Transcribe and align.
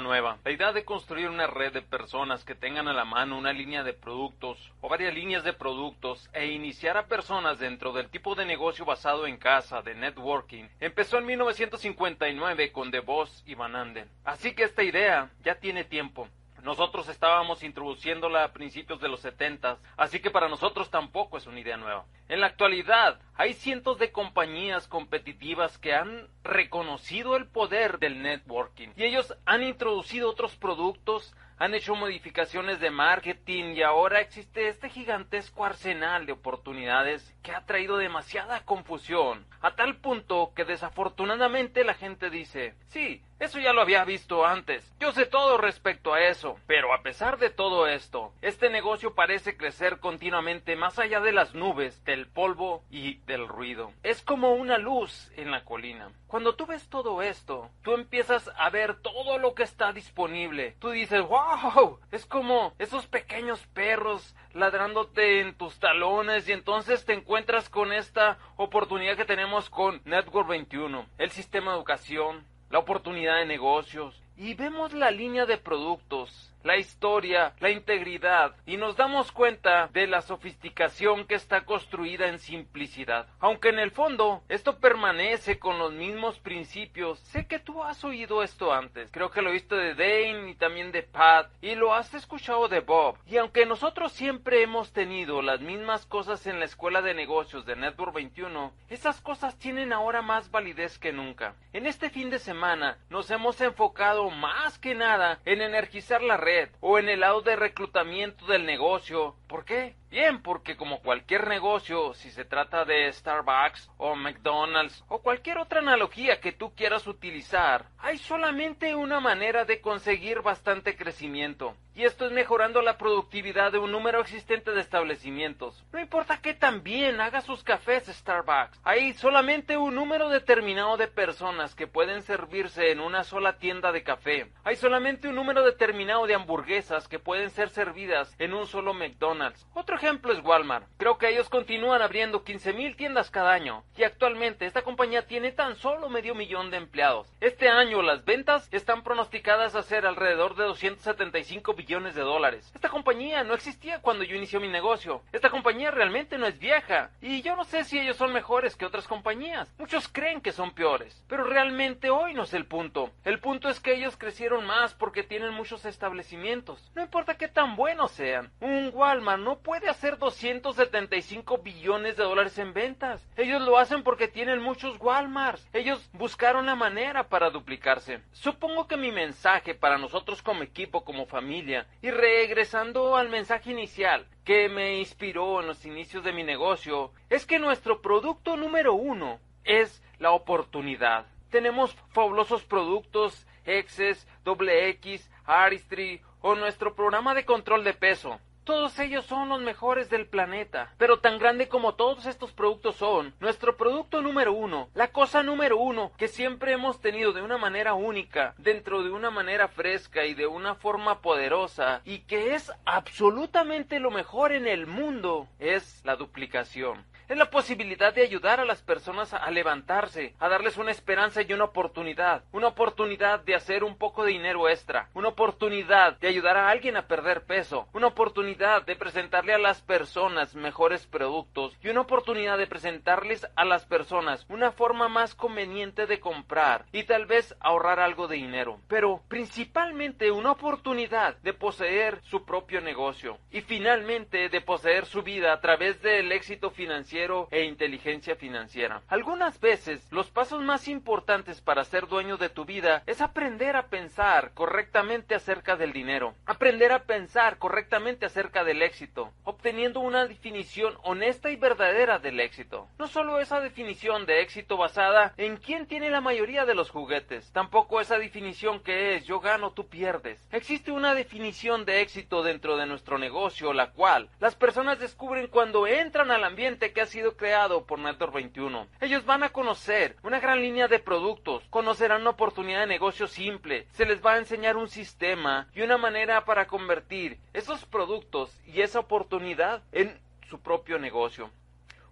nueva. 0.00 0.38
La 0.44 0.50
idea 0.50 0.72
de 0.72 0.84
construir 0.84 1.28
una 1.28 1.46
red 1.46 1.72
de 1.72 1.82
personas 1.82 2.44
que 2.44 2.54
tengan 2.54 2.88
a 2.88 2.92
la 2.92 3.06
mano 3.06 3.38
una 3.38 3.52
línea 3.52 3.82
de 3.82 3.94
productos 3.94 4.70
o 4.82 4.88
varias 4.88 5.14
líneas 5.14 5.44
de 5.44 5.54
productos 5.54 6.28
e 6.34 6.46
iniciar 6.46 6.96
a 6.98 7.06
personas 7.06 7.58
dentro 7.58 7.92
del 7.92 8.10
tipo 8.10 8.34
de 8.34 8.44
negocio 8.44 8.84
basado 8.84 9.26
en 9.26 9.38
casa, 9.38 9.80
de 9.82 9.94
networking, 9.94 10.64
empezó 10.78 11.18
en 11.18 11.26
1959 11.26 12.70
con 12.70 12.90
DeVos 12.90 13.42
y 13.46 13.54
Van 13.54 13.74
Anden. 13.74 14.08
Así 14.24 14.54
que 14.54 14.64
esta 14.64 14.82
idea 14.82 15.30
ya 15.42 15.54
tiene 15.54 15.84
tiempo. 15.84 16.28
Nosotros 16.68 17.08
estábamos 17.08 17.62
introduciéndola 17.62 18.44
a 18.44 18.52
principios 18.52 19.00
de 19.00 19.08
los 19.08 19.20
70, 19.20 19.78
así 19.96 20.20
que 20.20 20.30
para 20.30 20.50
nosotros 20.50 20.90
tampoco 20.90 21.38
es 21.38 21.46
una 21.46 21.60
idea 21.60 21.78
nueva. 21.78 22.04
En 22.28 22.42
la 22.42 22.48
actualidad, 22.48 23.18
hay 23.36 23.54
cientos 23.54 23.98
de 23.98 24.12
compañías 24.12 24.86
competitivas 24.86 25.78
que 25.78 25.94
han 25.94 26.28
reconocido 26.44 27.36
el 27.36 27.46
poder 27.46 27.98
del 27.98 28.20
networking 28.20 28.88
y 28.96 29.04
ellos 29.04 29.34
han 29.46 29.62
introducido 29.62 30.28
otros 30.28 30.56
productos, 30.56 31.34
han 31.56 31.72
hecho 31.72 31.94
modificaciones 31.94 32.80
de 32.80 32.90
marketing 32.90 33.72
y 33.74 33.82
ahora 33.82 34.20
existe 34.20 34.68
este 34.68 34.90
gigantesco 34.90 35.64
arsenal 35.64 36.26
de 36.26 36.32
oportunidades 36.32 37.34
que 37.42 37.52
ha 37.52 37.64
traído 37.64 37.96
demasiada 37.96 38.66
confusión, 38.66 39.46
a 39.62 39.74
tal 39.74 39.96
punto 39.96 40.52
que 40.54 40.66
desafortunadamente 40.66 41.82
la 41.82 41.94
gente 41.94 42.28
dice, 42.28 42.74
sí, 42.88 43.22
eso 43.40 43.60
ya 43.60 43.72
lo 43.72 43.80
había 43.80 44.04
visto 44.04 44.44
antes. 44.44 44.92
Yo 44.98 45.12
sé 45.12 45.26
todo 45.26 45.58
respecto 45.58 46.14
a 46.14 46.20
eso. 46.20 46.58
Pero 46.66 46.92
a 46.92 47.02
pesar 47.02 47.38
de 47.38 47.50
todo 47.50 47.86
esto, 47.86 48.32
este 48.42 48.70
negocio 48.70 49.14
parece 49.14 49.56
crecer 49.56 50.00
continuamente 50.00 50.76
más 50.76 50.98
allá 50.98 51.20
de 51.20 51.32
las 51.32 51.54
nubes, 51.54 52.04
del 52.04 52.26
polvo 52.26 52.82
y 52.90 53.18
del 53.26 53.46
ruido. 53.46 53.92
Es 54.02 54.22
como 54.22 54.54
una 54.54 54.78
luz 54.78 55.30
en 55.36 55.50
la 55.50 55.64
colina. 55.64 56.10
Cuando 56.26 56.54
tú 56.56 56.66
ves 56.66 56.88
todo 56.88 57.22
esto, 57.22 57.70
tú 57.82 57.94
empiezas 57.94 58.50
a 58.58 58.68
ver 58.70 58.96
todo 58.96 59.38
lo 59.38 59.54
que 59.54 59.62
está 59.62 59.92
disponible. 59.92 60.76
Tú 60.78 60.90
dices, 60.90 61.22
wow, 61.22 62.00
es 62.10 62.26
como 62.26 62.74
esos 62.78 63.06
pequeños 63.06 63.66
perros 63.68 64.34
ladrándote 64.52 65.40
en 65.40 65.54
tus 65.54 65.78
talones 65.78 66.48
y 66.48 66.52
entonces 66.52 67.04
te 67.04 67.14
encuentras 67.14 67.70
con 67.70 67.92
esta 67.92 68.38
oportunidad 68.56 69.16
que 69.16 69.24
tenemos 69.24 69.70
con 69.70 70.02
Network 70.04 70.48
21, 70.48 71.06
el 71.16 71.30
sistema 71.30 71.70
de 71.70 71.78
educación, 71.78 72.44
la 72.70 72.78
oportunidad 72.78 73.38
de 73.38 73.46
negocios 73.46 74.22
y 74.38 74.54
vemos 74.54 74.92
la 74.92 75.10
línea 75.10 75.44
de 75.46 75.58
productos 75.58 76.48
la 76.62 76.76
historia, 76.76 77.54
la 77.60 77.70
integridad, 77.70 78.54
y 78.66 78.76
nos 78.76 78.96
damos 78.96 79.32
cuenta 79.32 79.88
de 79.92 80.06
la 80.06 80.22
sofisticación 80.22 81.26
que 81.26 81.34
está 81.34 81.64
construida 81.64 82.28
en 82.28 82.38
simplicidad. 82.38 83.26
Aunque 83.38 83.68
en 83.68 83.78
el 83.78 83.90
fondo 83.90 84.42
esto 84.48 84.78
permanece 84.78 85.58
con 85.58 85.78
los 85.78 85.92
mismos 85.92 86.38
principios, 86.40 87.20
sé 87.20 87.46
que 87.46 87.58
tú 87.58 87.82
has 87.82 88.04
oído 88.04 88.42
esto 88.42 88.72
antes, 88.72 89.10
creo 89.12 89.30
que 89.30 89.42
lo 89.42 89.52
viste 89.52 89.76
de 89.76 89.94
Dane 89.94 90.50
y 90.50 90.54
también 90.56 90.92
de 90.92 91.02
Pat, 91.02 91.50
y 91.62 91.74
lo 91.74 91.94
has 91.94 92.12
escuchado 92.14 92.68
de 92.68 92.80
Bob, 92.80 93.16
y 93.26 93.36
aunque 93.36 93.64
nosotros 93.64 94.12
siempre 94.12 94.62
hemos 94.62 94.92
tenido 94.92 95.42
las 95.42 95.60
mismas 95.60 96.06
cosas 96.06 96.46
en 96.46 96.58
la 96.58 96.64
escuela 96.64 97.02
de 97.02 97.14
negocios 97.14 97.64
de 97.66 97.76
Network 97.76 98.14
21, 98.14 98.72
esas 98.88 99.20
cosas 99.20 99.56
tienen 99.58 99.92
ahora 99.92 100.22
más 100.22 100.50
validez 100.50 100.98
que 100.98 101.12
nunca. 101.12 101.54
En 101.72 101.86
este 101.86 102.10
fin 102.10 102.30
de 102.30 102.38
semana 102.38 102.98
nos 103.10 103.30
hemos 103.30 103.60
enfocado 103.60 104.27
más 104.30 104.78
que 104.78 104.94
nada 104.94 105.40
en 105.44 105.62
energizar 105.62 106.22
la 106.22 106.36
red 106.36 106.68
o 106.80 106.98
en 106.98 107.08
el 107.08 107.20
lado 107.20 107.42
de 107.42 107.56
reclutamiento 107.56 108.46
del 108.46 108.66
negocio. 108.66 109.36
¿Por 109.46 109.64
qué? 109.64 109.96
Bien, 110.10 110.40
porque 110.40 110.76
como 110.76 111.00
cualquier 111.02 111.48
negocio, 111.48 112.14
si 112.14 112.30
se 112.30 112.46
trata 112.46 112.86
de 112.86 113.12
Starbucks 113.12 113.90
o 113.98 114.16
McDonald's 114.16 115.04
o 115.08 115.20
cualquier 115.20 115.58
otra 115.58 115.80
analogía 115.80 116.40
que 116.40 116.52
tú 116.52 116.74
quieras 116.74 117.06
utilizar, 117.06 117.84
hay 117.98 118.16
solamente 118.16 118.94
una 118.94 119.20
manera 119.20 119.66
de 119.66 119.82
conseguir 119.82 120.40
bastante 120.40 120.96
crecimiento. 120.96 121.76
Y 121.94 122.04
esto 122.04 122.26
es 122.26 122.32
mejorando 122.32 122.80
la 122.80 122.96
productividad 122.96 123.72
de 123.72 123.78
un 123.78 123.90
número 123.90 124.20
existente 124.20 124.70
de 124.70 124.80
establecimientos. 124.80 125.84
No 125.92 125.98
importa 125.98 126.40
qué 126.40 126.54
tan 126.54 126.84
bien 126.84 127.20
haga 127.20 127.40
sus 127.40 127.64
cafés 127.64 128.06
Starbucks, 128.06 128.80
hay 128.84 129.14
solamente 129.14 129.76
un 129.76 129.96
número 129.96 130.28
determinado 130.28 130.96
de 130.96 131.08
personas 131.08 131.74
que 131.74 131.88
pueden 131.88 132.22
servirse 132.22 132.92
en 132.92 133.00
una 133.00 133.24
sola 133.24 133.58
tienda 133.58 133.90
de 133.90 134.04
café. 134.04 134.46
Hay 134.62 134.76
solamente 134.76 135.28
un 135.28 135.34
número 135.34 135.64
determinado 135.64 136.26
de 136.28 136.36
hamburguesas 136.36 137.08
que 137.08 137.18
pueden 137.18 137.50
ser 137.50 137.68
servidas 137.68 138.32
en 138.38 138.54
un 138.54 138.66
solo 138.66 138.94
McDonald's. 138.94 139.66
Ejemplo 139.98 140.32
es 140.32 140.44
Walmart. 140.44 140.86
Creo 140.96 141.18
que 141.18 141.28
ellos 141.28 141.48
continúan 141.48 142.02
abriendo 142.02 142.44
15.000 142.44 142.96
tiendas 142.96 143.30
cada 143.30 143.52
año 143.52 143.82
y 143.96 144.04
actualmente 144.04 144.64
esta 144.64 144.82
compañía 144.82 145.26
tiene 145.26 145.50
tan 145.50 145.76
solo 145.76 146.08
medio 146.08 146.34
millón 146.34 146.70
de 146.70 146.76
empleados. 146.76 147.28
Este 147.40 147.68
año 147.68 148.00
las 148.02 148.24
ventas 148.24 148.68
están 148.72 149.02
pronosticadas 149.02 149.74
a 149.74 149.82
ser 149.82 150.06
alrededor 150.06 150.54
de 150.54 150.64
275 150.64 151.74
billones 151.74 152.14
de 152.14 152.22
dólares. 152.22 152.70
Esta 152.74 152.88
compañía 152.88 153.42
no 153.42 153.54
existía 153.54 154.00
cuando 154.00 154.24
yo 154.24 154.36
inicié 154.36 154.60
mi 154.60 154.68
negocio. 154.68 155.22
Esta 155.32 155.50
compañía 155.50 155.90
realmente 155.90 156.38
no 156.38 156.46
es 156.46 156.58
vieja 156.58 157.10
y 157.20 157.42
yo 157.42 157.56
no 157.56 157.64
sé 157.64 157.84
si 157.84 157.98
ellos 157.98 158.16
son 158.16 158.32
mejores 158.32 158.76
que 158.76 158.86
otras 158.86 159.08
compañías. 159.08 159.74
Muchos 159.78 160.08
creen 160.08 160.40
que 160.40 160.52
son 160.52 160.70
peores, 160.72 161.24
pero 161.28 161.42
realmente 161.42 162.10
hoy 162.10 162.34
no 162.34 162.44
es 162.44 162.54
el 162.54 162.66
punto. 162.66 163.10
El 163.24 163.40
punto 163.40 163.68
es 163.68 163.80
que 163.80 163.94
ellos 163.94 164.16
crecieron 164.16 164.64
más 164.64 164.94
porque 164.94 165.24
tienen 165.24 165.52
muchos 165.52 165.84
establecimientos. 165.84 166.90
No 166.94 167.02
importa 167.02 167.36
qué 167.36 167.48
tan 167.48 167.74
buenos 167.74 168.12
sean. 168.12 168.52
Un 168.60 168.90
Walmart 168.94 169.42
no 169.42 169.58
puede 169.58 169.87
hacer 169.88 170.18
275 170.18 171.58
billones 171.58 172.16
de 172.16 172.24
dólares 172.24 172.58
en 172.58 172.72
ventas. 172.72 173.26
Ellos 173.36 173.62
lo 173.62 173.78
hacen 173.78 174.02
porque 174.02 174.28
tienen 174.28 174.62
muchos 174.62 175.00
Walmarts. 175.00 175.68
Ellos 175.72 176.08
buscaron 176.12 176.66
la 176.66 176.74
manera 176.74 177.28
para 177.28 177.50
duplicarse. 177.50 178.20
Supongo 178.32 178.86
que 178.86 178.96
mi 178.96 179.12
mensaje 179.12 179.74
para 179.74 179.98
nosotros 179.98 180.42
como 180.42 180.62
equipo, 180.62 181.04
como 181.04 181.26
familia, 181.26 181.86
y 182.02 182.10
regresando 182.10 183.16
al 183.16 183.28
mensaje 183.28 183.70
inicial 183.70 184.26
que 184.44 184.68
me 184.68 184.98
inspiró 184.98 185.60
en 185.60 185.66
los 185.66 185.84
inicios 185.84 186.24
de 186.24 186.32
mi 186.32 186.42
negocio, 186.42 187.12
es 187.28 187.46
que 187.46 187.58
nuestro 187.58 188.00
producto 188.00 188.56
número 188.56 188.94
uno 188.94 189.40
es 189.64 190.02
la 190.18 190.32
oportunidad. 190.32 191.26
Tenemos 191.50 191.94
fabulosos 192.12 192.64
productos, 192.64 193.46
X's, 193.64 194.26
X, 194.44 195.30
Aristry 195.44 196.20
o 196.40 196.54
nuestro 196.54 196.94
programa 196.94 197.34
de 197.34 197.44
control 197.44 197.84
de 197.84 197.94
peso. 197.94 198.40
Todos 198.68 198.98
ellos 198.98 199.24
son 199.24 199.48
los 199.48 199.62
mejores 199.62 200.10
del 200.10 200.26
planeta. 200.26 200.92
Pero 200.98 201.20
tan 201.20 201.38
grande 201.38 201.68
como 201.68 201.94
todos 201.94 202.26
estos 202.26 202.52
productos 202.52 202.96
son, 202.96 203.32
nuestro 203.40 203.78
producto 203.78 204.20
número 204.20 204.52
uno, 204.52 204.90
la 204.92 205.08
cosa 205.08 205.42
número 205.42 205.78
uno 205.78 206.12
que 206.18 206.28
siempre 206.28 206.72
hemos 206.72 207.00
tenido 207.00 207.32
de 207.32 207.40
una 207.40 207.56
manera 207.56 207.94
única, 207.94 208.54
dentro 208.58 209.02
de 209.02 209.10
una 209.10 209.30
manera 209.30 209.68
fresca 209.68 210.26
y 210.26 210.34
de 210.34 210.46
una 210.46 210.74
forma 210.74 211.22
poderosa, 211.22 212.02
y 212.04 212.18
que 212.18 212.54
es 212.54 212.70
absolutamente 212.84 214.00
lo 214.00 214.10
mejor 214.10 214.52
en 214.52 214.66
el 214.66 214.86
mundo, 214.86 215.48
es 215.58 216.02
la 216.04 216.16
duplicación 216.16 217.06
es 217.28 217.36
la 217.36 217.50
posibilidad 217.50 218.14
de 218.14 218.22
ayudar 218.22 218.58
a 218.58 218.64
las 218.64 218.80
personas 218.80 219.34
a 219.34 219.50
levantarse, 219.50 220.34
a 220.38 220.48
darles 220.48 220.78
una 220.78 220.90
esperanza 220.90 221.42
y 221.42 221.52
una 221.52 221.64
oportunidad, 221.64 222.42
una 222.52 222.68
oportunidad 222.68 223.40
de 223.40 223.54
hacer 223.54 223.84
un 223.84 223.98
poco 223.98 224.24
de 224.24 224.32
dinero 224.32 224.68
extra, 224.68 225.10
una 225.12 225.28
oportunidad 225.28 226.18
de 226.18 226.28
ayudar 226.28 226.56
a 226.56 226.70
alguien 226.70 226.96
a 226.96 227.06
perder 227.06 227.44
peso, 227.44 227.86
una 227.92 228.06
oportunidad 228.06 228.86
de 228.86 228.96
presentarle 228.96 229.52
a 229.52 229.58
las 229.58 229.82
personas 229.82 230.54
mejores 230.54 231.06
productos. 231.06 231.76
Y 231.82 231.88
una 231.88 232.00
oportunidad 232.00 232.56
de 232.56 232.66
presentarles 232.66 233.46
a 233.56 233.64
las 233.66 233.84
personas 233.84 234.46
una 234.48 234.72
forma 234.72 235.08
más 235.08 235.34
conveniente 235.34 236.06
de 236.06 236.20
comprar 236.20 236.86
y 236.92 237.04
tal 237.04 237.26
vez 237.26 237.54
ahorrar 237.60 238.00
algo 238.00 238.26
de 238.26 238.36
dinero, 238.36 238.80
pero 238.88 239.22
principalmente 239.28 240.30
una 240.30 240.52
oportunidad 240.52 241.36
de 241.38 241.52
poseer 241.52 242.20
su 242.22 242.46
propio 242.46 242.80
negocio 242.80 243.38
y 243.50 243.60
finalmente 243.60 244.48
de 244.48 244.60
poseer 244.62 245.04
su 245.04 245.22
vida 245.22 245.52
a 245.52 245.60
través 245.60 246.00
del 246.00 246.32
éxito 246.32 246.70
financiero 246.70 247.17
e 247.50 247.64
inteligencia 247.64 248.36
financiera. 248.36 249.02
Algunas 249.08 249.58
veces 249.58 250.06
los 250.12 250.30
pasos 250.30 250.62
más 250.62 250.86
importantes 250.86 251.60
para 251.60 251.82
ser 251.82 252.06
dueño 252.06 252.36
de 252.36 252.48
tu 252.48 252.64
vida 252.64 253.02
es 253.06 253.20
aprender 253.20 253.74
a 253.74 253.88
pensar 253.88 254.52
correctamente 254.54 255.34
acerca 255.34 255.74
del 255.74 255.92
dinero, 255.92 256.34
aprender 256.46 256.92
a 256.92 257.04
pensar 257.04 257.58
correctamente 257.58 258.26
acerca 258.26 258.62
del 258.62 258.82
éxito, 258.82 259.32
obteniendo 259.42 259.98
una 259.98 260.26
definición 260.26 260.94
honesta 261.02 261.50
y 261.50 261.56
verdadera 261.56 262.20
del 262.20 262.38
éxito. 262.38 262.86
No 262.98 263.08
solo 263.08 263.40
esa 263.40 263.60
definición 263.60 264.24
de 264.24 264.40
éxito 264.42 264.76
basada 264.76 265.34
en 265.36 265.56
quién 265.56 265.86
tiene 265.86 266.10
la 266.10 266.20
mayoría 266.20 266.66
de 266.66 266.74
los 266.76 266.90
juguetes, 266.90 267.50
tampoco 267.52 268.00
esa 268.00 268.18
definición 268.18 268.80
que 268.80 269.16
es 269.16 269.24
yo 269.24 269.40
gano, 269.40 269.72
tú 269.72 269.88
pierdes. 269.88 270.46
Existe 270.52 270.92
una 270.92 271.14
definición 271.14 271.84
de 271.84 272.00
éxito 272.00 272.44
dentro 272.44 272.76
de 272.76 272.86
nuestro 272.86 273.18
negocio, 273.18 273.72
la 273.72 273.90
cual 273.90 274.28
las 274.38 274.54
personas 274.54 275.00
descubren 275.00 275.48
cuando 275.48 275.88
entran 275.88 276.30
al 276.30 276.44
ambiente 276.44 276.92
que 276.92 277.07
sido 277.08 277.36
creado 277.36 277.84
por 277.84 277.98
Network 277.98 278.32
21. 278.32 278.86
Ellos 279.00 279.24
van 279.24 279.42
a 279.42 279.50
conocer 279.50 280.16
una 280.22 280.38
gran 280.38 280.60
línea 280.60 280.86
de 280.86 281.00
productos, 281.00 281.64
conocerán 281.70 282.20
una 282.20 282.30
oportunidad 282.30 282.80
de 282.80 282.86
negocio 282.86 283.26
simple, 283.26 283.86
se 283.92 284.06
les 284.06 284.24
va 284.24 284.34
a 284.34 284.38
enseñar 284.38 284.76
un 284.76 284.88
sistema 284.88 285.68
y 285.74 285.82
una 285.82 285.98
manera 285.98 286.44
para 286.44 286.66
convertir 286.66 287.38
esos 287.52 287.84
productos 287.84 288.56
y 288.66 288.82
esa 288.82 289.00
oportunidad 289.00 289.82
en 289.92 290.18
su 290.48 290.60
propio 290.60 290.98
negocio. 290.98 291.50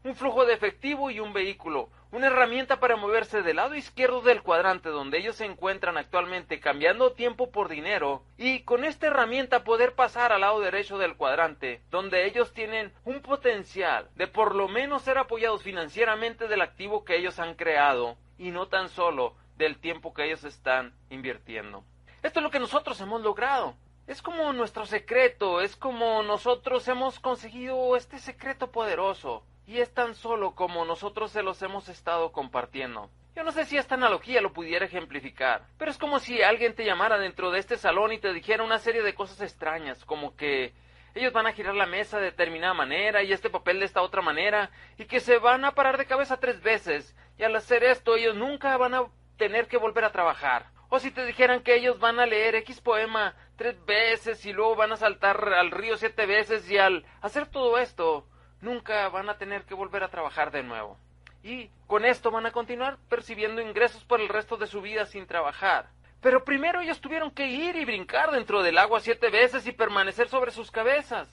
Un 0.04 0.14
flujo 0.14 0.44
de 0.44 0.54
efectivo 0.54 1.10
y 1.10 1.20
un 1.20 1.32
vehículo, 1.32 1.90
una 2.12 2.28
herramienta 2.28 2.80
para 2.80 2.96
moverse 2.96 3.42
del 3.42 3.56
lado 3.56 3.74
izquierdo 3.74 4.20
del 4.20 4.42
cuadrante 4.42 4.88
donde 4.88 5.18
ellos 5.18 5.36
se 5.36 5.44
encuentran 5.44 5.96
actualmente 5.98 6.60
cambiando 6.60 7.12
tiempo 7.12 7.50
por 7.50 7.68
dinero 7.68 8.22
y 8.38 8.60
con 8.60 8.84
esta 8.84 9.08
herramienta 9.08 9.64
poder 9.64 9.94
pasar 9.94 10.32
al 10.32 10.42
lado 10.42 10.60
derecho 10.60 10.98
del 10.98 11.16
cuadrante 11.16 11.82
donde 11.90 12.26
ellos 12.26 12.52
tienen 12.52 12.92
un 13.04 13.20
potencial 13.20 14.08
de 14.14 14.28
por 14.28 14.54
lo 14.54 14.68
menos 14.68 15.02
ser 15.02 15.18
apoyados 15.18 15.62
financieramente 15.62 16.48
del 16.48 16.62
activo 16.62 17.04
que 17.04 17.16
ellos 17.16 17.38
han 17.38 17.54
creado 17.54 18.16
y 18.38 18.50
no 18.50 18.68
tan 18.68 18.88
solo 18.88 19.34
del 19.56 19.78
tiempo 19.78 20.14
que 20.14 20.24
ellos 20.26 20.44
están 20.44 20.94
invirtiendo. 21.10 21.84
Esto 22.22 22.40
es 22.40 22.44
lo 22.44 22.50
que 22.50 22.60
nosotros 22.60 23.00
hemos 23.00 23.22
logrado. 23.22 23.74
Es 24.06 24.22
como 24.22 24.52
nuestro 24.52 24.86
secreto, 24.86 25.60
es 25.60 25.76
como 25.76 26.22
nosotros 26.22 26.86
hemos 26.88 27.18
conseguido 27.18 27.96
este 27.96 28.18
secreto 28.18 28.70
poderoso. 28.70 29.42
Y 29.66 29.80
es 29.80 29.92
tan 29.92 30.14
solo 30.14 30.54
como 30.54 30.84
nosotros 30.84 31.32
se 31.32 31.42
los 31.42 31.60
hemos 31.62 31.88
estado 31.88 32.32
compartiendo. 32.32 33.10
Yo 33.34 33.42
no 33.42 33.52
sé 33.52 33.64
si 33.64 33.76
esta 33.76 33.96
analogía 33.96 34.40
lo 34.40 34.52
pudiera 34.52 34.86
ejemplificar, 34.86 35.66
pero 35.76 35.90
es 35.90 35.98
como 35.98 36.20
si 36.20 36.40
alguien 36.40 36.74
te 36.74 36.84
llamara 36.84 37.18
dentro 37.18 37.50
de 37.50 37.58
este 37.58 37.76
salón 37.76 38.12
y 38.12 38.18
te 38.18 38.32
dijera 38.32 38.62
una 38.62 38.78
serie 38.78 39.02
de 39.02 39.14
cosas 39.14 39.42
extrañas, 39.42 40.04
como 40.06 40.34
que 40.36 40.72
ellos 41.14 41.32
van 41.32 41.46
a 41.46 41.52
girar 41.52 41.74
la 41.74 41.86
mesa 41.86 42.18
de 42.18 42.26
determinada 42.26 42.72
manera 42.72 43.22
y 43.22 43.32
este 43.32 43.50
papel 43.50 43.80
de 43.80 43.86
esta 43.86 44.02
otra 44.02 44.22
manera, 44.22 44.70
y 44.96 45.04
que 45.04 45.20
se 45.20 45.38
van 45.38 45.64
a 45.64 45.72
parar 45.72 45.98
de 45.98 46.06
cabeza 46.06 46.38
tres 46.38 46.62
veces, 46.62 47.14
y 47.38 47.42
al 47.42 47.54
hacer 47.56 47.84
esto 47.84 48.16
ellos 48.16 48.34
nunca 48.34 48.76
van 48.78 48.94
a 48.94 49.06
tener 49.36 49.66
que 49.66 49.76
volver 49.76 50.04
a 50.04 50.12
trabajar. 50.12 50.70
O 50.88 50.98
si 50.98 51.10
te 51.10 51.26
dijeran 51.26 51.62
que 51.62 51.74
ellos 51.74 51.98
van 51.98 52.20
a 52.20 52.26
leer 52.26 52.54
X 52.54 52.80
poema 52.80 53.34
tres 53.56 53.76
veces 53.84 54.46
y 54.46 54.52
luego 54.52 54.76
van 54.76 54.92
a 54.92 54.96
saltar 54.96 55.52
al 55.54 55.72
río 55.72 55.96
siete 55.96 56.26
veces 56.26 56.70
y 56.70 56.78
al 56.78 57.04
hacer 57.20 57.48
todo 57.48 57.76
esto 57.78 58.26
nunca 58.60 59.08
van 59.08 59.28
a 59.28 59.38
tener 59.38 59.64
que 59.64 59.74
volver 59.74 60.02
a 60.02 60.08
trabajar 60.08 60.50
de 60.50 60.62
nuevo. 60.62 60.98
Y 61.42 61.70
con 61.86 62.04
esto 62.04 62.30
van 62.30 62.46
a 62.46 62.52
continuar 62.52 62.98
percibiendo 63.08 63.60
ingresos 63.60 64.04
por 64.04 64.20
el 64.20 64.28
resto 64.28 64.56
de 64.56 64.66
su 64.66 64.80
vida 64.80 65.06
sin 65.06 65.26
trabajar. 65.26 65.88
Pero 66.20 66.44
primero 66.44 66.80
ellos 66.80 67.00
tuvieron 67.00 67.30
que 67.30 67.46
ir 67.46 67.76
y 67.76 67.84
brincar 67.84 68.32
dentro 68.32 68.62
del 68.62 68.78
agua 68.78 69.00
siete 69.00 69.30
veces 69.30 69.66
y 69.66 69.72
permanecer 69.72 70.28
sobre 70.28 70.50
sus 70.50 70.70
cabezas. 70.70 71.28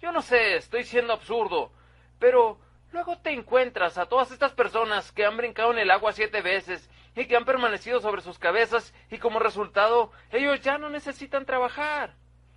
Yo 0.00 0.10
no 0.10 0.20
sé, 0.20 0.56
estoy 0.56 0.82
siendo 0.82 1.12
absurdo, 1.12 1.70
pero 2.18 2.58
luego 2.90 3.18
te 3.18 3.30
encuentras 3.30 3.98
a 3.98 4.06
todas 4.06 4.32
estas 4.32 4.52
personas 4.52 5.12
que 5.12 5.24
han 5.24 5.36
brincado 5.36 5.70
en 5.72 5.78
el 5.78 5.90
agua 5.92 6.12
siete 6.12 6.42
veces 6.42 6.90
y 7.14 7.26
que 7.26 7.36
han 7.36 7.44
permanecido 7.44 8.00
sobre 8.00 8.22
sus 8.22 8.38
cabezas 8.38 8.92
y 9.10 9.18
como 9.18 9.38
resultado 9.38 10.10
ellos 10.32 10.60
ya 10.60 10.78
no 10.78 10.90
necesitan 10.90 11.44
trabajar. 11.44 12.14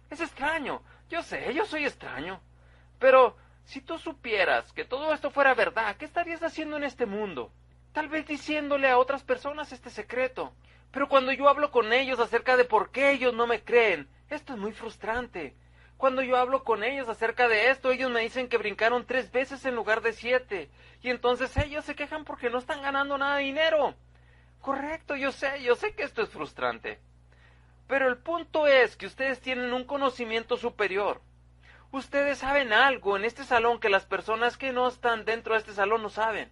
Es 0.10 0.22
extraño, 0.22 0.82
yo 1.10 1.22
sé, 1.22 1.54
yo 1.54 1.66
soy 1.66 1.86
extraño. 1.86 2.42
Pero 2.98 3.36
si 3.66 3.82
tú 3.82 3.98
supieras 4.00 4.72
que 4.72 4.86
todo 4.86 5.14
esto 5.14 5.32
fuera 5.32 5.54
verdad, 5.54 5.96
¿qué 5.98 6.06
estarías 6.06 6.42
haciendo 6.44 6.78
en 6.78 6.84
este 6.84 7.06
mundo? 7.06 7.52
Tal 7.94 8.08
vez 8.08 8.28
diciéndole 8.28 8.90
a 8.90 8.98
otras 8.98 9.24
personas 9.24 9.72
este 9.72 9.90
secreto. 9.90 10.54
Pero 10.92 11.10
cuando 11.10 11.32
yo 11.34 11.50
hablo 11.50 11.72
con 11.72 11.92
ellos 11.92 12.20
acerca 12.20 12.56
de 12.56 12.66
por 12.66 12.92
qué 12.92 13.12
ellos 13.12 13.34
no 13.34 13.48
me 13.48 13.64
creen, 13.64 14.08
esto 14.30 14.54
es 14.54 14.60
muy 14.60 14.72
frustrante. 14.72 15.56
Cuando 15.98 16.22
yo 16.22 16.38
hablo 16.38 16.64
con 16.64 16.84
ellos 16.84 17.10
acerca 17.10 17.48
de 17.48 17.70
esto, 17.70 17.92
ellos 17.92 18.12
me 18.12 18.22
dicen 18.22 18.50
que 18.50 18.58
brincaron 18.58 19.06
tres 19.06 19.32
veces 19.32 19.66
en 19.66 19.76
lugar 19.76 20.02
de 20.02 20.14
siete. 20.14 20.70
Y 21.02 21.10
entonces 21.10 21.56
ellos 21.58 21.86
se 21.86 21.96
quejan 21.96 22.26
porque 22.26 22.50
no 22.50 22.60
están 22.60 22.82
ganando 22.82 23.18
nada 23.18 23.38
de 23.38 23.44
dinero. 23.44 23.96
Correcto, 24.62 25.16
yo 25.16 25.32
sé, 25.32 25.64
yo 25.64 25.76
sé 25.76 25.94
que 25.94 26.04
esto 26.04 26.22
es 26.22 26.30
frustrante. 26.30 27.00
Pero 27.88 28.10
el 28.10 28.18
punto 28.18 28.68
es 28.68 28.96
que 28.98 29.06
ustedes 29.06 29.40
tienen 29.40 29.74
un 29.74 29.86
conocimiento 29.86 30.58
superior. 30.58 31.22
Ustedes 31.96 32.40
saben 32.40 32.74
algo 32.74 33.16
en 33.16 33.24
este 33.24 33.46
salón 33.46 33.80
que 33.80 33.88
las 33.88 34.06
personas 34.06 34.58
que 34.58 34.74
no 34.74 34.86
están 34.86 35.24
dentro 35.24 35.54
de 35.54 35.60
este 35.60 35.72
salón 35.72 36.02
no 36.04 36.10
saben. 36.10 36.52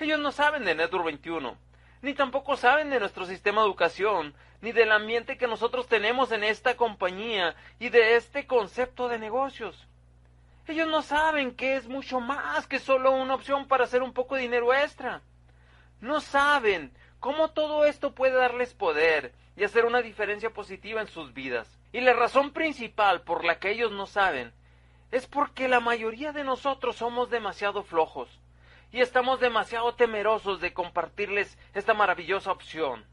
Ellos 0.00 0.18
no 0.18 0.32
saben 0.32 0.64
de 0.64 0.74
Network 0.74 1.04
21, 1.04 1.56
ni 2.02 2.12
tampoco 2.12 2.56
saben 2.56 2.90
de 2.90 2.98
nuestro 2.98 3.24
sistema 3.24 3.60
de 3.60 3.68
educación, 3.68 4.34
ni 4.60 4.72
del 4.72 4.90
ambiente 4.90 5.38
que 5.38 5.46
nosotros 5.46 5.86
tenemos 5.86 6.32
en 6.32 6.42
esta 6.42 6.76
compañía 6.76 7.54
y 7.78 7.90
de 7.90 8.16
este 8.16 8.48
concepto 8.48 9.06
de 9.06 9.20
negocios. 9.20 9.86
Ellos 10.66 10.88
no 10.88 11.02
saben 11.02 11.54
que 11.54 11.76
es 11.76 11.86
mucho 11.86 12.18
más 12.18 12.66
que 12.66 12.80
solo 12.80 13.12
una 13.12 13.36
opción 13.36 13.68
para 13.68 13.84
hacer 13.84 14.02
un 14.02 14.12
poco 14.12 14.34
de 14.34 14.42
dinero 14.42 14.74
extra. 14.74 15.22
No 16.00 16.20
saben 16.20 16.90
cómo 17.20 17.52
todo 17.52 17.84
esto 17.84 18.12
puede 18.12 18.34
darles 18.34 18.74
poder 18.74 19.32
y 19.54 19.62
hacer 19.62 19.84
una 19.84 20.02
diferencia 20.02 20.50
positiva 20.50 21.00
en 21.00 21.06
sus 21.06 21.32
vidas. 21.32 21.77
Y 21.92 22.00
la 22.00 22.12
razón 22.12 22.52
principal 22.52 23.22
por 23.22 23.44
la 23.44 23.58
que 23.58 23.70
ellos 23.70 23.92
no 23.92 24.06
saben 24.06 24.52
es 25.10 25.26
porque 25.26 25.68
la 25.68 25.80
mayoría 25.80 26.32
de 26.32 26.44
nosotros 26.44 26.96
somos 26.96 27.30
demasiado 27.30 27.82
flojos 27.82 28.28
y 28.92 29.00
estamos 29.00 29.40
demasiado 29.40 29.94
temerosos 29.94 30.60
de 30.60 30.72
compartirles 30.72 31.58
esta 31.74 31.94
maravillosa 31.94 32.52
opción. 32.52 33.04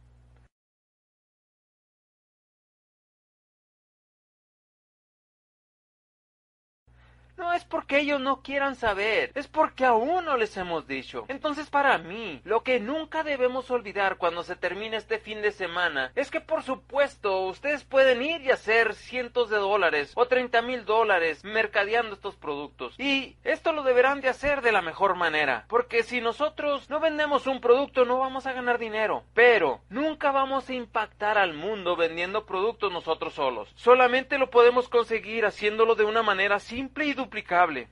No 7.37 7.53
es 7.53 7.65
porque 7.65 7.99
ellos 7.99 8.19
no 8.19 8.41
quieran 8.41 8.75
saber, 8.75 9.31
es 9.35 9.47
porque 9.47 9.85
aún 9.85 10.25
no 10.25 10.37
les 10.37 10.55
hemos 10.57 10.87
dicho. 10.87 11.25
Entonces 11.27 11.69
para 11.69 11.97
mí, 11.97 12.41
lo 12.43 12.63
que 12.63 12.79
nunca 12.79 13.23
debemos 13.23 13.69
olvidar 13.71 14.17
cuando 14.17 14.43
se 14.43 14.55
termine 14.55 14.97
este 14.97 15.19
fin 15.19 15.41
de 15.41 15.51
semana 15.51 16.11
es 16.15 16.31
que 16.31 16.41
por 16.41 16.63
supuesto 16.63 17.41
ustedes 17.41 17.83
pueden 17.83 18.21
ir 18.21 18.41
y 18.41 18.51
hacer 18.51 18.93
cientos 18.93 19.49
de 19.49 19.57
dólares 19.57 20.11
o 20.15 20.27
treinta 20.27 20.61
mil 20.61 20.85
dólares 20.85 21.43
mercadeando 21.43 22.13
estos 22.15 22.35
productos. 22.35 22.95
Y 22.97 23.35
esto 23.43 23.71
lo 23.71 23.83
deberán 23.83 24.21
de 24.21 24.29
hacer 24.29 24.61
de 24.61 24.71
la 24.71 24.81
mejor 24.81 25.15
manera, 25.15 25.65
porque 25.67 26.03
si 26.03 26.21
nosotros 26.21 26.89
no 26.89 26.99
vendemos 26.99 27.47
un 27.47 27.61
producto 27.61 28.05
no 28.05 28.19
vamos 28.19 28.45
a 28.45 28.53
ganar 28.53 28.79
dinero. 28.79 29.23
Pero 29.33 29.81
nunca 29.89 30.31
vamos 30.31 30.69
a 30.69 30.73
impactar 30.73 31.37
al 31.37 31.53
mundo 31.53 31.95
vendiendo 31.95 32.45
productos 32.45 32.91
nosotros 32.91 33.33
solos. 33.33 33.71
Solamente 33.75 34.37
lo 34.37 34.49
podemos 34.49 34.89
conseguir 34.89 35.45
haciéndolo 35.45 35.95
de 35.95 36.05
una 36.05 36.23
manera 36.23 36.59
simple 36.59 37.05
y 37.05 37.13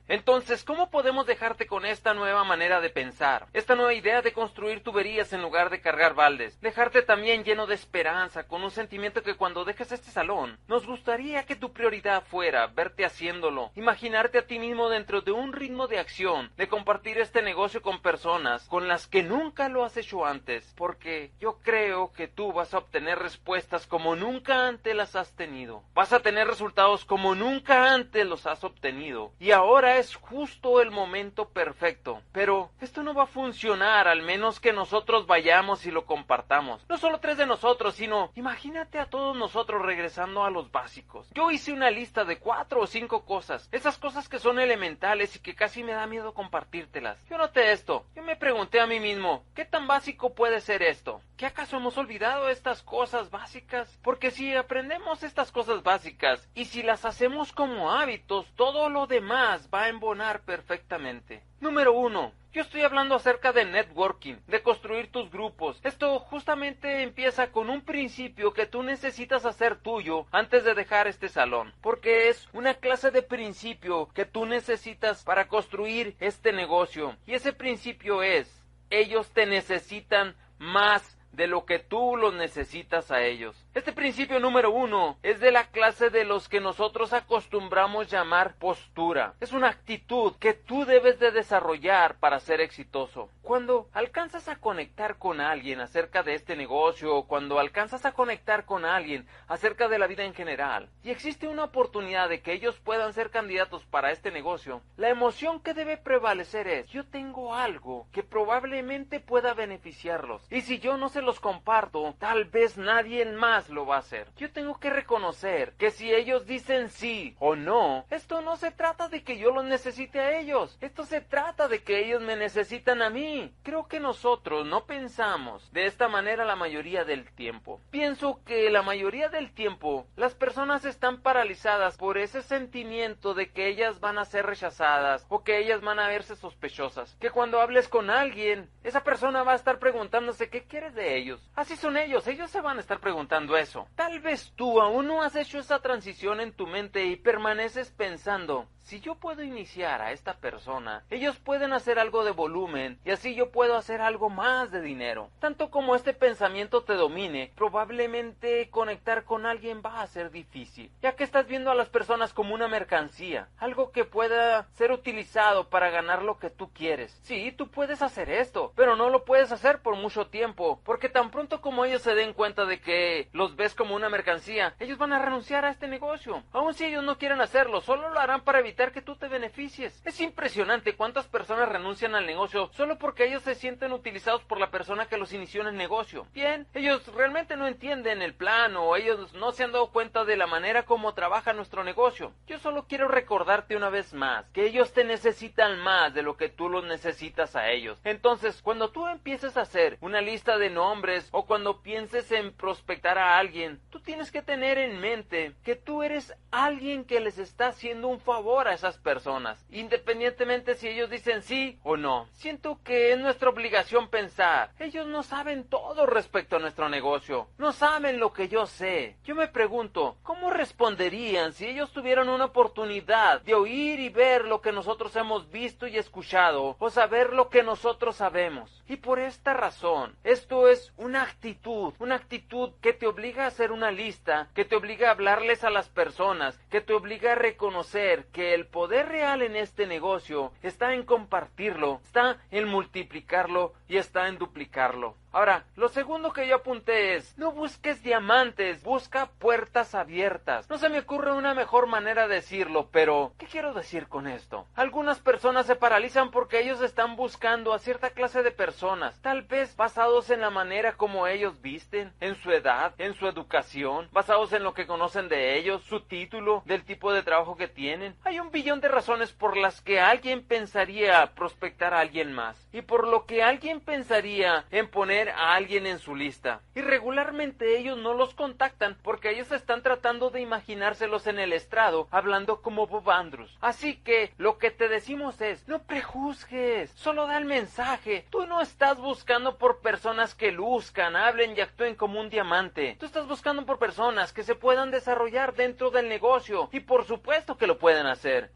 Entonces, 0.08 0.64
¿cómo 0.64 0.90
podemos 0.90 1.26
dejarte 1.26 1.66
con 1.66 1.84
esta 1.84 2.14
nueva 2.14 2.44
manera 2.44 2.80
de 2.80 2.90
pensar? 2.90 3.46
Esta 3.52 3.74
nueva 3.74 3.94
idea 3.94 4.22
de 4.22 4.32
construir 4.32 4.82
tuberías 4.82 5.32
en 5.32 5.42
lugar 5.42 5.70
de 5.70 5.80
cargar 5.80 6.14
baldes. 6.14 6.60
Dejarte 6.60 7.02
también 7.02 7.44
lleno 7.44 7.66
de 7.66 7.74
esperanza, 7.74 8.46
con 8.46 8.62
un 8.62 8.70
sentimiento 8.70 9.22
que 9.22 9.34
cuando 9.34 9.64
dejes 9.64 9.92
este 9.92 10.10
salón, 10.10 10.58
nos 10.68 10.86
gustaría 10.86 11.44
que 11.44 11.56
tu 11.56 11.72
prioridad 11.72 12.24
fuera 12.24 12.66
verte 12.68 13.04
haciéndolo, 13.04 13.70
imaginarte 13.74 14.38
a 14.38 14.46
ti 14.46 14.58
mismo 14.58 14.88
dentro 14.88 15.20
de 15.20 15.32
un 15.32 15.52
ritmo 15.52 15.88
de 15.88 15.98
acción, 15.98 16.50
de 16.56 16.68
compartir 16.68 17.18
este 17.18 17.42
negocio 17.42 17.82
con 17.82 18.00
personas 18.00 18.66
con 18.68 18.88
las 18.88 19.06
que 19.06 19.22
nunca 19.22 19.68
lo 19.68 19.84
has 19.84 19.96
hecho 19.96 20.24
antes, 20.24 20.72
porque 20.76 21.32
yo 21.40 21.58
creo 21.62 22.12
que 22.12 22.28
tú 22.28 22.52
vas 22.52 22.74
a 22.74 22.78
obtener 22.78 23.18
respuestas 23.18 23.86
como 23.86 24.16
nunca 24.16 24.68
antes 24.68 24.94
las 24.94 25.16
has 25.16 25.32
tenido. 25.34 25.82
Vas 25.94 26.12
a 26.12 26.20
tener 26.20 26.46
resultados 26.46 27.04
como 27.04 27.34
nunca 27.34 27.92
antes 27.92 28.26
los 28.26 28.46
has 28.46 28.64
obtenido 28.64 29.23
y 29.38 29.50
ahora 29.50 29.98
es 29.98 30.14
justo 30.16 30.80
el 30.80 30.90
momento 30.90 31.48
perfecto. 31.48 32.20
Pero 32.32 32.70
esto 32.80 33.02
no 33.02 33.14
va 33.14 33.24
a 33.24 33.26
funcionar 33.26 34.08
al 34.08 34.22
menos 34.22 34.60
que 34.60 34.72
nosotros 34.72 35.26
vayamos 35.26 35.86
y 35.86 35.90
lo 35.90 36.06
compartamos. 36.06 36.84
No 36.88 36.98
solo 36.98 37.20
tres 37.20 37.36
de 37.36 37.46
nosotros, 37.46 37.94
sino 37.94 38.30
imagínate 38.34 38.98
a 38.98 39.06
todos 39.06 39.36
nosotros 39.36 39.82
regresando 39.82 40.44
a 40.44 40.50
los 40.50 40.70
básicos. 40.70 41.28
Yo 41.34 41.50
hice 41.50 41.72
una 41.72 41.90
lista 41.90 42.24
de 42.24 42.38
cuatro 42.38 42.80
o 42.80 42.86
cinco 42.86 43.24
cosas, 43.24 43.68
esas 43.72 43.98
cosas 43.98 44.28
que 44.28 44.38
son 44.38 44.58
elementales 44.58 45.36
y 45.36 45.40
que 45.40 45.54
casi 45.54 45.82
me 45.82 45.92
da 45.92 46.06
miedo 46.06 46.34
compartírtelas. 46.34 47.18
Yo 47.28 47.38
noté 47.38 47.72
esto, 47.72 48.06
yo 48.14 48.22
me 48.22 48.36
pregunté 48.36 48.80
a 48.80 48.86
mí 48.86 49.00
mismo, 49.00 49.44
¿qué 49.54 49.64
tan 49.64 49.86
básico 49.86 50.34
puede 50.34 50.60
ser 50.60 50.82
esto? 50.82 51.20
¿Qué 51.36 51.46
acaso 51.46 51.76
hemos 51.76 51.98
olvidado 51.98 52.48
estas 52.48 52.82
cosas 52.82 53.30
básicas? 53.30 53.98
Porque 54.02 54.30
si 54.30 54.54
aprendemos 54.54 55.22
estas 55.22 55.50
cosas 55.50 55.82
básicas 55.82 56.48
y 56.54 56.66
si 56.66 56.82
las 56.82 57.04
hacemos 57.04 57.52
como 57.52 57.90
hábitos, 57.90 58.46
todo 58.54 58.88
lo 58.88 59.06
demás 59.14 59.68
va 59.72 59.84
a 59.84 59.88
embonar 59.88 60.40
perfectamente. 60.44 61.42
Número 61.60 61.92
uno, 61.92 62.32
yo 62.52 62.62
estoy 62.62 62.82
hablando 62.82 63.14
acerca 63.14 63.52
de 63.52 63.64
networking, 63.64 64.34
de 64.48 64.60
construir 64.60 65.12
tus 65.12 65.30
grupos. 65.30 65.80
Esto 65.84 66.18
justamente 66.18 67.02
empieza 67.02 67.52
con 67.52 67.70
un 67.70 67.82
principio 67.82 68.52
que 68.52 68.66
tú 68.66 68.82
necesitas 68.82 69.46
hacer 69.46 69.76
tuyo 69.76 70.26
antes 70.32 70.64
de 70.64 70.74
dejar 70.74 71.06
este 71.06 71.28
salón, 71.28 71.72
porque 71.80 72.28
es 72.28 72.48
una 72.52 72.74
clase 72.74 73.12
de 73.12 73.22
principio 73.22 74.08
que 74.14 74.24
tú 74.24 74.46
necesitas 74.46 75.22
para 75.22 75.46
construir 75.46 76.16
este 76.18 76.52
negocio. 76.52 77.16
Y 77.24 77.34
ese 77.34 77.52
principio 77.52 78.22
es, 78.24 78.62
ellos 78.90 79.30
te 79.30 79.46
necesitan 79.46 80.34
más 80.58 81.16
de 81.30 81.46
lo 81.46 81.64
que 81.64 81.78
tú 81.78 82.16
los 82.16 82.34
necesitas 82.34 83.12
a 83.12 83.22
ellos. 83.22 83.63
Este 83.74 83.92
principio 83.92 84.38
número 84.38 84.70
uno 84.70 85.18
es 85.24 85.40
de 85.40 85.50
la 85.50 85.66
clase 85.66 86.08
de 86.08 86.24
los 86.24 86.48
que 86.48 86.60
nosotros 86.60 87.12
acostumbramos 87.12 88.08
llamar 88.08 88.54
postura. 88.54 89.34
Es 89.40 89.52
una 89.52 89.68
actitud 89.68 90.34
que 90.38 90.54
tú 90.54 90.84
debes 90.84 91.18
de 91.18 91.32
desarrollar 91.32 92.14
para 92.20 92.38
ser 92.38 92.60
exitoso. 92.60 93.30
Cuando 93.42 93.88
alcanzas 93.92 94.48
a 94.48 94.60
conectar 94.60 95.18
con 95.18 95.40
alguien 95.40 95.80
acerca 95.80 96.22
de 96.22 96.34
este 96.34 96.54
negocio, 96.54 97.24
cuando 97.24 97.58
alcanzas 97.58 98.06
a 98.06 98.12
conectar 98.12 98.64
con 98.64 98.84
alguien 98.84 99.26
acerca 99.48 99.88
de 99.88 99.98
la 99.98 100.06
vida 100.06 100.22
en 100.22 100.34
general, 100.34 100.88
y 101.02 101.10
existe 101.10 101.48
una 101.48 101.64
oportunidad 101.64 102.28
de 102.28 102.42
que 102.42 102.52
ellos 102.52 102.78
puedan 102.78 103.12
ser 103.12 103.30
candidatos 103.30 103.84
para 103.86 104.12
este 104.12 104.30
negocio, 104.30 104.82
la 104.96 105.08
emoción 105.08 105.60
que 105.60 105.74
debe 105.74 105.96
prevalecer 105.96 106.68
es, 106.68 106.88
yo 106.90 107.04
tengo 107.04 107.54
algo 107.54 108.06
que 108.12 108.22
probablemente 108.22 109.18
pueda 109.18 109.52
beneficiarlos, 109.52 110.46
y 110.48 110.60
si 110.60 110.78
yo 110.78 110.96
no 110.96 111.08
se 111.08 111.20
los 111.20 111.40
comparto, 111.40 112.14
tal 112.20 112.44
vez 112.44 112.78
nadie 112.78 113.26
más 113.26 113.63
lo 113.68 113.86
va 113.86 113.96
a 113.96 114.00
hacer. 114.00 114.28
Yo 114.36 114.50
tengo 114.52 114.78
que 114.78 114.90
reconocer 114.90 115.74
que 115.78 115.90
si 115.90 116.12
ellos 116.12 116.46
dicen 116.46 116.90
sí 116.90 117.36
o 117.38 117.56
no, 117.56 118.04
esto 118.10 118.40
no 118.40 118.56
se 118.56 118.70
trata 118.70 119.08
de 119.08 119.22
que 119.22 119.38
yo 119.38 119.50
los 119.50 119.64
necesite 119.64 120.20
a 120.20 120.38
ellos, 120.38 120.76
esto 120.80 121.04
se 121.04 121.20
trata 121.20 121.68
de 121.68 121.82
que 121.82 122.04
ellos 122.04 122.22
me 122.22 122.36
necesitan 122.36 123.02
a 123.02 123.10
mí. 123.10 123.52
Creo 123.62 123.86
que 123.86 124.00
nosotros 124.00 124.66
no 124.66 124.86
pensamos 124.86 125.70
de 125.72 125.86
esta 125.86 126.08
manera 126.08 126.44
la 126.44 126.56
mayoría 126.56 127.04
del 127.04 127.30
tiempo. 127.32 127.80
Pienso 127.90 128.40
que 128.44 128.70
la 128.70 128.82
mayoría 128.82 129.28
del 129.28 129.52
tiempo 129.52 130.06
las 130.16 130.34
personas 130.34 130.84
están 130.84 131.22
paralizadas 131.22 131.96
por 131.96 132.18
ese 132.18 132.42
sentimiento 132.42 133.34
de 133.34 133.50
que 133.50 133.68
ellas 133.68 134.00
van 134.00 134.18
a 134.18 134.24
ser 134.24 134.46
rechazadas 134.46 135.26
o 135.28 135.42
que 135.42 135.58
ellas 135.58 135.80
van 135.80 135.98
a 135.98 136.08
verse 136.08 136.36
sospechosas. 136.36 137.16
Que 137.20 137.30
cuando 137.30 137.60
hables 137.60 137.88
con 137.88 138.10
alguien, 138.10 138.68
esa 138.82 139.02
persona 139.02 139.42
va 139.42 139.52
a 139.52 139.56
estar 139.56 139.78
preguntándose 139.78 140.50
qué 140.50 140.64
quieres 140.64 140.94
de 140.94 141.16
ellos. 141.16 141.40
Así 141.54 141.76
son 141.76 141.96
ellos, 141.96 142.26
ellos 142.26 142.50
se 142.50 142.60
van 142.60 142.78
a 142.78 142.80
estar 142.80 143.00
preguntando 143.00 143.53
eso. 143.56 143.86
Tal 143.94 144.20
vez 144.20 144.52
tú 144.56 144.80
aún 144.80 145.06
no 145.06 145.22
has 145.22 145.36
hecho 145.36 145.58
esa 145.58 145.80
transición 145.80 146.40
en 146.40 146.52
tu 146.52 146.66
mente 146.66 147.04
y 147.04 147.16
permaneces 147.16 147.90
pensando, 147.90 148.68
si 148.84 149.00
yo 149.00 149.14
puedo 149.14 149.42
iniciar 149.42 150.02
a 150.02 150.12
esta 150.12 150.34
persona, 150.34 151.04
ellos 151.10 151.38
pueden 151.38 151.72
hacer 151.72 151.98
algo 151.98 152.22
de 152.22 152.32
volumen 152.32 152.98
y 153.04 153.10
así 153.10 153.34
yo 153.34 153.50
puedo 153.50 153.76
hacer 153.76 154.02
algo 154.02 154.28
más 154.28 154.70
de 154.70 154.82
dinero. 154.82 155.30
Tanto 155.40 155.70
como 155.70 155.96
este 155.96 156.12
pensamiento 156.12 156.82
te 156.82 156.92
domine, 156.92 157.50
probablemente 157.56 158.68
conectar 158.70 159.24
con 159.24 159.46
alguien 159.46 159.82
va 159.84 160.02
a 160.02 160.06
ser 160.06 160.30
difícil, 160.30 160.90
ya 161.00 161.16
que 161.16 161.24
estás 161.24 161.46
viendo 161.46 161.70
a 161.70 161.74
las 161.74 161.88
personas 161.88 162.34
como 162.34 162.54
una 162.54 162.68
mercancía, 162.68 163.48
algo 163.58 163.90
que 163.90 164.04
pueda 164.04 164.68
ser 164.74 164.92
utilizado 164.92 165.70
para 165.70 165.88
ganar 165.88 166.22
lo 166.22 166.38
que 166.38 166.50
tú 166.50 166.70
quieres. 166.72 167.18
Sí, 167.22 167.52
tú 167.52 167.68
puedes 167.68 168.02
hacer 168.02 168.28
esto, 168.28 168.72
pero 168.76 168.96
no 168.96 169.08
lo 169.08 169.24
puedes 169.24 169.50
hacer 169.50 169.80
por 169.80 169.96
mucho 169.96 170.26
tiempo, 170.26 170.80
porque 170.84 171.08
tan 171.08 171.30
pronto 171.30 171.62
como 171.62 171.86
ellos 171.86 172.02
se 172.02 172.14
den 172.14 172.34
cuenta 172.34 172.66
de 172.66 172.80
que 172.80 173.28
los 173.32 173.56
ves 173.56 173.74
como 173.74 173.96
una 173.96 174.10
mercancía, 174.10 174.74
ellos 174.78 174.98
van 174.98 175.14
a 175.14 175.18
renunciar 175.18 175.64
a 175.64 175.70
este 175.70 175.88
negocio. 175.88 176.42
Aun 176.52 176.74
si 176.74 176.84
ellos 176.84 177.02
no 177.02 177.16
quieren 177.16 177.40
hacerlo, 177.40 177.80
solo 177.80 178.10
lo 178.10 178.20
harán 178.20 178.42
para 178.42 178.58
evitar 178.58 178.73
que 178.74 179.02
tú 179.02 179.16
te 179.16 179.28
beneficies. 179.28 180.02
Es 180.04 180.20
impresionante 180.20 180.96
cuántas 180.96 181.26
personas 181.26 181.68
renuncian 181.68 182.14
al 182.14 182.26
negocio 182.26 182.70
solo 182.72 182.98
porque 182.98 183.26
ellos 183.26 183.42
se 183.42 183.54
sienten 183.54 183.92
utilizados 183.92 184.42
por 184.42 184.58
la 184.58 184.70
persona 184.70 185.06
que 185.06 185.16
los 185.16 185.32
inició 185.32 185.62
en 185.62 185.68
el 185.68 185.76
negocio. 185.76 186.26
Bien, 186.34 186.66
ellos 186.74 187.06
realmente 187.14 187.56
no 187.56 187.66
entienden 187.66 188.20
el 188.20 188.34
plan 188.34 188.76
o 188.76 188.96
ellos 188.96 189.32
no 189.34 189.52
se 189.52 189.64
han 189.64 189.72
dado 189.72 189.90
cuenta 189.90 190.24
de 190.24 190.36
la 190.36 190.46
manera 190.46 190.84
como 190.84 191.14
trabaja 191.14 191.52
nuestro 191.52 191.84
negocio. 191.84 192.32
Yo 192.46 192.58
solo 192.58 192.86
quiero 192.88 193.08
recordarte 193.08 193.76
una 193.76 193.90
vez 193.90 194.12
más 194.12 194.44
que 194.52 194.66
ellos 194.66 194.92
te 194.92 195.04
necesitan 195.04 195.78
más 195.80 196.12
de 196.12 196.22
lo 196.22 196.36
que 196.36 196.48
tú 196.48 196.68
los 196.68 196.84
necesitas 196.84 197.54
a 197.56 197.70
ellos. 197.70 198.00
Entonces, 198.04 198.60
cuando 198.62 198.90
tú 198.90 199.06
empieces 199.06 199.56
a 199.56 199.62
hacer 199.62 199.98
una 200.00 200.20
lista 200.20 200.58
de 200.58 200.70
nombres 200.70 201.28
o 201.30 201.46
cuando 201.46 201.80
pienses 201.80 202.30
en 202.32 202.52
prospectar 202.52 203.18
a 203.18 203.38
alguien, 203.38 203.80
tú 203.90 204.00
tienes 204.00 204.32
que 204.32 204.42
tener 204.42 204.78
en 204.78 205.00
mente 205.00 205.54
que 205.62 205.76
tú 205.76 206.02
eres 206.02 206.34
alguien 206.50 207.04
que 207.04 207.20
les 207.20 207.38
está 207.38 207.68
haciendo 207.68 208.08
un 208.08 208.20
favor 208.20 208.63
a 208.66 208.74
esas 208.74 208.98
personas, 208.98 209.64
independientemente 209.70 210.74
si 210.74 210.88
ellos 210.88 211.10
dicen 211.10 211.42
sí 211.42 211.78
o 211.82 211.96
no. 211.96 212.28
Siento 212.32 212.80
que 212.82 213.12
es 213.12 213.18
nuestra 213.18 213.50
obligación 213.50 214.08
pensar, 214.08 214.70
ellos 214.78 215.06
no 215.06 215.22
saben 215.22 215.64
todo 215.64 216.06
respecto 216.06 216.56
a 216.56 216.58
nuestro 216.58 216.88
negocio, 216.88 217.48
no 217.58 217.72
saben 217.72 218.20
lo 218.20 218.32
que 218.32 218.48
yo 218.48 218.66
sé. 218.66 219.16
Yo 219.24 219.34
me 219.34 219.48
pregunto, 219.48 220.16
¿cómo 220.22 220.50
responderían 220.50 221.52
si 221.52 221.66
ellos 221.66 221.92
tuvieran 221.92 222.28
una 222.28 222.46
oportunidad 222.46 223.42
de 223.42 223.54
oír 223.54 224.00
y 224.00 224.08
ver 224.08 224.44
lo 224.44 224.60
que 224.60 224.72
nosotros 224.72 225.14
hemos 225.16 225.50
visto 225.50 225.86
y 225.86 225.96
escuchado, 225.96 226.76
o 226.78 226.90
saber 226.90 227.32
lo 227.32 227.48
que 227.48 227.62
nosotros 227.62 228.16
sabemos? 228.16 228.82
Y 228.86 228.96
por 228.96 229.18
esta 229.18 229.54
razón, 229.54 230.16
esto 230.24 230.68
es 230.68 230.92
una 230.96 231.22
actitud, 231.22 231.94
una 231.98 232.16
actitud 232.16 232.72
que 232.80 232.92
te 232.92 233.06
obliga 233.06 233.44
a 233.44 233.48
hacer 233.48 233.72
una 233.72 233.90
lista, 233.90 234.48
que 234.54 234.64
te 234.64 234.76
obliga 234.76 235.08
a 235.08 235.12
hablarles 235.12 235.64
a 235.64 235.70
las 235.70 235.88
personas, 235.88 236.58
que 236.70 236.80
te 236.80 236.92
obliga 236.92 237.32
a 237.32 237.36
reconocer 237.36 238.26
que 238.32 238.53
el 238.54 238.66
poder 238.66 239.08
real 239.08 239.42
en 239.42 239.56
este 239.56 239.86
negocio 239.86 240.52
está 240.62 240.94
en 240.94 241.02
compartirlo, 241.02 242.00
está 242.04 242.38
en 242.50 242.68
multiplicarlo 242.68 243.74
y 243.88 243.96
está 243.96 244.28
en 244.28 244.38
duplicarlo. 244.38 245.16
Ahora, 245.34 245.64
lo 245.74 245.88
segundo 245.88 246.32
que 246.32 246.46
yo 246.46 246.54
apunté 246.54 247.16
es, 247.16 247.36
no 247.36 247.50
busques 247.50 248.04
diamantes, 248.04 248.84
busca 248.84 249.26
puertas 249.40 249.96
abiertas. 249.96 250.70
No 250.70 250.78
se 250.78 250.88
me 250.88 251.00
ocurre 251.00 251.32
una 251.32 251.54
mejor 251.54 251.88
manera 251.88 252.28
de 252.28 252.36
decirlo, 252.36 252.88
pero 252.92 253.32
¿qué 253.36 253.46
quiero 253.46 253.74
decir 253.74 254.06
con 254.06 254.28
esto? 254.28 254.68
Algunas 254.76 255.18
personas 255.18 255.66
se 255.66 255.74
paralizan 255.74 256.30
porque 256.30 256.60
ellos 256.60 256.80
están 256.82 257.16
buscando 257.16 257.74
a 257.74 257.80
cierta 257.80 258.10
clase 258.10 258.44
de 258.44 258.52
personas, 258.52 259.20
tal 259.22 259.42
vez 259.42 259.74
basados 259.74 260.30
en 260.30 260.40
la 260.40 260.50
manera 260.50 260.92
como 260.92 261.26
ellos 261.26 261.60
visten, 261.60 262.12
en 262.20 262.36
su 262.36 262.52
edad, 262.52 262.94
en 262.98 263.14
su 263.14 263.26
educación, 263.26 264.08
basados 264.12 264.52
en 264.52 264.62
lo 264.62 264.72
que 264.72 264.86
conocen 264.86 265.28
de 265.28 265.58
ellos, 265.58 265.82
su 265.82 265.98
título, 266.02 266.62
del 266.64 266.84
tipo 266.84 267.12
de 267.12 267.24
trabajo 267.24 267.56
que 267.56 267.66
tienen. 267.66 268.14
Hay 268.22 268.38
un 268.38 268.52
billón 268.52 268.80
de 268.80 268.86
razones 268.86 269.32
por 269.32 269.56
las 269.56 269.80
que 269.80 269.98
alguien 269.98 270.46
pensaría 270.46 271.34
prospectar 271.34 271.92
a 271.92 271.98
alguien 271.98 272.32
más 272.32 272.68
y 272.72 272.82
por 272.82 273.08
lo 273.08 273.26
que 273.26 273.42
alguien 273.42 273.80
pensaría 273.80 274.64
en 274.70 274.88
poner 274.88 275.23
a 275.30 275.54
alguien 275.54 275.86
en 275.86 275.98
su 275.98 276.14
lista. 276.14 276.60
Y 276.74 276.80
regularmente 276.80 277.78
ellos 277.78 277.98
no 277.98 278.14
los 278.14 278.34
contactan 278.34 278.96
porque 279.02 279.30
ellos 279.30 279.52
están 279.52 279.82
tratando 279.82 280.30
de 280.30 280.40
imaginárselos 280.40 281.26
en 281.26 281.38
el 281.38 281.52
estrado 281.52 282.08
hablando 282.10 282.62
como 282.62 282.86
Bob 282.86 283.10
Andrews. 283.10 283.56
Así 283.60 283.96
que 283.96 284.32
lo 284.38 284.58
que 284.58 284.70
te 284.70 284.88
decimos 284.88 285.40
es, 285.40 285.66
no 285.68 285.82
prejuzgues, 285.82 286.90
solo 286.92 287.26
da 287.26 287.38
el 287.38 287.44
mensaje. 287.44 288.26
Tú 288.30 288.46
no 288.46 288.60
estás 288.60 288.98
buscando 288.98 289.58
por 289.58 289.80
personas 289.80 290.34
que 290.34 290.52
luzcan, 290.52 291.16
hablen 291.16 291.56
y 291.56 291.60
actúen 291.60 291.94
como 291.94 292.20
un 292.20 292.30
diamante. 292.30 292.96
Tú 292.98 293.06
estás 293.06 293.26
buscando 293.26 293.64
por 293.66 293.78
personas 293.78 294.32
que 294.32 294.42
se 294.42 294.54
puedan 294.54 294.90
desarrollar 294.90 295.54
dentro 295.54 295.90
del 295.90 296.08
negocio 296.08 296.68
y 296.72 296.80
por 296.80 297.04
supuesto 297.04 297.56
que 297.56 297.66
lo 297.66 297.78
pueden 297.78 298.06
hacer. 298.06 298.50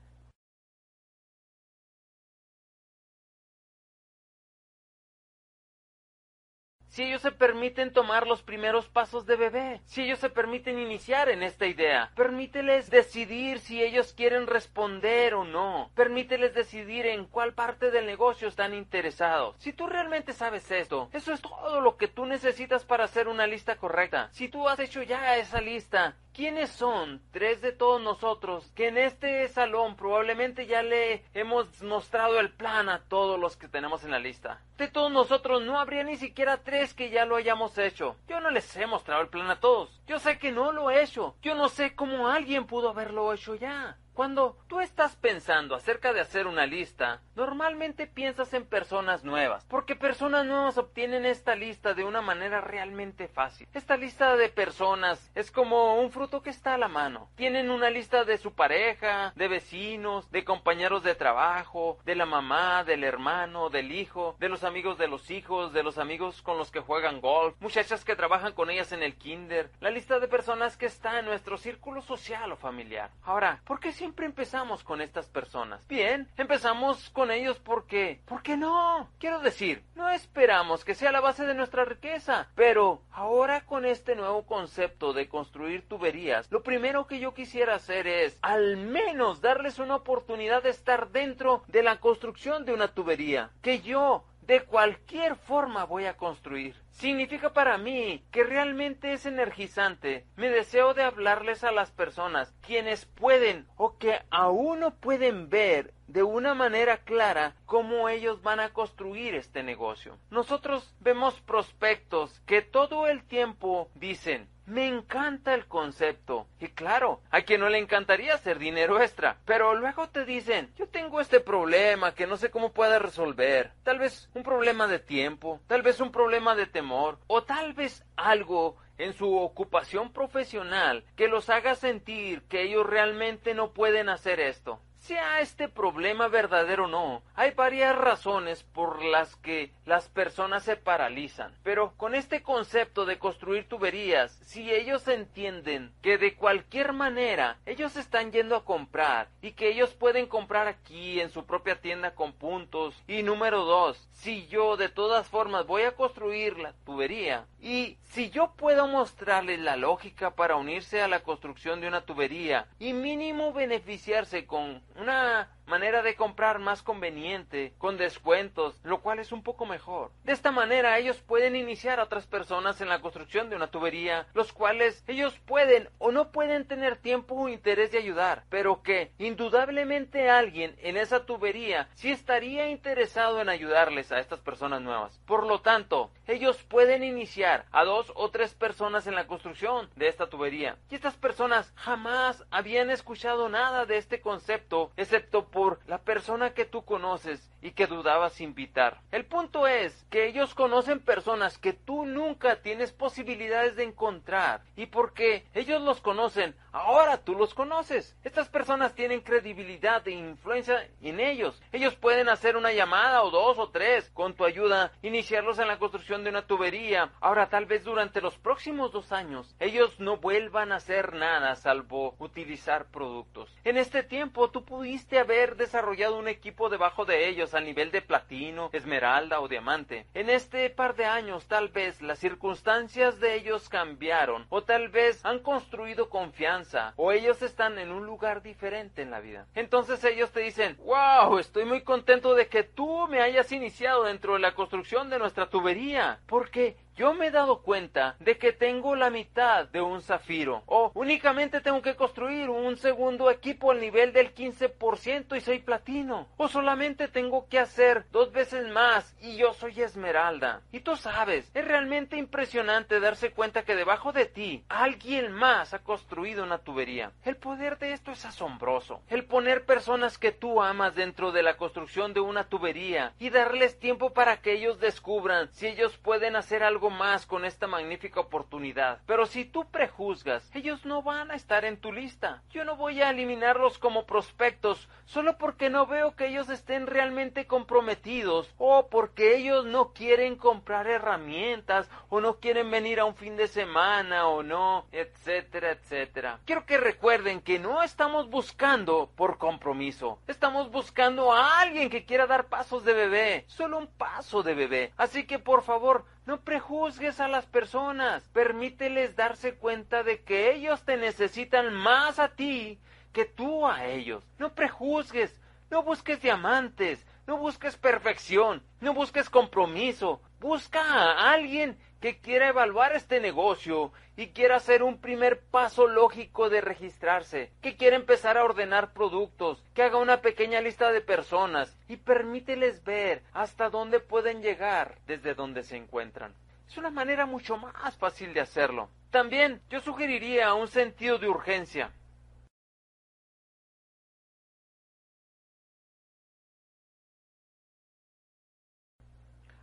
Si 6.98 7.04
ellos 7.04 7.22
se 7.22 7.30
permiten 7.30 7.92
tomar 7.92 8.26
los 8.26 8.42
primeros 8.42 8.88
pasos 8.88 9.24
de 9.24 9.36
bebé, 9.36 9.80
si 9.86 10.02
ellos 10.02 10.18
se 10.18 10.30
permiten 10.30 10.80
iniciar 10.80 11.28
en 11.28 11.44
esta 11.44 11.64
idea, 11.66 12.10
permíteles 12.16 12.90
decidir 12.90 13.60
si 13.60 13.80
ellos 13.80 14.12
quieren 14.12 14.48
responder 14.48 15.34
o 15.34 15.44
no, 15.44 15.92
permíteles 15.94 16.54
decidir 16.54 17.06
en 17.06 17.26
cuál 17.26 17.54
parte 17.54 17.92
del 17.92 18.04
negocio 18.04 18.48
están 18.48 18.74
interesados. 18.74 19.54
Si 19.60 19.72
tú 19.72 19.86
realmente 19.86 20.32
sabes 20.32 20.68
esto, 20.72 21.08
eso 21.12 21.32
es 21.32 21.40
todo 21.40 21.80
lo 21.80 21.96
que 21.96 22.08
tú 22.08 22.26
necesitas 22.26 22.84
para 22.84 23.04
hacer 23.04 23.28
una 23.28 23.46
lista 23.46 23.76
correcta. 23.76 24.28
Si 24.32 24.48
tú 24.48 24.68
has 24.68 24.80
hecho 24.80 25.00
ya 25.04 25.36
esa 25.36 25.60
lista, 25.60 26.16
¿Quiénes 26.38 26.70
son 26.70 27.20
tres 27.32 27.60
de 27.62 27.72
todos 27.72 28.00
nosotros 28.00 28.70
que 28.76 28.86
en 28.86 28.96
este 28.96 29.48
salón 29.48 29.96
probablemente 29.96 30.66
ya 30.66 30.84
le 30.84 31.24
hemos 31.34 31.82
mostrado 31.82 32.38
el 32.38 32.52
plan 32.52 32.88
a 32.88 33.02
todos 33.08 33.40
los 33.40 33.56
que 33.56 33.66
tenemos 33.66 34.04
en 34.04 34.12
la 34.12 34.20
lista? 34.20 34.62
De 34.78 34.86
todos 34.86 35.10
nosotros 35.10 35.60
no 35.62 35.80
habría 35.80 36.04
ni 36.04 36.16
siquiera 36.16 36.62
tres 36.62 36.94
que 36.94 37.10
ya 37.10 37.24
lo 37.24 37.34
hayamos 37.34 37.76
hecho. 37.78 38.14
Yo 38.28 38.38
no 38.40 38.48
les 38.48 38.76
he 38.76 38.86
mostrado 38.86 39.22
el 39.22 39.28
plan 39.28 39.50
a 39.50 39.58
todos. 39.58 40.00
Yo 40.06 40.20
sé 40.20 40.38
que 40.38 40.52
no 40.52 40.70
lo 40.70 40.88
he 40.88 41.02
hecho. 41.02 41.34
Yo 41.42 41.56
no 41.56 41.68
sé 41.68 41.96
cómo 41.96 42.28
alguien 42.28 42.64
pudo 42.64 42.90
haberlo 42.90 43.32
hecho 43.32 43.56
ya. 43.56 43.98
Cuando 44.18 44.56
tú 44.66 44.80
estás 44.80 45.14
pensando 45.14 45.76
acerca 45.76 46.12
de 46.12 46.18
hacer 46.18 46.48
una 46.48 46.66
lista, 46.66 47.22
normalmente 47.36 48.08
piensas 48.08 48.52
en 48.52 48.66
personas 48.66 49.22
nuevas, 49.22 49.64
porque 49.66 49.94
personas 49.94 50.44
nuevas 50.44 50.76
obtienen 50.76 51.24
esta 51.24 51.54
lista 51.54 51.94
de 51.94 52.02
una 52.02 52.20
manera 52.20 52.60
realmente 52.60 53.28
fácil. 53.28 53.68
Esta 53.72 53.96
lista 53.96 54.34
de 54.34 54.48
personas 54.48 55.30
es 55.36 55.52
como 55.52 56.00
un 56.00 56.10
fruto 56.10 56.42
que 56.42 56.50
está 56.50 56.74
a 56.74 56.78
la 56.78 56.88
mano. 56.88 57.30
Tienen 57.36 57.70
una 57.70 57.90
lista 57.90 58.24
de 58.24 58.38
su 58.38 58.54
pareja, 58.54 59.32
de 59.36 59.46
vecinos, 59.46 60.28
de 60.32 60.44
compañeros 60.44 61.04
de 61.04 61.14
trabajo, 61.14 61.98
de 62.04 62.16
la 62.16 62.26
mamá, 62.26 62.82
del 62.82 63.04
hermano, 63.04 63.70
del 63.70 63.92
hijo, 63.92 64.34
de 64.40 64.48
los 64.48 64.64
amigos 64.64 64.98
de 64.98 65.06
los 65.06 65.30
hijos, 65.30 65.72
de 65.72 65.84
los 65.84 65.96
amigos 65.96 66.42
con 66.42 66.58
los 66.58 66.72
que 66.72 66.80
juegan 66.80 67.20
golf, 67.20 67.54
muchachas 67.60 68.04
que 68.04 68.16
trabajan 68.16 68.52
con 68.52 68.68
ellas 68.68 68.90
en 68.90 69.04
el 69.04 69.14
kinder, 69.14 69.70
la 69.78 69.90
lista 69.90 70.18
de 70.18 70.26
personas 70.26 70.76
que 70.76 70.86
está 70.86 71.20
en 71.20 71.26
nuestro 71.26 71.56
círculo 71.56 72.02
social 72.02 72.50
o 72.50 72.56
familiar. 72.56 73.12
Ahora, 73.22 73.60
¿por 73.64 73.78
qué 73.78 73.90
es 73.90 74.07
siempre 74.08 74.24
empezamos 74.24 74.82
con 74.84 75.02
estas 75.02 75.28
personas. 75.28 75.86
Bien, 75.86 76.28
empezamos 76.38 77.10
con 77.10 77.30
ellos 77.30 77.58
porque... 77.58 78.22
¿Por 78.24 78.42
qué 78.42 78.56
no? 78.56 79.10
Quiero 79.18 79.40
decir, 79.40 79.84
no 79.96 80.08
esperamos 80.08 80.82
que 80.82 80.94
sea 80.94 81.12
la 81.12 81.20
base 81.20 81.44
de 81.44 81.52
nuestra 81.52 81.84
riqueza, 81.84 82.48
pero 82.54 83.02
ahora 83.12 83.66
con 83.66 83.84
este 83.84 84.16
nuevo 84.16 84.46
concepto 84.46 85.12
de 85.12 85.28
construir 85.28 85.86
tuberías, 85.86 86.50
lo 86.50 86.62
primero 86.62 87.06
que 87.06 87.18
yo 87.18 87.34
quisiera 87.34 87.74
hacer 87.74 88.06
es 88.06 88.38
al 88.40 88.78
menos 88.78 89.42
darles 89.42 89.78
una 89.78 89.96
oportunidad 89.96 90.62
de 90.62 90.70
estar 90.70 91.10
dentro 91.10 91.62
de 91.66 91.82
la 91.82 92.00
construcción 92.00 92.64
de 92.64 92.72
una 92.72 92.88
tubería. 92.88 93.50
Que 93.60 93.82
yo 93.82 94.24
de 94.48 94.62
cualquier 94.62 95.36
forma 95.36 95.84
voy 95.84 96.06
a 96.06 96.16
construir. 96.16 96.74
Significa 96.90 97.52
para 97.52 97.76
mí 97.76 98.24
que 98.32 98.44
realmente 98.44 99.12
es 99.12 99.26
energizante. 99.26 100.24
Mi 100.36 100.48
deseo 100.48 100.94
de 100.94 101.02
hablarles 101.02 101.64
a 101.64 101.70
las 101.70 101.90
personas, 101.90 102.54
quienes 102.62 103.04
pueden 103.04 103.68
o 103.76 103.98
que 103.98 104.22
aún 104.30 104.80
no 104.80 104.94
pueden 104.94 105.50
ver 105.50 105.92
de 106.06 106.22
una 106.22 106.54
manera 106.54 106.96
clara 106.96 107.56
cómo 107.66 108.08
ellos 108.08 108.42
van 108.42 108.58
a 108.58 108.70
construir 108.70 109.34
este 109.34 109.62
negocio. 109.62 110.16
Nosotros 110.30 110.94
vemos 110.98 111.38
prospectos 111.42 112.40
que 112.46 112.62
todo 112.62 113.06
el 113.06 113.24
tiempo 113.24 113.90
dicen, 113.94 114.48
me 114.68 114.86
encanta 114.86 115.54
el 115.54 115.66
concepto. 115.66 116.46
Y 116.60 116.68
claro, 116.68 117.20
a 117.30 117.42
quien 117.42 117.60
no 117.60 117.68
le 117.68 117.78
encantaría 117.78 118.34
hacer 118.34 118.58
dinero 118.58 119.00
extra. 119.00 119.38
Pero 119.44 119.74
luego 119.74 120.08
te 120.08 120.24
dicen, 120.24 120.70
yo 120.76 120.88
tengo 120.88 121.20
este 121.20 121.40
problema 121.40 122.14
que 122.14 122.26
no 122.26 122.36
sé 122.36 122.50
cómo 122.50 122.72
pueda 122.72 122.98
resolver. 122.98 123.72
Tal 123.82 123.98
vez 123.98 124.28
un 124.34 124.42
problema 124.42 124.86
de 124.86 124.98
tiempo, 124.98 125.60
tal 125.66 125.82
vez 125.82 126.00
un 126.00 126.12
problema 126.12 126.54
de 126.54 126.66
temor, 126.66 127.18
o 127.26 127.42
tal 127.42 127.72
vez 127.72 128.04
algo 128.16 128.76
en 128.98 129.12
su 129.12 129.36
ocupación 129.36 130.12
profesional 130.12 131.04
que 131.16 131.28
los 131.28 131.48
haga 131.50 131.74
sentir 131.74 132.42
que 132.42 132.62
ellos 132.62 132.84
realmente 132.84 133.54
no 133.54 133.72
pueden 133.72 134.08
hacer 134.08 134.40
esto 134.40 134.80
sea 135.08 135.40
este 135.40 135.70
problema 135.70 136.28
verdadero 136.28 136.84
o 136.84 136.86
no, 136.86 137.22
hay 137.34 137.52
varias 137.52 137.96
razones 137.96 138.62
por 138.62 139.02
las 139.02 139.36
que 139.36 139.72
las 139.86 140.06
personas 140.10 140.64
se 140.64 140.76
paralizan. 140.76 141.54
Pero 141.62 141.94
con 141.96 142.14
este 142.14 142.42
concepto 142.42 143.06
de 143.06 143.18
construir 143.18 143.66
tuberías, 143.66 144.38
si 144.44 144.70
ellos 144.70 145.08
entienden 145.08 145.94
que 146.02 146.18
de 146.18 146.34
cualquier 146.34 146.92
manera 146.92 147.56
ellos 147.64 147.96
están 147.96 148.32
yendo 148.32 148.54
a 148.54 148.66
comprar 148.66 149.30
y 149.40 149.52
que 149.52 149.70
ellos 149.70 149.94
pueden 149.94 150.26
comprar 150.26 150.68
aquí 150.68 151.22
en 151.22 151.30
su 151.30 151.46
propia 151.46 151.80
tienda 151.80 152.14
con 152.14 152.34
puntos. 152.34 153.02
Y 153.06 153.22
número 153.22 153.64
dos, 153.64 154.10
si 154.12 154.46
yo 154.48 154.76
de 154.76 154.90
todas 154.90 155.26
formas 155.28 155.66
voy 155.66 155.84
a 155.84 155.96
construir 155.96 156.58
la 156.58 156.74
tubería 156.84 157.46
y 157.62 157.96
si 158.10 158.28
yo 158.28 158.52
puedo 158.56 158.86
mostrarles 158.86 159.58
la 159.60 159.76
lógica 159.76 160.34
para 160.34 160.56
unirse 160.56 161.00
a 161.00 161.08
la 161.08 161.20
construcción 161.20 161.80
de 161.80 161.88
una 161.88 162.02
tubería 162.02 162.66
y 162.78 162.92
mínimo 162.92 163.54
beneficiarse 163.54 164.44
con 164.44 164.82
una 164.98 165.48
manera 165.68 166.02
de 166.02 166.16
comprar 166.16 166.58
más 166.58 166.82
conveniente, 166.82 167.74
con 167.78 167.96
descuentos, 167.96 168.80
lo 168.82 169.00
cual 169.00 169.18
es 169.18 169.32
un 169.32 169.42
poco 169.42 169.66
mejor. 169.66 170.10
De 170.24 170.32
esta 170.32 170.50
manera 170.50 170.98
ellos 170.98 171.18
pueden 171.18 171.54
iniciar 171.54 172.00
a 172.00 172.04
otras 172.04 172.26
personas 172.26 172.80
en 172.80 172.88
la 172.88 173.00
construcción 173.00 173.50
de 173.50 173.56
una 173.56 173.70
tubería, 173.70 174.26
los 174.34 174.52
cuales 174.52 175.04
ellos 175.06 175.38
pueden 175.46 175.88
o 175.98 176.10
no 176.10 176.32
pueden 176.32 176.66
tener 176.66 176.96
tiempo 176.96 177.34
o 177.34 177.48
interés 177.48 177.92
de 177.92 177.98
ayudar, 177.98 178.44
pero 178.48 178.82
que 178.82 179.12
indudablemente 179.18 180.30
alguien 180.30 180.74
en 180.80 180.96
esa 180.96 181.26
tubería 181.26 181.88
sí 181.94 182.10
estaría 182.10 182.68
interesado 182.68 183.40
en 183.40 183.48
ayudarles 183.48 184.10
a 184.10 184.20
estas 184.20 184.40
personas 184.40 184.80
nuevas. 184.80 185.20
Por 185.26 185.46
lo 185.46 185.60
tanto, 185.60 186.10
ellos 186.26 186.62
pueden 186.62 187.02
iniciar 187.02 187.66
a 187.72 187.84
dos 187.84 188.10
o 188.14 188.30
tres 188.30 188.54
personas 188.54 189.06
en 189.06 189.14
la 189.14 189.26
construcción 189.26 189.90
de 189.96 190.08
esta 190.08 190.28
tubería. 190.28 190.78
Y 190.90 190.94
estas 190.94 191.16
personas 191.16 191.72
jamás 191.76 192.44
habían 192.50 192.90
escuchado 192.90 193.48
nada 193.48 193.84
de 193.84 193.98
este 193.98 194.20
concepto, 194.20 194.92
excepto 194.96 195.48
por 195.48 195.57
por 195.58 195.80
la 195.88 195.98
persona 195.98 196.54
que 196.54 196.66
tú 196.66 196.84
conoces 196.84 197.50
y 197.60 197.72
que 197.72 197.86
dudabas 197.86 198.40
invitar. 198.40 199.00
El 199.10 199.24
punto 199.24 199.66
es 199.66 200.04
que 200.10 200.26
ellos 200.26 200.54
conocen 200.54 201.00
personas 201.00 201.58
que 201.58 201.72
tú 201.72 202.06
nunca 202.06 202.62
tienes 202.62 202.92
posibilidades 202.92 203.76
de 203.76 203.84
encontrar 203.84 204.62
y 204.76 204.86
porque 204.86 205.46
ellos 205.54 205.82
los 205.82 206.00
conocen, 206.00 206.54
ahora 206.72 207.18
tú 207.18 207.34
los 207.34 207.54
conoces. 207.54 208.16
Estas 208.24 208.48
personas 208.48 208.94
tienen 208.94 209.20
credibilidad 209.20 210.06
e 210.06 210.12
influencia 210.12 210.88
en 211.02 211.20
ellos. 211.20 211.60
Ellos 211.72 211.94
pueden 211.96 212.28
hacer 212.28 212.56
una 212.56 212.72
llamada 212.72 213.22
o 213.22 213.30
dos 213.30 213.58
o 213.58 213.70
tres 213.70 214.10
con 214.14 214.34
tu 214.34 214.44
ayuda, 214.44 214.92
iniciarlos 215.02 215.58
en 215.58 215.68
la 215.68 215.78
construcción 215.78 216.24
de 216.24 216.30
una 216.30 216.46
tubería. 216.46 217.12
Ahora 217.20 217.48
tal 217.48 217.66
vez 217.66 217.84
durante 217.84 218.20
los 218.20 218.36
próximos 218.36 218.92
dos 218.92 219.12
años 219.12 219.54
ellos 219.58 219.98
no 219.98 220.18
vuelvan 220.18 220.72
a 220.72 220.76
hacer 220.76 221.14
nada 221.14 221.56
salvo 221.56 222.14
utilizar 222.18 222.86
productos. 222.90 223.54
En 223.64 223.76
este 223.76 224.02
tiempo 224.02 224.50
tú 224.50 224.64
pudiste 224.64 225.18
haber 225.18 225.56
desarrollado 225.56 226.18
un 226.18 226.28
equipo 226.28 226.68
debajo 226.68 227.04
de 227.04 227.28
ellos 227.28 227.47
a 227.54 227.60
nivel 227.60 227.90
de 227.90 228.02
platino, 228.02 228.70
esmeralda 228.72 229.40
o 229.40 229.48
diamante. 229.48 230.06
En 230.14 230.30
este 230.30 230.70
par 230.70 230.96
de 230.96 231.04
años 231.04 231.46
tal 231.46 231.68
vez 231.68 232.02
las 232.02 232.18
circunstancias 232.18 233.20
de 233.20 233.34
ellos 233.34 233.68
cambiaron 233.68 234.46
o 234.48 234.62
tal 234.62 234.88
vez 234.88 235.24
han 235.24 235.40
construido 235.40 236.08
confianza 236.08 236.92
o 236.96 237.12
ellos 237.12 237.42
están 237.42 237.78
en 237.78 237.92
un 237.92 238.06
lugar 238.06 238.42
diferente 238.42 239.02
en 239.02 239.10
la 239.10 239.20
vida. 239.20 239.46
Entonces 239.54 240.02
ellos 240.04 240.30
te 240.32 240.40
dicen, 240.40 240.76
wow, 240.84 241.38
estoy 241.38 241.64
muy 241.64 241.82
contento 241.82 242.34
de 242.34 242.48
que 242.48 242.62
tú 242.62 243.06
me 243.08 243.20
hayas 243.20 243.52
iniciado 243.52 244.04
dentro 244.04 244.34
de 244.34 244.40
la 244.40 244.54
construcción 244.54 245.10
de 245.10 245.18
nuestra 245.18 245.48
tubería 245.48 246.20
porque 246.26 246.76
yo 246.98 247.14
me 247.14 247.28
he 247.28 247.30
dado 247.30 247.62
cuenta 247.62 248.16
de 248.18 248.38
que 248.38 248.52
tengo 248.52 248.96
la 248.96 249.08
mitad 249.08 249.68
de 249.68 249.80
un 249.80 250.02
zafiro. 250.02 250.64
O 250.66 250.90
únicamente 250.94 251.60
tengo 251.60 251.80
que 251.80 251.94
construir 251.94 252.50
un 252.50 252.76
segundo 252.76 253.30
equipo 253.30 253.70
al 253.70 253.80
nivel 253.80 254.12
del 254.12 254.34
15% 254.34 255.36
y 255.36 255.40
soy 255.40 255.60
platino. 255.60 256.26
O 256.36 256.48
solamente 256.48 257.06
tengo 257.06 257.48
que 257.48 257.60
hacer 257.60 258.06
dos 258.10 258.32
veces 258.32 258.68
más 258.72 259.14
y 259.20 259.36
yo 259.36 259.54
soy 259.54 259.80
esmeralda. 259.80 260.62
Y 260.72 260.80
tú 260.80 260.96
sabes, 260.96 261.48
es 261.54 261.64
realmente 261.64 262.16
impresionante 262.16 262.98
darse 262.98 263.30
cuenta 263.30 263.62
que 263.62 263.76
debajo 263.76 264.10
de 264.10 264.26
ti 264.26 264.64
alguien 264.68 265.30
más 265.30 265.74
ha 265.74 265.78
construido 265.78 266.42
una 266.42 266.58
tubería. 266.58 267.12
El 267.22 267.36
poder 267.36 267.78
de 267.78 267.92
esto 267.92 268.10
es 268.10 268.24
asombroso. 268.24 269.02
El 269.06 269.24
poner 269.24 269.64
personas 269.64 270.18
que 270.18 270.32
tú 270.32 270.60
amas 270.60 270.96
dentro 270.96 271.30
de 271.30 271.44
la 271.44 271.56
construcción 271.56 272.12
de 272.12 272.18
una 272.18 272.48
tubería 272.48 273.12
y 273.20 273.30
darles 273.30 273.78
tiempo 273.78 274.12
para 274.12 274.38
que 274.38 274.54
ellos 274.54 274.80
descubran 274.80 275.48
si 275.52 275.68
ellos 275.68 275.96
pueden 275.96 276.34
hacer 276.34 276.64
más 276.90 277.26
con 277.26 277.44
esta 277.44 277.66
magnífica 277.66 278.20
oportunidad. 278.20 279.00
Pero 279.06 279.26
si 279.26 279.44
tú 279.44 279.66
prejuzgas, 279.70 280.50
ellos 280.54 280.84
no 280.84 281.02
van 281.02 281.30
a 281.30 281.34
estar 281.34 281.64
en 281.64 281.78
tu 281.78 281.92
lista. 281.92 282.42
Yo 282.50 282.64
no 282.64 282.76
voy 282.76 283.02
a 283.02 283.10
eliminarlos 283.10 283.78
como 283.78 284.06
prospectos 284.06 284.88
solo 285.04 285.38
porque 285.38 285.70
no 285.70 285.86
veo 285.86 286.14
que 286.14 286.28
ellos 286.28 286.48
estén 286.50 286.86
realmente 286.86 287.46
comprometidos 287.46 288.54
o 288.58 288.88
porque 288.88 289.36
ellos 289.36 289.64
no 289.64 289.92
quieren 289.92 290.36
comprar 290.36 290.86
herramientas 290.86 291.90
o 292.08 292.20
no 292.20 292.36
quieren 292.36 292.70
venir 292.70 293.00
a 293.00 293.04
un 293.04 293.16
fin 293.16 293.36
de 293.36 293.48
semana 293.48 294.28
o 294.28 294.42
no, 294.42 294.86
etcétera, 294.92 295.72
etcétera. 295.72 296.40
Quiero 296.44 296.66
que 296.66 296.78
recuerden 296.78 297.40
que 297.40 297.58
no 297.58 297.82
estamos 297.82 298.28
buscando 298.28 299.10
por 299.16 299.38
compromiso. 299.38 300.18
Estamos 300.26 300.70
buscando 300.70 301.32
a 301.32 301.60
alguien 301.60 301.90
que 301.90 302.04
quiera 302.04 302.26
dar 302.26 302.48
pasos 302.48 302.84
de 302.84 302.92
bebé, 302.92 303.44
solo 303.48 303.78
un 303.78 303.86
paso 303.86 304.42
de 304.42 304.54
bebé. 304.54 304.92
Así 304.96 305.24
que 305.26 305.38
por 305.38 305.62
favor, 305.62 306.04
no 306.28 306.42
prejuzgues 306.42 307.20
a 307.20 307.26
las 307.26 307.46
personas, 307.46 308.22
permíteles 308.34 309.16
darse 309.16 309.54
cuenta 309.54 310.02
de 310.02 310.20
que 310.20 310.52
ellos 310.52 310.82
te 310.82 310.98
necesitan 310.98 311.72
más 311.72 312.18
a 312.18 312.28
ti 312.28 312.78
que 313.14 313.24
tú 313.24 313.66
a 313.66 313.86
ellos. 313.86 314.22
No 314.38 314.52
prejuzgues, 314.52 315.40
no 315.70 315.82
busques 315.82 316.20
diamantes, 316.20 317.02
no 317.26 317.38
busques 317.38 317.78
perfección, 317.78 318.62
no 318.82 318.92
busques 318.92 319.30
compromiso, 319.30 320.20
busca 320.40 320.80
a 320.80 321.32
alguien 321.32 321.78
que 322.00 322.20
quiera 322.20 322.48
evaluar 322.48 322.94
este 322.94 323.20
negocio 323.20 323.92
y 324.16 324.28
quiera 324.28 324.56
hacer 324.56 324.82
un 324.82 325.00
primer 325.00 325.40
paso 325.40 325.86
lógico 325.88 326.48
de 326.48 326.60
registrarse, 326.60 327.50
que 327.60 327.76
quiera 327.76 327.96
empezar 327.96 328.38
a 328.38 328.44
ordenar 328.44 328.92
productos, 328.92 329.64
que 329.74 329.82
haga 329.82 329.98
una 329.98 330.20
pequeña 330.20 330.60
lista 330.60 330.92
de 330.92 331.00
personas 331.00 331.76
y 331.88 331.96
permíteles 331.96 332.84
ver 332.84 333.22
hasta 333.32 333.68
dónde 333.70 334.00
pueden 334.00 334.42
llegar 334.42 334.98
desde 335.06 335.34
donde 335.34 335.64
se 335.64 335.76
encuentran. 335.76 336.34
Es 336.68 336.76
una 336.76 336.90
manera 336.90 337.26
mucho 337.26 337.56
más 337.56 337.96
fácil 337.96 338.34
de 338.34 338.40
hacerlo. 338.40 338.90
También 339.10 339.62
yo 339.70 339.80
sugeriría 339.80 340.52
un 340.54 340.68
sentido 340.68 341.18
de 341.18 341.28
urgencia. 341.28 341.92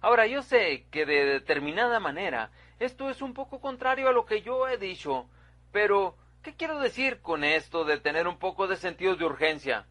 Ahora, 0.06 0.28
yo 0.28 0.44
sé 0.44 0.86
que 0.92 1.04
de 1.04 1.26
determinada 1.26 2.00
manera 2.00 2.52
esto 2.78 3.10
es 3.10 3.24
un 3.24 3.34
poco 3.34 3.60
contrario 3.60 4.08
a 4.08 4.12
lo 4.12 4.28
que 4.28 4.44
yo 4.44 4.68
he 4.68 4.78
dicho, 4.78 5.28
pero 5.72 6.16
¿qué 6.44 6.56
quiero 6.56 6.78
decir 6.78 7.22
con 7.22 7.44
esto 7.44 7.86
de 7.86 8.00
tener 8.00 8.28
un 8.28 8.38
poco 8.38 8.68
de 8.68 8.76
sentido 8.76 9.16
de 9.16 9.26
urgencia? 9.26 9.88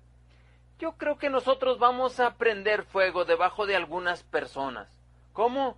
Yo 0.79 0.92
creo 0.92 1.18
que 1.18 1.31
nosotros 1.31 1.81
vamos 1.81 2.20
a 2.20 2.37
prender 2.37 2.85
fuego 2.85 3.24
debajo 3.24 3.66
de 3.66 3.74
algunas 3.74 4.22
personas. 4.22 4.88
¿Cómo? 5.33 5.77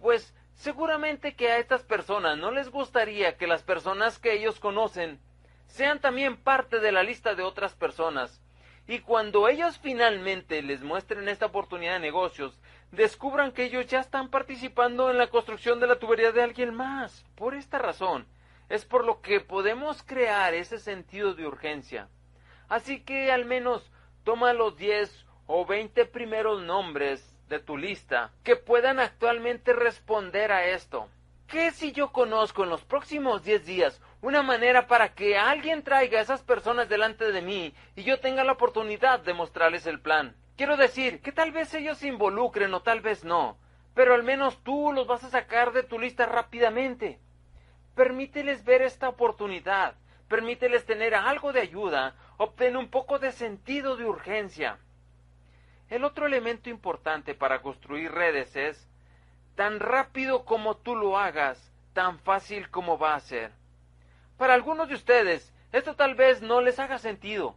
Pues 0.00 0.34
seguramente 0.54 1.34
que 1.34 1.50
a 1.50 1.58
estas 1.58 1.82
personas 1.82 2.38
no 2.38 2.52
les 2.52 2.70
gustaría 2.70 3.36
que 3.36 3.46
las 3.46 3.62
personas 3.62 4.18
que 4.18 4.32
ellos 4.32 4.58
conocen 4.58 5.20
sean 5.66 6.00
también 6.00 6.38
parte 6.38 6.80
de 6.80 6.92
la 6.92 7.02
lista 7.02 7.34
de 7.34 7.42
otras 7.42 7.74
personas. 7.74 8.40
Y 8.88 9.00
cuando 9.00 9.48
ellos 9.48 9.78
finalmente 9.78 10.62
les 10.62 10.82
muestren 10.82 11.28
esta 11.28 11.46
oportunidad 11.46 11.94
de 11.94 12.00
negocios, 12.00 12.56
descubran 12.96 13.52
que 13.52 13.64
ellos 13.64 13.86
ya 13.86 14.00
están 14.00 14.30
participando 14.30 15.10
en 15.10 15.18
la 15.18 15.28
construcción 15.28 15.78
de 15.78 15.86
la 15.86 15.98
tubería 15.98 16.32
de 16.32 16.42
alguien 16.42 16.74
más. 16.74 17.24
Por 17.36 17.54
esta 17.54 17.78
razón, 17.78 18.26
es 18.68 18.84
por 18.84 19.04
lo 19.04 19.20
que 19.20 19.40
podemos 19.40 20.02
crear 20.02 20.54
ese 20.54 20.78
sentido 20.78 21.34
de 21.34 21.46
urgencia. 21.46 22.08
Así 22.68 23.00
que 23.00 23.30
al 23.30 23.44
menos 23.44 23.92
toma 24.24 24.54
los 24.54 24.76
10 24.76 25.26
o 25.46 25.66
20 25.66 26.06
primeros 26.06 26.62
nombres 26.62 27.36
de 27.48 27.60
tu 27.60 27.76
lista 27.76 28.32
que 28.42 28.56
puedan 28.56 28.98
actualmente 28.98 29.72
responder 29.72 30.50
a 30.50 30.66
esto. 30.66 31.08
¿Qué 31.46 31.70
si 31.70 31.92
yo 31.92 32.10
conozco 32.10 32.64
en 32.64 32.70
los 32.70 32.82
próximos 32.82 33.44
10 33.44 33.66
días 33.66 34.00
una 34.20 34.42
manera 34.42 34.88
para 34.88 35.14
que 35.14 35.36
alguien 35.36 35.84
traiga 35.84 36.18
a 36.18 36.22
esas 36.22 36.42
personas 36.42 36.88
delante 36.88 37.30
de 37.30 37.42
mí 37.42 37.72
y 37.94 38.02
yo 38.02 38.18
tenga 38.18 38.42
la 38.42 38.52
oportunidad 38.52 39.20
de 39.20 39.34
mostrarles 39.34 39.86
el 39.86 40.00
plan? 40.00 40.34
Quiero 40.56 40.78
decir 40.78 41.20
que 41.20 41.32
tal 41.32 41.52
vez 41.52 41.72
ellos 41.74 41.98
se 41.98 42.08
involucren 42.08 42.72
o 42.72 42.80
tal 42.80 43.02
vez 43.02 43.24
no, 43.24 43.58
pero 43.94 44.14
al 44.14 44.22
menos 44.22 44.62
tú 44.62 44.92
los 44.92 45.06
vas 45.06 45.22
a 45.24 45.30
sacar 45.30 45.72
de 45.72 45.82
tu 45.82 45.98
lista 45.98 46.24
rápidamente. 46.24 47.20
Permíteles 47.94 48.64
ver 48.64 48.80
esta 48.80 49.08
oportunidad, 49.08 49.96
permíteles 50.28 50.86
tener 50.86 51.14
algo 51.14 51.52
de 51.52 51.60
ayuda, 51.60 52.14
obtén 52.38 52.76
un 52.76 52.88
poco 52.88 53.18
de 53.18 53.32
sentido 53.32 53.96
de 53.96 54.06
urgencia. 54.06 54.78
El 55.90 56.04
otro 56.04 56.26
elemento 56.26 56.70
importante 56.70 57.34
para 57.34 57.60
construir 57.60 58.10
redes 58.12 58.56
es, 58.56 58.88
tan 59.56 59.78
rápido 59.78 60.44
como 60.44 60.76
tú 60.76 60.96
lo 60.96 61.18
hagas, 61.18 61.72
tan 61.92 62.18
fácil 62.18 62.70
como 62.70 62.98
va 62.98 63.14
a 63.14 63.20
ser. 63.20 63.52
Para 64.36 64.54
algunos 64.54 64.88
de 64.88 64.94
ustedes, 64.94 65.52
esto 65.72 65.96
tal 65.96 66.14
vez 66.14 66.42
no 66.42 66.60
les 66.60 66.78
haga 66.78 66.98
sentido, 66.98 67.56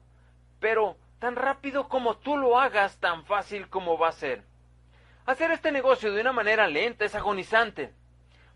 pero 0.59 0.97
tan 1.19 1.36
rápido 1.36 1.88
como 1.89 2.17
tú 2.17 2.38
lo 2.38 2.60
hagas, 2.60 2.97
tan 2.99 3.25
fácil 3.25 3.69
como 3.69 3.97
va 3.97 4.10
a 4.10 4.13
ser. 4.13 4.43
Hacer 5.25 5.51
este 5.51 5.71
negocio 5.71 6.12
de 6.12 6.21
una 6.21 6.32
manera 6.32 6.67
lenta 6.67 7.05
es 7.05 7.13
agonizante. 7.13 7.93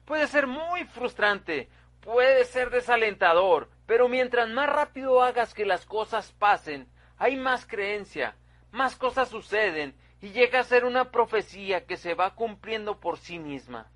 Puede 0.06 0.28
ser 0.28 0.48
muy 0.48 0.86
frustrante, 0.86 1.70
puede 2.02 2.46
ser 2.46 2.70
desalentador, 2.70 3.70
pero 3.86 4.10
mientras 4.10 4.50
más 4.50 4.68
rápido 4.68 5.22
hagas 5.22 5.54
que 5.54 5.66
las 5.66 5.86
cosas 5.86 6.32
pasen, 6.34 6.88
hay 7.18 7.36
más 7.36 7.66
creencia, 7.66 8.36
más 8.72 8.96
cosas 8.96 9.30
suceden 9.30 9.96
y 10.22 10.32
llega 10.32 10.60
a 10.60 10.64
ser 10.64 10.86
una 10.86 11.12
profecía 11.12 11.86
que 11.86 11.98
se 11.98 12.16
va 12.16 12.34
cumpliendo 12.34 13.00
por 13.00 13.18
sí 13.18 13.40
misma. 13.40 13.88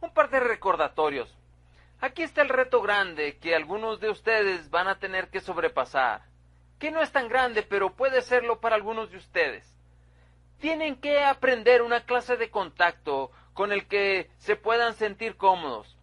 Un 0.00 0.12
par 0.12 0.30
de 0.30 0.40
recordatorios. 0.40 1.36
Aquí 2.00 2.22
está 2.22 2.40
el 2.42 2.48
reto 2.48 2.80
grande 2.80 3.38
que 3.38 3.54
algunos 3.54 4.00
de 4.00 4.10
ustedes 4.10 4.70
van 4.70 4.88
a 4.88 4.98
tener 4.98 5.28
que 5.28 5.40
sobrepasar, 5.40 6.29
que 6.80 6.90
no 6.90 7.02
es 7.02 7.12
tan 7.12 7.28
grande, 7.28 7.62
pero 7.62 7.94
puede 7.94 8.22
serlo 8.22 8.58
para 8.58 8.74
algunos 8.74 9.10
de 9.10 9.18
ustedes. 9.18 9.70
Tienen 10.58 10.96
que 10.96 11.22
aprender 11.22 11.82
una 11.82 12.04
clase 12.04 12.38
de 12.38 12.50
contacto 12.50 13.30
con 13.52 13.70
el 13.70 13.86
que 13.86 14.30
se 14.38 14.56
puedan 14.56 14.94
sentir 14.94 15.36
cómodos. 15.36 15.98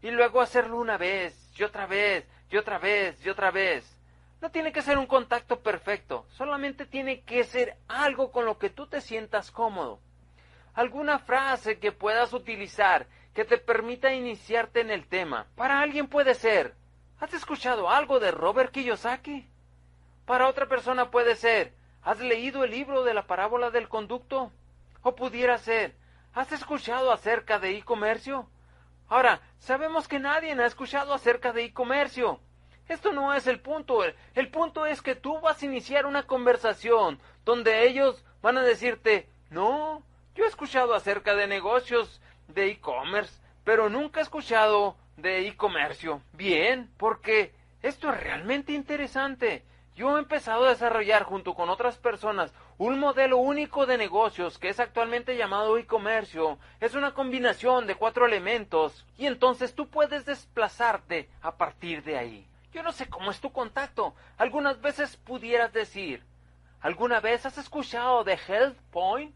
Y 0.00 0.12
luego 0.12 0.40
hacerlo 0.40 0.78
una 0.78 0.96
vez, 0.96 1.52
y 1.58 1.64
otra 1.64 1.86
vez, 1.86 2.24
y 2.50 2.56
otra 2.56 2.78
vez, 2.78 3.26
y 3.26 3.28
otra 3.28 3.50
vez. 3.50 3.98
No 4.40 4.50
tiene 4.50 4.72
que 4.72 4.82
ser 4.82 4.96
un 4.96 5.06
contacto 5.06 5.60
perfecto, 5.60 6.24
solamente 6.30 6.86
tiene 6.86 7.22
que 7.22 7.42
ser 7.42 7.76
algo 7.88 8.30
con 8.30 8.44
lo 8.44 8.58
que 8.58 8.70
tú 8.70 8.86
te 8.86 9.00
sientas 9.00 9.50
cómodo. 9.50 10.00
Alguna 10.74 11.18
frase 11.18 11.78
que 11.78 11.92
puedas 11.92 12.32
utilizar 12.32 13.06
que 13.34 13.44
te 13.44 13.58
permita 13.58 14.14
iniciarte 14.14 14.80
en 14.80 14.90
el 14.90 15.06
tema. 15.08 15.46
Para 15.56 15.80
alguien 15.80 16.06
puede 16.06 16.34
ser, 16.34 16.74
¿has 17.18 17.34
escuchado 17.34 17.90
algo 17.90 18.20
de 18.20 18.30
Robert 18.30 18.72
Kiyosaki? 18.72 19.51
Para 20.26 20.48
otra 20.48 20.66
persona 20.66 21.10
puede 21.10 21.36
ser, 21.36 21.74
¿has 22.02 22.20
leído 22.20 22.64
el 22.64 22.70
libro 22.70 23.02
de 23.02 23.14
la 23.14 23.26
parábola 23.26 23.70
del 23.70 23.88
conducto? 23.88 24.52
O 25.02 25.16
pudiera 25.16 25.58
ser, 25.58 25.96
¿has 26.32 26.52
escuchado 26.52 27.12
acerca 27.12 27.58
de 27.58 27.76
e-comercio? 27.76 28.48
Ahora, 29.08 29.40
sabemos 29.58 30.08
que 30.08 30.20
nadie 30.20 30.52
ha 30.52 30.66
escuchado 30.66 31.12
acerca 31.12 31.52
de 31.52 31.64
e-comercio. 31.64 32.40
Esto 32.88 33.12
no 33.12 33.34
es 33.34 33.46
el 33.46 33.60
punto. 33.60 34.02
El, 34.34 34.48
punto 34.50 34.86
es 34.86 35.02
que 35.02 35.14
tú 35.14 35.40
vas 35.40 35.62
a 35.62 35.66
iniciar 35.66 36.06
una 36.06 36.24
conversación 36.24 37.20
donde 37.44 37.86
ellos 37.86 38.24
van 38.42 38.58
a 38.58 38.62
decirte, 38.62 39.28
no, 39.50 40.02
yo 40.34 40.44
he 40.44 40.48
escuchado 40.48 40.94
acerca 40.94 41.34
de 41.34 41.46
negocios 41.46 42.20
de 42.48 42.68
e-commerce, 42.70 43.40
pero 43.64 43.88
nunca 43.88 44.20
he 44.20 44.22
escuchado 44.22 44.96
de 45.16 45.46
e-comercio. 45.46 46.22
Bien, 46.32 46.90
porque 46.96 47.54
esto 47.82 48.10
es 48.12 48.20
realmente 48.20 48.72
interesante. 48.72 49.64
Yo 49.94 50.16
he 50.16 50.20
empezado 50.20 50.64
a 50.64 50.70
desarrollar 50.70 51.24
junto 51.24 51.54
con 51.54 51.68
otras 51.68 51.98
personas 51.98 52.52
un 52.78 52.98
modelo 52.98 53.36
único 53.36 53.84
de 53.84 53.98
negocios 53.98 54.58
que 54.58 54.70
es 54.70 54.80
actualmente 54.80 55.36
llamado 55.36 55.76
e-comercio. 55.76 56.58
Es 56.80 56.94
una 56.94 57.12
combinación 57.12 57.86
de 57.86 57.94
cuatro 57.94 58.24
elementos 58.24 59.04
y 59.18 59.26
entonces 59.26 59.74
tú 59.74 59.88
puedes 59.88 60.24
desplazarte 60.24 61.28
a 61.42 61.56
partir 61.56 62.02
de 62.04 62.16
ahí. 62.16 62.46
Yo 62.72 62.82
no 62.82 62.92
sé 62.92 63.06
cómo 63.08 63.30
es 63.30 63.40
tu 63.40 63.52
contacto. 63.52 64.14
Algunas 64.38 64.80
veces 64.80 65.18
pudieras 65.18 65.74
decir, 65.74 66.24
¿alguna 66.80 67.20
vez 67.20 67.44
has 67.44 67.58
escuchado 67.58 68.24
de 68.24 68.38
Health 68.48 68.78
Point? 68.90 69.34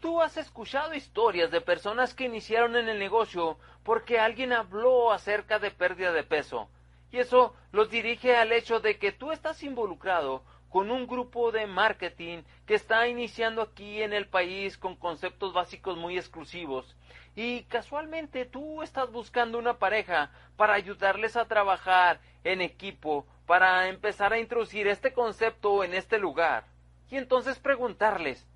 Tú 0.00 0.22
has 0.22 0.36
escuchado 0.36 0.94
historias 0.94 1.50
de 1.50 1.60
personas 1.60 2.14
que 2.14 2.24
iniciaron 2.24 2.76
en 2.76 2.88
el 2.88 3.00
negocio 3.00 3.58
porque 3.82 4.20
alguien 4.20 4.52
habló 4.52 5.12
acerca 5.12 5.58
de 5.58 5.72
pérdida 5.72 6.12
de 6.12 6.22
peso. 6.22 6.68
Y 7.12 7.18
eso 7.18 7.54
los 7.70 7.90
dirige 7.90 8.36
al 8.36 8.50
hecho 8.50 8.80
de 8.80 8.98
que 8.98 9.12
tú 9.12 9.30
estás 9.30 9.62
involucrado 9.62 10.42
con 10.70 10.90
un 10.90 11.06
grupo 11.06 11.52
de 11.52 11.66
marketing 11.66 12.42
que 12.66 12.74
está 12.74 13.06
iniciando 13.06 13.62
aquí 13.62 14.02
en 14.02 14.12
el 14.12 14.26
país 14.26 14.78
con 14.78 14.96
conceptos 14.96 15.52
básicos 15.52 15.96
muy 15.96 16.16
exclusivos 16.16 16.96
y 17.34 17.62
casualmente 17.64 18.44
tú 18.44 18.82
estás 18.82 19.10
buscando 19.10 19.58
una 19.58 19.78
pareja 19.78 20.30
para 20.56 20.74
ayudarles 20.74 21.36
a 21.36 21.46
trabajar 21.46 22.20
en 22.44 22.60
equipo, 22.60 23.26
para 23.46 23.88
empezar 23.88 24.32
a 24.32 24.38
introducir 24.38 24.86
este 24.86 25.12
concepto 25.12 25.82
en 25.82 25.94
este 25.94 26.18
lugar. 26.18 26.64
Y 27.10 27.16
entonces 27.16 27.58
preguntarles, 27.58 28.46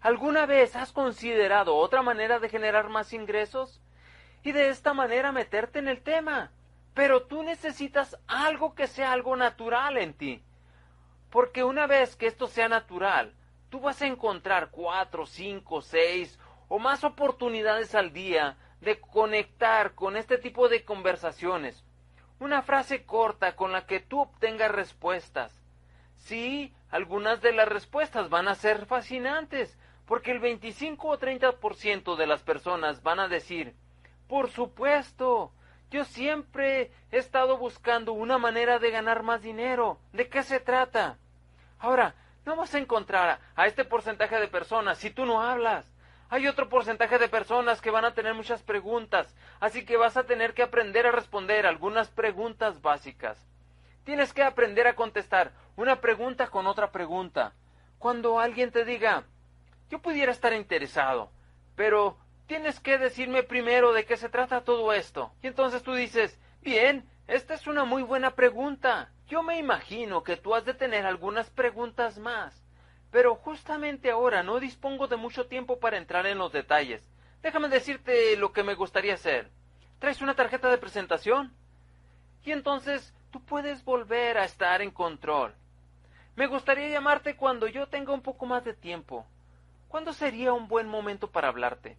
¿alguna 0.00 0.46
vez 0.46 0.76
has 0.76 0.92
considerado 0.92 1.76
otra 1.76 2.02
manera 2.02 2.38
de 2.38 2.48
generar 2.48 2.88
más 2.88 3.12
ingresos? 3.12 3.80
Y 4.42 4.52
de 4.52 4.68
esta 4.68 4.92
manera 4.92 5.32
meterte 5.32 5.78
en 5.78 5.88
el 5.88 6.02
tema. 6.02 6.50
Pero 6.98 7.22
tú 7.22 7.44
necesitas 7.44 8.18
algo 8.26 8.74
que 8.74 8.88
sea 8.88 9.12
algo 9.12 9.36
natural 9.36 9.98
en 9.98 10.14
ti. 10.14 10.42
Porque 11.30 11.62
una 11.62 11.86
vez 11.86 12.16
que 12.16 12.26
esto 12.26 12.48
sea 12.48 12.68
natural, 12.68 13.36
tú 13.70 13.78
vas 13.78 14.02
a 14.02 14.08
encontrar 14.08 14.70
cuatro, 14.72 15.24
cinco, 15.24 15.80
seis 15.80 16.40
o 16.66 16.80
más 16.80 17.04
oportunidades 17.04 17.94
al 17.94 18.12
día 18.12 18.56
de 18.80 18.98
conectar 18.98 19.94
con 19.94 20.16
este 20.16 20.38
tipo 20.38 20.68
de 20.68 20.84
conversaciones. 20.84 21.84
Una 22.40 22.62
frase 22.62 23.04
corta 23.04 23.54
con 23.54 23.70
la 23.70 23.86
que 23.86 24.00
tú 24.00 24.22
obtengas 24.22 24.72
respuestas. 24.72 25.56
Sí, 26.16 26.74
algunas 26.90 27.40
de 27.40 27.52
las 27.52 27.68
respuestas 27.68 28.28
van 28.28 28.48
a 28.48 28.56
ser 28.56 28.86
fascinantes, 28.86 29.78
porque 30.04 30.32
el 30.32 30.40
25 30.40 31.06
o 31.06 31.16
30% 31.16 32.16
de 32.16 32.26
las 32.26 32.42
personas 32.42 33.04
van 33.04 33.20
a 33.20 33.28
decir, 33.28 33.76
por 34.26 34.50
supuesto, 34.50 35.52
yo 35.90 36.04
siempre 36.04 36.90
he 37.10 37.18
estado 37.18 37.56
buscando 37.56 38.12
una 38.12 38.38
manera 38.38 38.78
de 38.78 38.90
ganar 38.90 39.22
más 39.22 39.42
dinero. 39.42 39.98
¿De 40.12 40.28
qué 40.28 40.42
se 40.42 40.60
trata? 40.60 41.16
Ahora, 41.78 42.14
no 42.44 42.56
vas 42.56 42.74
a 42.74 42.78
encontrar 42.78 43.40
a 43.56 43.66
este 43.66 43.84
porcentaje 43.84 44.38
de 44.38 44.48
personas 44.48 44.98
si 44.98 45.10
tú 45.10 45.24
no 45.24 45.42
hablas. 45.42 45.86
Hay 46.30 46.46
otro 46.46 46.68
porcentaje 46.68 47.18
de 47.18 47.28
personas 47.28 47.80
que 47.80 47.90
van 47.90 48.04
a 48.04 48.12
tener 48.12 48.34
muchas 48.34 48.62
preguntas, 48.62 49.34
así 49.60 49.86
que 49.86 49.96
vas 49.96 50.18
a 50.18 50.24
tener 50.24 50.52
que 50.52 50.62
aprender 50.62 51.06
a 51.06 51.12
responder 51.12 51.66
algunas 51.66 52.08
preguntas 52.10 52.82
básicas. 52.82 53.38
Tienes 54.04 54.34
que 54.34 54.42
aprender 54.42 54.86
a 54.86 54.94
contestar 54.94 55.52
una 55.76 56.00
pregunta 56.02 56.48
con 56.48 56.66
otra 56.66 56.90
pregunta. 56.90 57.54
Cuando 57.98 58.40
alguien 58.40 58.70
te 58.70 58.84
diga, 58.84 59.24
yo 59.88 60.00
pudiera 60.00 60.32
estar 60.32 60.52
interesado, 60.52 61.30
pero 61.76 62.18
tienes 62.48 62.80
que 62.80 62.96
decirme 62.98 63.42
primero 63.42 63.92
de 63.92 64.06
qué 64.06 64.16
se 64.16 64.30
trata 64.30 64.64
todo 64.64 64.92
esto. 64.92 65.30
Y 65.42 65.46
entonces 65.46 65.82
tú 65.82 65.92
dices, 65.92 66.36
bien, 66.62 67.06
esta 67.28 67.54
es 67.54 67.66
una 67.66 67.84
muy 67.84 68.02
buena 68.02 68.30
pregunta. 68.30 69.10
Yo 69.28 69.42
me 69.42 69.58
imagino 69.58 70.24
que 70.24 70.36
tú 70.36 70.54
has 70.54 70.64
de 70.64 70.72
tener 70.72 71.04
algunas 71.04 71.50
preguntas 71.50 72.18
más. 72.18 72.64
Pero 73.10 73.36
justamente 73.36 74.10
ahora 74.10 74.42
no 74.42 74.58
dispongo 74.60 75.06
de 75.08 75.16
mucho 75.16 75.46
tiempo 75.46 75.78
para 75.78 75.98
entrar 75.98 76.26
en 76.26 76.38
los 76.38 76.50
detalles. 76.50 77.06
Déjame 77.42 77.68
decirte 77.68 78.34
lo 78.36 78.52
que 78.52 78.62
me 78.62 78.74
gustaría 78.74 79.14
hacer. 79.14 79.50
¿Traes 79.98 80.22
una 80.22 80.34
tarjeta 80.34 80.70
de 80.70 80.78
presentación? 80.78 81.52
Y 82.44 82.52
entonces 82.52 83.14
tú 83.30 83.44
puedes 83.44 83.84
volver 83.84 84.38
a 84.38 84.44
estar 84.44 84.80
en 84.80 84.90
control. 84.90 85.54
Me 86.34 86.46
gustaría 86.46 86.88
llamarte 86.88 87.36
cuando 87.36 87.66
yo 87.66 87.88
tenga 87.88 88.14
un 88.14 88.22
poco 88.22 88.46
más 88.46 88.64
de 88.64 88.72
tiempo. 88.72 89.26
¿Cuándo 89.88 90.14
sería 90.14 90.54
un 90.54 90.66
buen 90.66 90.88
momento 90.88 91.30
para 91.30 91.48
hablarte? 91.48 91.96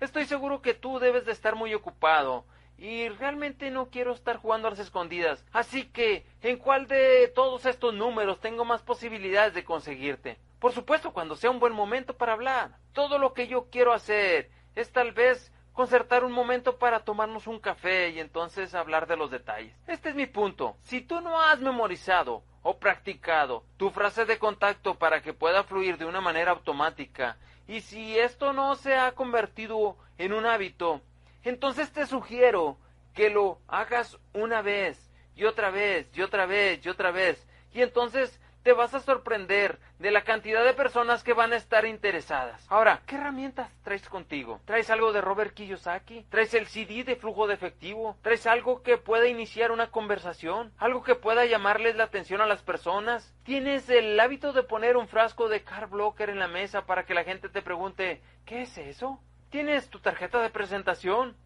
Estoy 0.00 0.26
seguro 0.26 0.60
que 0.60 0.74
tú 0.74 0.98
debes 0.98 1.24
de 1.24 1.32
estar 1.32 1.54
muy 1.56 1.72
ocupado 1.72 2.44
y 2.76 3.08
realmente 3.08 3.70
no 3.70 3.88
quiero 3.88 4.12
estar 4.12 4.36
jugando 4.36 4.68
a 4.68 4.70
las 4.72 4.80
escondidas. 4.80 5.42
Así 5.52 5.86
que, 5.86 6.26
¿en 6.42 6.58
cuál 6.58 6.86
de 6.86 7.28
todos 7.34 7.64
estos 7.64 7.94
números 7.94 8.40
tengo 8.40 8.66
más 8.66 8.82
posibilidades 8.82 9.54
de 9.54 9.64
conseguirte? 9.64 10.38
Por 10.58 10.72
supuesto, 10.72 11.14
cuando 11.14 11.34
sea 11.34 11.50
un 11.50 11.60
buen 11.60 11.72
momento 11.72 12.14
para 12.14 12.34
hablar. 12.34 12.76
Todo 12.92 13.18
lo 13.18 13.32
que 13.32 13.46
yo 13.46 13.68
quiero 13.70 13.94
hacer 13.94 14.50
es 14.74 14.92
tal 14.92 15.12
vez 15.12 15.50
concertar 15.72 16.24
un 16.24 16.32
momento 16.32 16.78
para 16.78 17.00
tomarnos 17.00 17.46
un 17.46 17.58
café 17.58 18.10
y 18.10 18.20
entonces 18.20 18.74
hablar 18.74 19.06
de 19.06 19.16
los 19.16 19.30
detalles. 19.30 19.74
Este 19.86 20.10
es 20.10 20.14
mi 20.14 20.26
punto. 20.26 20.76
Si 20.82 21.00
tú 21.00 21.22
no 21.22 21.40
has 21.40 21.60
memorizado 21.60 22.42
o 22.62 22.78
practicado 22.78 23.64
tu 23.76 23.90
frase 23.90 24.26
de 24.26 24.38
contacto 24.38 24.96
para 24.96 25.22
que 25.22 25.32
pueda 25.32 25.64
fluir 25.64 25.96
de 25.98 26.04
una 26.04 26.20
manera 26.20 26.50
automática, 26.50 27.38
y 27.68 27.80
si 27.80 28.18
esto 28.18 28.52
no 28.52 28.74
se 28.76 28.94
ha 28.94 29.12
convertido 29.12 29.96
en 30.18 30.32
un 30.32 30.46
hábito, 30.46 31.00
entonces 31.42 31.92
te 31.92 32.06
sugiero 32.06 32.78
que 33.14 33.30
lo 33.30 33.58
hagas 33.66 34.18
una 34.34 34.62
vez 34.62 35.10
y 35.34 35.44
otra 35.44 35.70
vez 35.70 36.08
y 36.14 36.22
otra 36.22 36.46
vez 36.46 36.84
y 36.84 36.88
otra 36.88 37.10
vez. 37.10 37.46
Y 37.72 37.82
entonces 37.82 38.40
te 38.66 38.72
vas 38.72 38.94
a 38.94 39.00
sorprender 39.00 39.78
de 40.00 40.10
la 40.10 40.24
cantidad 40.24 40.64
de 40.64 40.74
personas 40.74 41.22
que 41.22 41.34
van 41.34 41.52
a 41.52 41.56
estar 41.56 41.86
interesadas. 41.86 42.66
Ahora, 42.68 43.00
¿qué 43.06 43.14
herramientas 43.14 43.70
traes 43.84 44.08
contigo? 44.08 44.60
¿Traes 44.64 44.90
algo 44.90 45.12
de 45.12 45.20
Robert 45.20 45.54
Kiyosaki? 45.54 46.24
¿Traes 46.30 46.52
el 46.52 46.66
CD 46.66 47.04
de 47.04 47.14
flujo 47.14 47.46
de 47.46 47.54
efectivo? 47.54 48.16
¿Traes 48.22 48.44
algo 48.48 48.82
que 48.82 48.98
pueda 48.98 49.28
iniciar 49.28 49.70
una 49.70 49.92
conversación? 49.92 50.72
¿Algo 50.78 51.04
que 51.04 51.14
pueda 51.14 51.46
llamarles 51.46 51.94
la 51.94 52.02
atención 52.02 52.40
a 52.40 52.46
las 52.46 52.62
personas? 52.62 53.32
¿Tienes 53.44 53.88
el 53.88 54.18
hábito 54.18 54.52
de 54.52 54.64
poner 54.64 54.96
un 54.96 55.06
frasco 55.06 55.48
de 55.48 55.62
car 55.62 55.88
blocker 55.88 56.28
en 56.28 56.40
la 56.40 56.48
mesa 56.48 56.86
para 56.86 57.04
que 57.04 57.14
la 57.14 57.22
gente 57.22 57.48
te 57.48 57.62
pregunte 57.62 58.20
¿qué 58.46 58.62
es 58.62 58.78
eso? 58.78 59.20
¿Tienes 59.48 59.90
tu 59.90 60.00
tarjeta 60.00 60.42
de 60.42 60.50
presentación? 60.50 61.36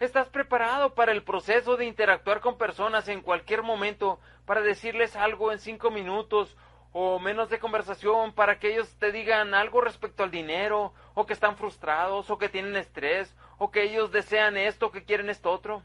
¿Estás 0.00 0.30
preparado 0.30 0.94
para 0.94 1.12
el 1.12 1.22
proceso 1.22 1.76
de 1.76 1.84
interactuar 1.84 2.40
con 2.40 2.56
personas 2.56 3.06
en 3.08 3.20
cualquier 3.20 3.62
momento 3.62 4.18
para 4.46 4.62
decirles 4.62 5.14
algo 5.14 5.52
en 5.52 5.58
cinco 5.58 5.90
minutos 5.90 6.56
o 6.92 7.18
menos 7.18 7.50
de 7.50 7.58
conversación 7.58 8.32
para 8.32 8.58
que 8.58 8.72
ellos 8.72 8.96
te 8.98 9.12
digan 9.12 9.52
algo 9.52 9.82
respecto 9.82 10.22
al 10.22 10.30
dinero 10.30 10.94
o 11.12 11.26
que 11.26 11.34
están 11.34 11.58
frustrados 11.58 12.30
o 12.30 12.38
que 12.38 12.48
tienen 12.48 12.76
estrés 12.76 13.36
o 13.58 13.70
que 13.70 13.82
ellos 13.82 14.10
desean 14.10 14.56
esto, 14.56 14.90
que 14.90 15.04
quieren 15.04 15.28
esto 15.28 15.50
otro 15.50 15.82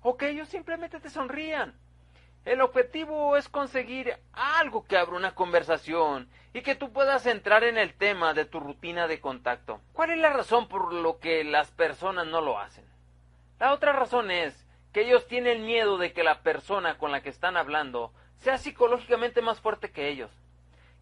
o 0.00 0.16
que 0.16 0.30
ellos 0.30 0.48
simplemente 0.48 0.98
te 0.98 1.10
sonrían? 1.10 1.74
El 2.46 2.62
objetivo 2.62 3.36
es 3.36 3.50
conseguir 3.50 4.16
algo 4.32 4.86
que 4.86 4.96
abra 4.96 5.14
una 5.14 5.34
conversación 5.34 6.30
y 6.54 6.62
que 6.62 6.74
tú 6.74 6.90
puedas 6.90 7.26
entrar 7.26 7.64
en 7.64 7.76
el 7.76 7.92
tema 7.92 8.32
de 8.32 8.46
tu 8.46 8.60
rutina 8.60 9.06
de 9.06 9.20
contacto. 9.20 9.82
¿Cuál 9.92 10.12
es 10.12 10.18
la 10.20 10.32
razón 10.32 10.68
por 10.68 10.90
lo 10.94 11.18
que 11.18 11.44
las 11.44 11.70
personas 11.70 12.26
no 12.26 12.40
lo 12.40 12.58
hacen? 12.58 12.88
La 13.58 13.72
otra 13.72 13.92
razón 13.92 14.30
es 14.30 14.66
que 14.92 15.02
ellos 15.02 15.26
tienen 15.26 15.66
miedo 15.66 15.98
de 15.98 16.12
que 16.12 16.22
la 16.22 16.42
persona 16.42 16.96
con 16.96 17.10
la 17.10 17.22
que 17.22 17.28
están 17.28 17.56
hablando 17.56 18.12
sea 18.38 18.56
psicológicamente 18.56 19.42
más 19.42 19.60
fuerte 19.60 19.90
que 19.90 20.08
ellos. 20.08 20.30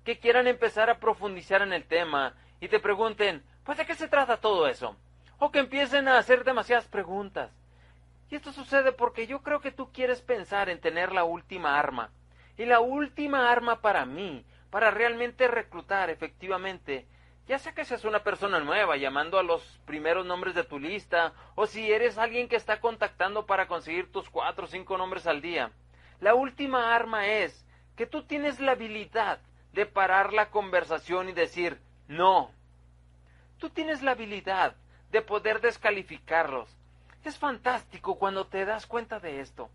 Que 0.05 0.19
quieran 0.19 0.47
empezar 0.47 0.89
a 0.89 0.99
profundizar 0.99 1.63
en 1.63 1.73
el 1.73 1.85
tema 1.85 2.35
y 2.61 2.69
te 2.69 2.81
pregunten, 2.81 3.45
pues 3.65 3.79
de 3.79 3.85
qué 3.85 3.95
se 3.95 4.09
trata 4.09 4.39
todo 4.39 4.67
eso. 4.69 4.97
O 5.39 5.51
que 5.51 5.59
empiecen 5.59 6.09
a 6.09 6.17
hacer 6.17 6.45
demasiadas 6.45 6.87
preguntas. 6.89 7.51
Y 8.31 8.37
esto 8.37 8.53
sucede 8.53 8.93
porque 8.93 9.27
yo 9.27 9.43
creo 9.43 9.61
que 9.61 9.71
tú 9.71 9.93
quieres 9.93 10.23
pensar 10.23 10.71
en 10.71 10.81
tener 10.81 11.13
la 11.13 11.25
última 11.25 11.79
arma. 11.79 12.11
Y 12.57 12.65
la 12.65 12.81
última 12.81 13.51
arma 13.51 13.83
para 13.83 14.07
mí, 14.07 14.47
para 14.71 14.91
realmente 14.91 15.47
reclutar 15.47 16.09
efectivamente, 16.09 17.07
ya 17.47 17.59
sea 17.59 17.73
que 17.73 17.85
seas 17.85 18.05
una 18.05 18.23
persona 18.23 18.59
nueva 18.59 18.97
llamando 18.97 19.39
a 19.39 19.43
los 19.43 19.63
primeros 19.85 20.27
nombres 20.27 20.55
de 20.55 20.65
tu 20.65 20.79
lista, 20.79 21.33
o 21.55 21.67
si 21.67 21.93
eres 21.93 22.19
alguien 22.19 22.49
que 22.49 22.57
está 22.57 22.81
contactando 22.81 23.47
para 23.47 23.69
conseguir 23.69 24.11
tus 24.11 24.29
cuatro 24.29 24.65
o 24.65 24.69
cinco 24.69 24.99
nombres 24.99 25.27
al 25.27 25.41
día. 25.41 25.71
La 26.21 26.35
última 26.35 26.95
arma 26.95 27.27
es 27.29 27.67
que 27.95 28.07
tú 28.07 28.25
tienes 28.25 28.59
la 28.61 28.73
habilidad 28.73 29.39
de 29.73 29.87
parar 29.87 30.33
la 30.33 30.51
conversación 30.51 31.29
y 31.29 31.33
decir 31.33 31.81
no. 32.09 32.51
Tú 33.59 33.71
tienes 33.71 34.03
la 34.03 34.13
habilidad 34.13 34.75
de 35.11 35.23
poder 35.23 35.61
descalificarlos. 35.61 36.69
Es 37.25 37.39
fantástico 37.39 38.19
cuando 38.19 38.47
te 38.47 38.65
das 38.65 38.87
cuenta 38.87 39.21
de 39.21 39.41
esto. 39.41 39.71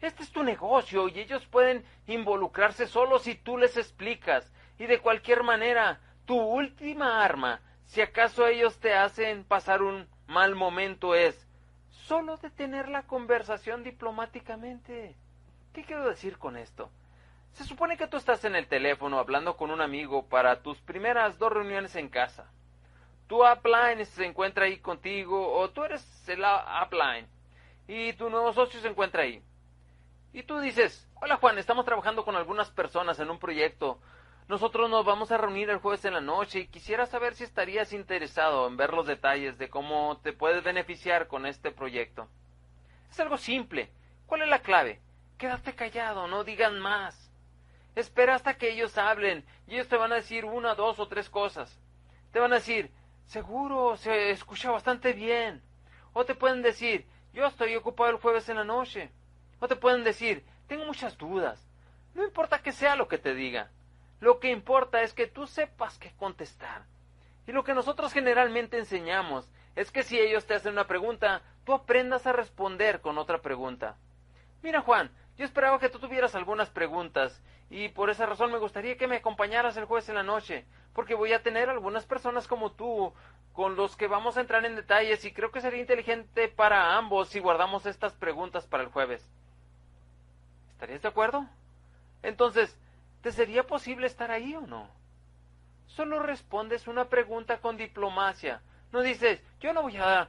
Este 0.00 0.22
es 0.22 0.30
tu 0.30 0.42
negocio 0.42 1.08
y 1.08 1.20
ellos 1.20 1.46
pueden 1.46 1.84
involucrarse 2.06 2.86
solo 2.86 3.18
si 3.18 3.34
tú 3.34 3.56
les 3.58 3.76
explicas. 3.76 4.50
Y 4.78 4.86
de 4.86 5.00
cualquier 5.00 5.42
manera, 5.42 6.00
tu 6.26 6.38
última 6.38 7.24
arma, 7.24 7.60
si 7.86 8.02
acaso 8.02 8.46
ellos 8.46 8.78
te 8.78 8.94
hacen 8.94 9.44
pasar 9.44 9.82
un 9.82 10.08
mal 10.26 10.54
momento, 10.54 11.14
es 11.14 11.46
solo 11.90 12.36
detener 12.36 12.88
la 12.88 13.04
conversación 13.06 13.84
diplomáticamente. 13.84 15.16
¿Qué 15.72 15.84
quiero 15.84 16.08
decir 16.08 16.36
con 16.38 16.56
esto? 16.56 16.90
Se 17.52 17.64
supone 17.64 17.96
que 17.96 18.08
tú 18.08 18.16
estás 18.16 18.44
en 18.44 18.54
el 18.54 18.66
teléfono 18.66 19.18
hablando 19.18 19.56
con 19.56 19.70
un 19.70 19.80
amigo 19.80 20.26
para 20.26 20.62
tus 20.62 20.78
primeras 20.82 21.38
dos 21.38 21.52
reuniones 21.52 21.96
en 21.96 22.08
casa. 22.08 22.50
Tu 23.28 23.42
upline 23.44 24.04
se 24.04 24.26
encuentra 24.26 24.66
ahí 24.66 24.78
contigo 24.78 25.56
o 25.56 25.70
tú 25.70 25.84
eres 25.84 26.28
el 26.28 26.44
upline 26.84 27.26
y 27.88 28.12
tu 28.14 28.28
nuevo 28.30 28.52
socio 28.52 28.80
se 28.80 28.88
encuentra 28.88 29.22
ahí. 29.22 29.42
Y 30.32 30.42
tú 30.42 30.58
dices, 30.58 31.08
hola 31.14 31.36
Juan, 31.36 31.58
estamos 31.58 31.84
trabajando 31.84 32.24
con 32.24 32.36
algunas 32.36 32.70
personas 32.70 33.18
en 33.20 33.30
un 33.30 33.38
proyecto 33.38 34.00
nosotros 34.48 34.88
nos 34.88 35.04
vamos 35.04 35.32
a 35.32 35.38
reunir 35.38 35.70
el 35.70 35.78
jueves 35.78 36.04
en 36.04 36.14
la 36.14 36.20
noche 36.20 36.60
y 36.60 36.66
quisiera 36.68 37.06
saber 37.06 37.34
si 37.34 37.42
estarías 37.42 37.92
interesado 37.92 38.68
en 38.68 38.76
ver 38.76 38.92
los 38.92 39.06
detalles 39.06 39.58
de 39.58 39.68
cómo 39.68 40.18
te 40.22 40.32
puedes 40.32 40.62
beneficiar 40.62 41.26
con 41.26 41.46
este 41.46 41.72
proyecto. 41.72 42.28
Es 43.10 43.18
algo 43.18 43.38
simple. 43.38 43.90
¿Cuál 44.26 44.42
es 44.42 44.48
la 44.48 44.60
clave? 44.60 45.00
Quédate 45.36 45.74
callado, 45.74 46.28
no 46.28 46.44
digan 46.44 46.78
más. 46.78 47.32
Espera 47.96 48.36
hasta 48.36 48.56
que 48.56 48.70
ellos 48.70 48.96
hablen 48.98 49.44
y 49.66 49.74
ellos 49.74 49.88
te 49.88 49.96
van 49.96 50.12
a 50.12 50.16
decir 50.16 50.44
una, 50.44 50.76
dos 50.76 51.00
o 51.00 51.08
tres 51.08 51.28
cosas. 51.28 51.80
Te 52.30 52.38
van 52.38 52.52
a 52.52 52.56
decir, 52.56 52.92
seguro, 53.24 53.96
se 53.96 54.30
escucha 54.30 54.70
bastante 54.70 55.12
bien. 55.12 55.60
O 56.12 56.24
te 56.24 56.36
pueden 56.36 56.62
decir, 56.62 57.04
yo 57.32 57.46
estoy 57.46 57.74
ocupado 57.74 58.10
el 58.10 58.18
jueves 58.18 58.48
en 58.48 58.56
la 58.56 58.64
noche. 58.64 59.10
O 59.58 59.66
te 59.66 59.74
pueden 59.74 60.04
decir, 60.04 60.44
tengo 60.68 60.84
muchas 60.84 61.18
dudas. 61.18 61.66
No 62.14 62.22
importa 62.22 62.62
que 62.62 62.70
sea 62.70 62.94
lo 62.94 63.08
que 63.08 63.18
te 63.18 63.34
diga. 63.34 63.70
Lo 64.20 64.40
que 64.40 64.50
importa 64.50 65.02
es 65.02 65.12
que 65.12 65.26
tú 65.26 65.46
sepas 65.46 65.98
qué 65.98 66.12
contestar. 66.16 66.84
Y 67.46 67.52
lo 67.52 67.64
que 67.64 67.74
nosotros 67.74 68.12
generalmente 68.12 68.78
enseñamos 68.78 69.50
es 69.76 69.90
que 69.90 70.02
si 70.02 70.18
ellos 70.18 70.46
te 70.46 70.54
hacen 70.54 70.72
una 70.72 70.86
pregunta, 70.86 71.42
tú 71.64 71.74
aprendas 71.74 72.26
a 72.26 72.32
responder 72.32 73.00
con 73.00 73.18
otra 73.18 73.40
pregunta. 73.42 73.96
Mira, 74.62 74.80
Juan, 74.80 75.10
yo 75.36 75.44
esperaba 75.44 75.78
que 75.78 75.90
tú 75.90 75.98
tuvieras 75.98 76.34
algunas 76.34 76.70
preguntas 76.70 77.42
y 77.68 77.88
por 77.88 78.10
esa 78.10 78.26
razón 78.26 78.50
me 78.50 78.58
gustaría 78.58 78.96
que 78.96 79.06
me 79.06 79.16
acompañaras 79.16 79.76
el 79.76 79.84
jueves 79.84 80.08
en 80.08 80.14
la 80.14 80.22
noche, 80.22 80.64
porque 80.94 81.14
voy 81.14 81.32
a 81.32 81.42
tener 81.42 81.68
algunas 81.68 82.06
personas 82.06 82.48
como 82.48 82.72
tú 82.72 83.12
con 83.52 83.76
los 83.76 83.96
que 83.96 84.06
vamos 84.06 84.36
a 84.36 84.40
entrar 84.40 84.64
en 84.64 84.76
detalles 84.76 85.24
y 85.24 85.32
creo 85.32 85.50
que 85.50 85.60
sería 85.60 85.80
inteligente 85.80 86.48
para 86.48 86.96
ambos 86.96 87.28
si 87.28 87.40
guardamos 87.40 87.86
estas 87.86 88.14
preguntas 88.14 88.66
para 88.66 88.82
el 88.82 88.90
jueves. 88.90 89.28
¿Estarías 90.72 91.02
de 91.02 91.08
acuerdo? 91.08 91.46
Entonces, 92.22 92.78
¿Te 93.26 93.32
sería 93.32 93.66
posible 93.66 94.06
estar 94.06 94.30
ahí 94.30 94.54
o 94.54 94.60
no? 94.60 94.88
Solo 95.88 96.20
respondes 96.20 96.86
una 96.86 97.08
pregunta 97.08 97.60
con 97.60 97.76
diplomacia. 97.76 98.62
No 98.92 99.02
dices, 99.02 99.42
yo 99.58 99.72
no 99.72 99.82
voy 99.82 99.96
a 99.96 100.28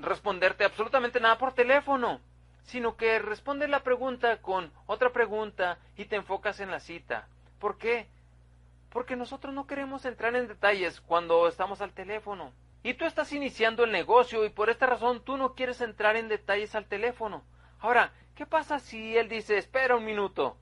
responderte 0.00 0.64
absolutamente 0.64 1.20
nada 1.20 1.36
por 1.36 1.52
teléfono, 1.52 2.22
sino 2.62 2.96
que 2.96 3.18
respondes 3.18 3.68
la 3.68 3.82
pregunta 3.82 4.40
con 4.40 4.72
otra 4.86 5.12
pregunta 5.12 5.76
y 5.98 6.06
te 6.06 6.16
enfocas 6.16 6.58
en 6.60 6.70
la 6.70 6.80
cita. 6.80 7.28
¿Por 7.58 7.76
qué? 7.76 8.08
Porque 8.88 9.14
nosotros 9.14 9.52
no 9.52 9.66
queremos 9.66 10.06
entrar 10.06 10.34
en 10.34 10.48
detalles 10.48 11.02
cuando 11.02 11.48
estamos 11.48 11.82
al 11.82 11.92
teléfono. 11.92 12.54
Y 12.82 12.94
tú 12.94 13.04
estás 13.04 13.30
iniciando 13.34 13.84
el 13.84 13.92
negocio 13.92 14.46
y 14.46 14.48
por 14.48 14.70
esta 14.70 14.86
razón 14.86 15.22
tú 15.22 15.36
no 15.36 15.52
quieres 15.52 15.82
entrar 15.82 16.16
en 16.16 16.28
detalles 16.28 16.74
al 16.74 16.86
teléfono. 16.86 17.44
Ahora, 17.78 18.10
¿qué 18.34 18.46
pasa 18.46 18.78
si 18.78 19.18
él 19.18 19.28
dice, 19.28 19.58
espera 19.58 19.96
un 19.96 20.06
minuto? 20.06 20.56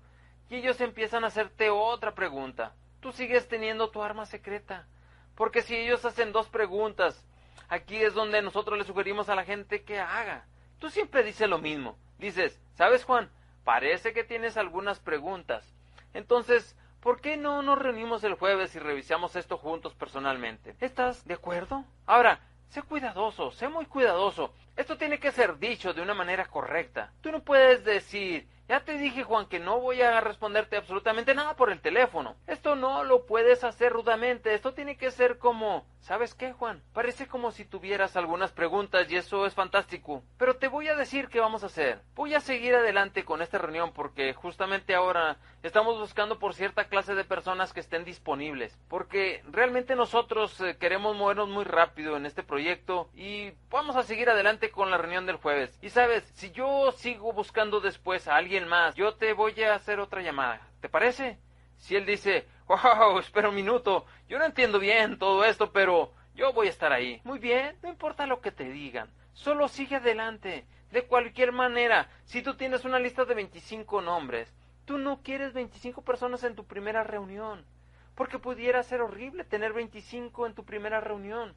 Y 0.49 0.57
ellos 0.57 0.81
empiezan 0.81 1.25
a 1.25 1.29
hacerte 1.29 1.71
otra 1.71 2.15
pregunta. 2.15 2.73
Tú 3.01 3.13
sigues 3.13 3.49
teniendo 3.49 3.91
tu 3.91 4.03
arma 4.03 4.27
secreta. 4.27 4.87
Porque 5.35 5.63
si 5.63 5.77
ellos 5.77 6.05
hacen 6.05 6.33
dos 6.33 6.49
preguntas, 6.49 7.25
aquí 7.69 7.97
es 7.97 8.15
donde 8.15 8.43
nosotros 8.43 8.79
le 8.79 8.85
sugerimos 8.85 9.29
a 9.29 9.35
la 9.35 9.45
gente 9.45 9.83
que 9.83 9.99
haga. 9.99 10.47
Tú 10.79 10.89
siempre 10.91 11.23
dices 11.23 11.49
lo 11.49 11.59
mismo. 11.59 11.99
Dices, 12.19 12.61
¿sabes 12.75 13.05
Juan? 13.05 13.31
Parece 13.65 14.13
que 14.13 14.25
tienes 14.25 14.57
algunas 14.57 15.01
preguntas. 15.01 15.75
Entonces, 16.15 16.77
¿por 17.01 17.21
qué 17.21 17.37
no 17.37 17.63
nos 17.63 17.79
reunimos 17.79 18.25
el 18.25 18.35
jueves 18.35 18.75
y 18.75 18.79
revisamos 18.79 19.37
esto 19.37 19.59
juntos 19.59 19.95
personalmente? 19.95 20.75
¿Estás 20.81 21.27
de 21.27 21.35
acuerdo? 21.35 21.85
Ahora, 22.07 22.41
sé 22.71 22.83
cuidadoso, 22.83 23.51
sé 23.51 23.69
muy 23.69 23.87
cuidadoso. 23.87 24.55
Esto 24.77 24.97
tiene 24.97 25.19
que 25.19 25.33
ser 25.33 25.59
dicho 25.59 25.93
de 25.93 26.03
una 26.03 26.15
manera 26.15 26.47
correcta. 26.47 27.13
Tú 27.21 27.31
no 27.31 27.41
puedes 27.41 27.85
decir, 27.85 28.47
Ya 28.69 28.81
te 28.81 28.99
dije, 28.99 29.23
Juan, 29.23 29.47
que 29.47 29.61
no 29.61 29.81
voy 29.81 30.03
a 30.03 30.21
responderte 30.21 30.77
absolutamente 30.77 31.35
nada 31.35 31.55
por 31.55 31.71
el 31.71 31.81
teléfono. 31.81 32.35
Esto 32.49 32.75
no 32.75 33.05
lo 33.05 33.25
puedes 33.25 33.63
hacer 33.63 33.93
rudamente. 33.93 34.55
Esto 34.55 34.75
tiene 34.75 34.97
que 34.97 35.13
ser 35.13 35.39
como... 35.39 35.87
¿Sabes 36.01 36.35
qué, 36.35 36.53
Juan? 36.53 36.83
Parece 36.93 37.27
como 37.27 37.51
si 37.51 37.65
tuvieras 37.65 38.17
algunas 38.17 38.53
preguntas 38.53 39.11
y 39.11 39.17
eso 39.17 39.45
es 39.45 39.55
fantástico. 39.55 40.23
Pero 40.39 40.55
te 40.55 40.69
voy 40.69 40.87
a 40.87 40.95
decir 40.95 41.29
qué 41.29 41.41
vamos 41.41 41.65
a 41.65 41.67
hacer. 41.67 42.01
Voy 42.15 42.33
a 42.35 42.41
seguir 42.41 42.77
adelante 42.77 43.25
con 43.25 43.43
esta 43.43 43.59
reunión 43.59 43.93
porque 43.93 44.33
justamente 44.33 44.95
ahora 44.95 45.39
estamos 45.65 45.99
buscando 45.99 46.39
por 46.39 46.55
cierta 46.55 46.85
clase 46.85 47.17
de 47.17 47.25
personas 47.25 47.73
que 47.73 47.81
estén 47.81 48.05
disponibles. 48.05 48.79
Porque 48.89 49.43
realmente 49.51 49.97
nosotros 49.97 50.61
eh, 50.61 50.77
queremos 50.79 51.17
movernos 51.17 51.49
muy 51.49 51.65
rápido 51.65 52.17
en 52.17 52.25
este 52.25 52.45
proyecto 52.45 53.11
y 53.13 53.51
vamos 53.69 53.97
a 53.97 54.05
seguir 54.05 54.31
adelante 54.31 54.71
con 54.71 54.93
la 54.93 54.99
reunión 54.99 55.27
del 55.27 55.37
jueves. 55.37 55.77
Y 55.83 55.91
sabes, 55.91 56.23
si 56.35 56.53
yo 56.53 56.93
sigo 56.93 57.33
buscando 57.33 57.81
después 57.81 58.29
a 58.29 58.37
alguien 58.37 58.56
más, 58.65 58.95
yo 58.95 59.15
te 59.17 59.35
voy 59.35 59.61
a 59.63 59.75
hacer 59.75 60.01
otra 60.01 60.23
llamada. 60.23 60.67
¿Te 60.81 60.89
parece? 60.89 61.39
Si 61.77 61.95
él 61.95 62.07
dice, 62.07 62.47
wow, 62.67 63.19
espera 63.21 63.51
un 63.51 63.55
minuto, 63.55 64.07
yo 64.29 64.39
no 64.39 64.47
entiendo 64.47 64.79
bien 64.79 65.19
todo 65.19 65.45
esto, 65.45 65.71
pero 65.73 66.13
yo 66.35 66.55
voy 66.55 66.69
a 66.69 66.71
estar 66.71 66.93
ahí. 66.93 67.21
Muy 67.25 67.39
bien, 67.39 67.77
no 67.83 67.91
importa 67.91 68.27
lo 68.27 68.41
que 68.41 68.53
te 68.53 68.71
digan, 68.71 69.11
solo 69.35 69.69
sigue 69.69 69.97
adelante. 69.97 70.67
De 70.91 71.05
cualquier 71.05 71.53
manera, 71.53 72.09
si 72.25 72.41
tú 72.43 72.55
tienes 72.55 72.85
una 72.85 72.99
lista 72.99 73.25
de 73.25 73.35
25 73.35 74.01
nombres, 74.01 74.55
tú 74.85 74.97
no 74.97 75.21
quieres 75.23 75.53
25 75.53 76.03
personas 76.03 76.45
en 76.45 76.55
tu 76.55 76.65
primera 76.65 77.03
reunión, 77.03 77.67
porque 78.15 78.39
pudiera 78.39 78.83
ser 78.83 79.03
horrible 79.03 79.45
tener 79.45 79.73
25 79.73 80.47
en 80.47 80.55
tu 80.55 80.65
primera 80.65 81.01
reunión. 81.01 81.55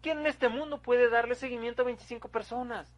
¿Quién 0.00 0.20
en 0.20 0.26
este 0.26 0.48
mundo 0.48 0.80
puede 0.80 1.10
darle 1.10 1.34
seguimiento 1.34 1.82
a 1.82 1.86
25 1.86 2.28
personas? 2.28 2.90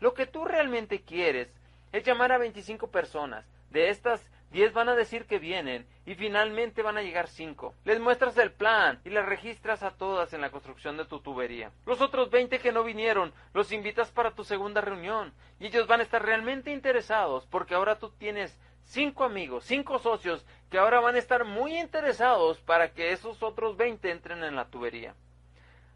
Lo 0.00 0.12
que 0.12 0.26
tú 0.26 0.44
realmente 0.44 1.02
quieres 1.02 1.48
es 1.94 2.02
llamar 2.02 2.32
a 2.32 2.38
25 2.38 2.88
personas. 2.88 3.46
De 3.70 3.88
estas, 3.88 4.28
10 4.50 4.72
van 4.72 4.88
a 4.88 4.96
decir 4.96 5.26
que 5.26 5.38
vienen 5.38 5.86
y 6.04 6.16
finalmente 6.16 6.82
van 6.82 6.96
a 6.96 7.02
llegar 7.02 7.28
5. 7.28 7.72
Les 7.84 8.00
muestras 8.00 8.36
el 8.36 8.50
plan 8.50 9.00
y 9.04 9.10
las 9.10 9.24
registras 9.24 9.84
a 9.84 9.92
todas 9.92 10.32
en 10.32 10.40
la 10.40 10.50
construcción 10.50 10.96
de 10.96 11.04
tu 11.04 11.20
tubería. 11.20 11.70
Los 11.86 12.00
otros 12.00 12.30
20 12.30 12.58
que 12.58 12.72
no 12.72 12.82
vinieron 12.82 13.32
los 13.52 13.70
invitas 13.70 14.10
para 14.10 14.32
tu 14.32 14.42
segunda 14.42 14.80
reunión 14.80 15.32
y 15.60 15.66
ellos 15.66 15.86
van 15.86 16.00
a 16.00 16.02
estar 16.02 16.24
realmente 16.24 16.72
interesados 16.72 17.46
porque 17.46 17.76
ahora 17.76 17.96
tú 18.00 18.10
tienes 18.10 18.58
5 18.86 19.22
amigos, 19.22 19.64
5 19.64 20.00
socios 20.00 20.44
que 20.70 20.78
ahora 20.78 20.98
van 20.98 21.14
a 21.14 21.20
estar 21.20 21.44
muy 21.44 21.78
interesados 21.78 22.58
para 22.60 22.92
que 22.92 23.12
esos 23.12 23.40
otros 23.40 23.76
20 23.76 24.10
entren 24.10 24.42
en 24.42 24.56
la 24.56 24.64
tubería. 24.64 25.14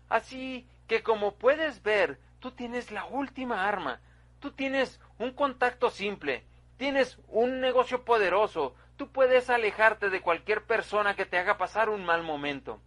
Así 0.09 0.65
que 0.87 1.03
como 1.03 1.35
puedes 1.35 1.83
ver, 1.83 2.21
tú 2.39 2.53
tienes 2.53 2.93
la 2.93 3.05
última 3.07 3.67
arma 3.67 4.01
Tú 4.41 4.53
tienes 4.53 5.01
un 5.19 5.33
contacto 5.33 5.91
simple, 5.91 6.45
tienes 6.77 7.19
un 7.29 7.61
negocio 7.61 8.05
poderoso, 8.05 8.75
tú 8.97 9.11
puedes 9.11 9.51
alejarte 9.51 10.11
de 10.11 10.21
cualquier 10.21 10.65
persona 10.65 11.15
que 11.15 11.27
te 11.27 11.39
haga 11.39 11.59
pasar 11.59 11.89
un 11.89 12.05
mal 12.05 12.23
momento. 12.23 12.81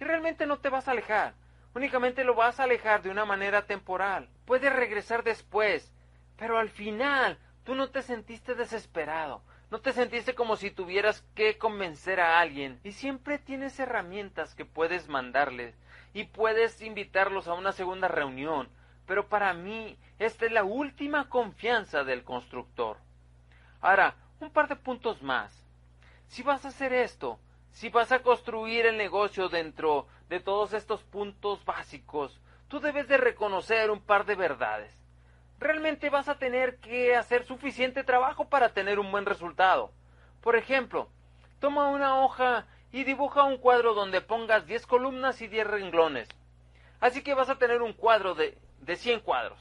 Y 0.00 0.04
realmente 0.04 0.46
no 0.46 0.58
te 0.58 0.68
vas 0.68 0.88
a 0.88 0.92
alejar, 0.92 1.34
únicamente 1.74 2.24
lo 2.24 2.34
vas 2.34 2.60
a 2.60 2.64
alejar 2.64 3.02
de 3.02 3.10
una 3.10 3.24
manera 3.24 3.66
temporal. 3.66 4.28
Puedes 4.44 4.72
regresar 4.72 5.22
después, 5.22 5.92
pero 6.36 6.58
al 6.58 6.70
final 6.70 7.38
tú 7.64 7.74
no 7.74 7.90
te 7.90 8.02
sentiste 8.02 8.54
desesperado, 8.54 9.42
no 9.70 9.80
te 9.80 9.92
sentiste 9.92 10.34
como 10.34 10.56
si 10.56 10.70
tuvieras 10.70 11.24
que 11.34 11.58
convencer 11.58 12.20
a 12.20 12.40
alguien. 12.40 12.78
Y 12.84 12.92
siempre 12.92 13.38
tienes 13.38 13.78
herramientas 13.80 14.54
que 14.54 14.64
puedes 14.64 15.08
mandarles 15.08 15.74
y 16.12 16.24
puedes 16.24 16.82
invitarlos 16.82 17.48
a 17.48 17.54
una 17.54 17.72
segunda 17.72 18.08
reunión. 18.08 18.68
Pero 19.06 19.28
para 19.28 19.52
mí 19.54 19.98
esta 20.24 20.46
es 20.46 20.52
la 20.52 20.64
última 20.64 21.28
confianza 21.28 22.04
del 22.04 22.24
constructor. 22.24 22.96
Ahora, 23.80 24.14
un 24.40 24.50
par 24.50 24.68
de 24.68 24.76
puntos 24.76 25.22
más. 25.22 25.52
Si 26.28 26.42
vas 26.42 26.64
a 26.64 26.68
hacer 26.68 26.92
esto, 26.92 27.38
si 27.72 27.88
vas 27.88 28.12
a 28.12 28.20
construir 28.20 28.86
el 28.86 28.96
negocio 28.96 29.48
dentro 29.48 30.06
de 30.28 30.40
todos 30.40 30.72
estos 30.72 31.02
puntos 31.02 31.64
básicos, 31.64 32.40
tú 32.68 32.80
debes 32.80 33.08
de 33.08 33.16
reconocer 33.16 33.90
un 33.90 34.00
par 34.00 34.24
de 34.24 34.34
verdades. 34.34 34.96
Realmente 35.58 36.10
vas 36.10 36.28
a 36.28 36.38
tener 36.38 36.78
que 36.78 37.14
hacer 37.14 37.44
suficiente 37.44 38.04
trabajo 38.04 38.48
para 38.48 38.70
tener 38.70 38.98
un 38.98 39.10
buen 39.10 39.26
resultado. 39.26 39.92
Por 40.40 40.56
ejemplo, 40.56 41.08
toma 41.60 41.88
una 41.88 42.20
hoja 42.20 42.66
y 42.90 43.04
dibuja 43.04 43.44
un 43.44 43.58
cuadro 43.58 43.94
donde 43.94 44.20
pongas 44.20 44.66
10 44.66 44.86
columnas 44.86 45.40
y 45.40 45.48
10 45.48 45.66
renglones. 45.66 46.28
Así 47.00 47.22
que 47.22 47.34
vas 47.34 47.48
a 47.48 47.58
tener 47.58 47.82
un 47.82 47.92
cuadro 47.92 48.34
de 48.34 48.58
de 48.82 48.96
100 48.96 49.20
cuadros. 49.20 49.58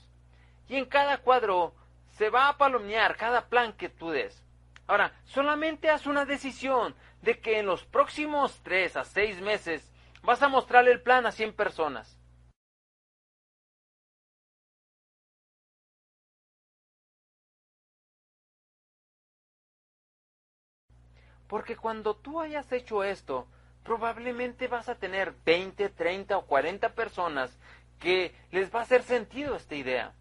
Y 0.71 0.77
en 0.77 0.85
cada 0.85 1.17
cuadro 1.17 1.75
se 2.11 2.29
va 2.29 2.47
a 2.47 2.57
palomear 2.57 3.17
cada 3.17 3.49
plan 3.49 3.73
que 3.73 3.89
tú 3.89 4.11
des. 4.11 4.41
Ahora, 4.87 5.11
solamente 5.25 5.89
haz 5.89 6.05
una 6.05 6.23
decisión 6.23 6.95
de 7.21 7.41
que 7.41 7.59
en 7.59 7.65
los 7.65 7.83
próximos 7.83 8.57
3 8.63 8.95
a 8.95 9.03
6 9.03 9.41
meses 9.41 9.91
vas 10.23 10.41
a 10.41 10.47
mostrarle 10.47 10.93
el 10.93 11.01
plan 11.01 11.25
a 11.25 11.33
100 11.33 11.57
personas. 11.57 12.17
Porque 21.49 21.75
cuando 21.75 22.15
tú 22.15 22.39
hayas 22.39 22.71
hecho 22.71 23.03
esto, 23.03 23.45
probablemente 23.83 24.69
vas 24.69 24.87
a 24.87 24.95
tener 24.95 25.33
20, 25.45 25.89
30 25.89 26.37
o 26.37 26.45
40 26.45 26.95
personas 26.95 27.59
que 27.99 28.33
les 28.51 28.73
va 28.73 28.79
a 28.79 28.83
hacer 28.83 29.03
sentido 29.03 29.57
esta 29.57 29.75
idea. 29.75 30.15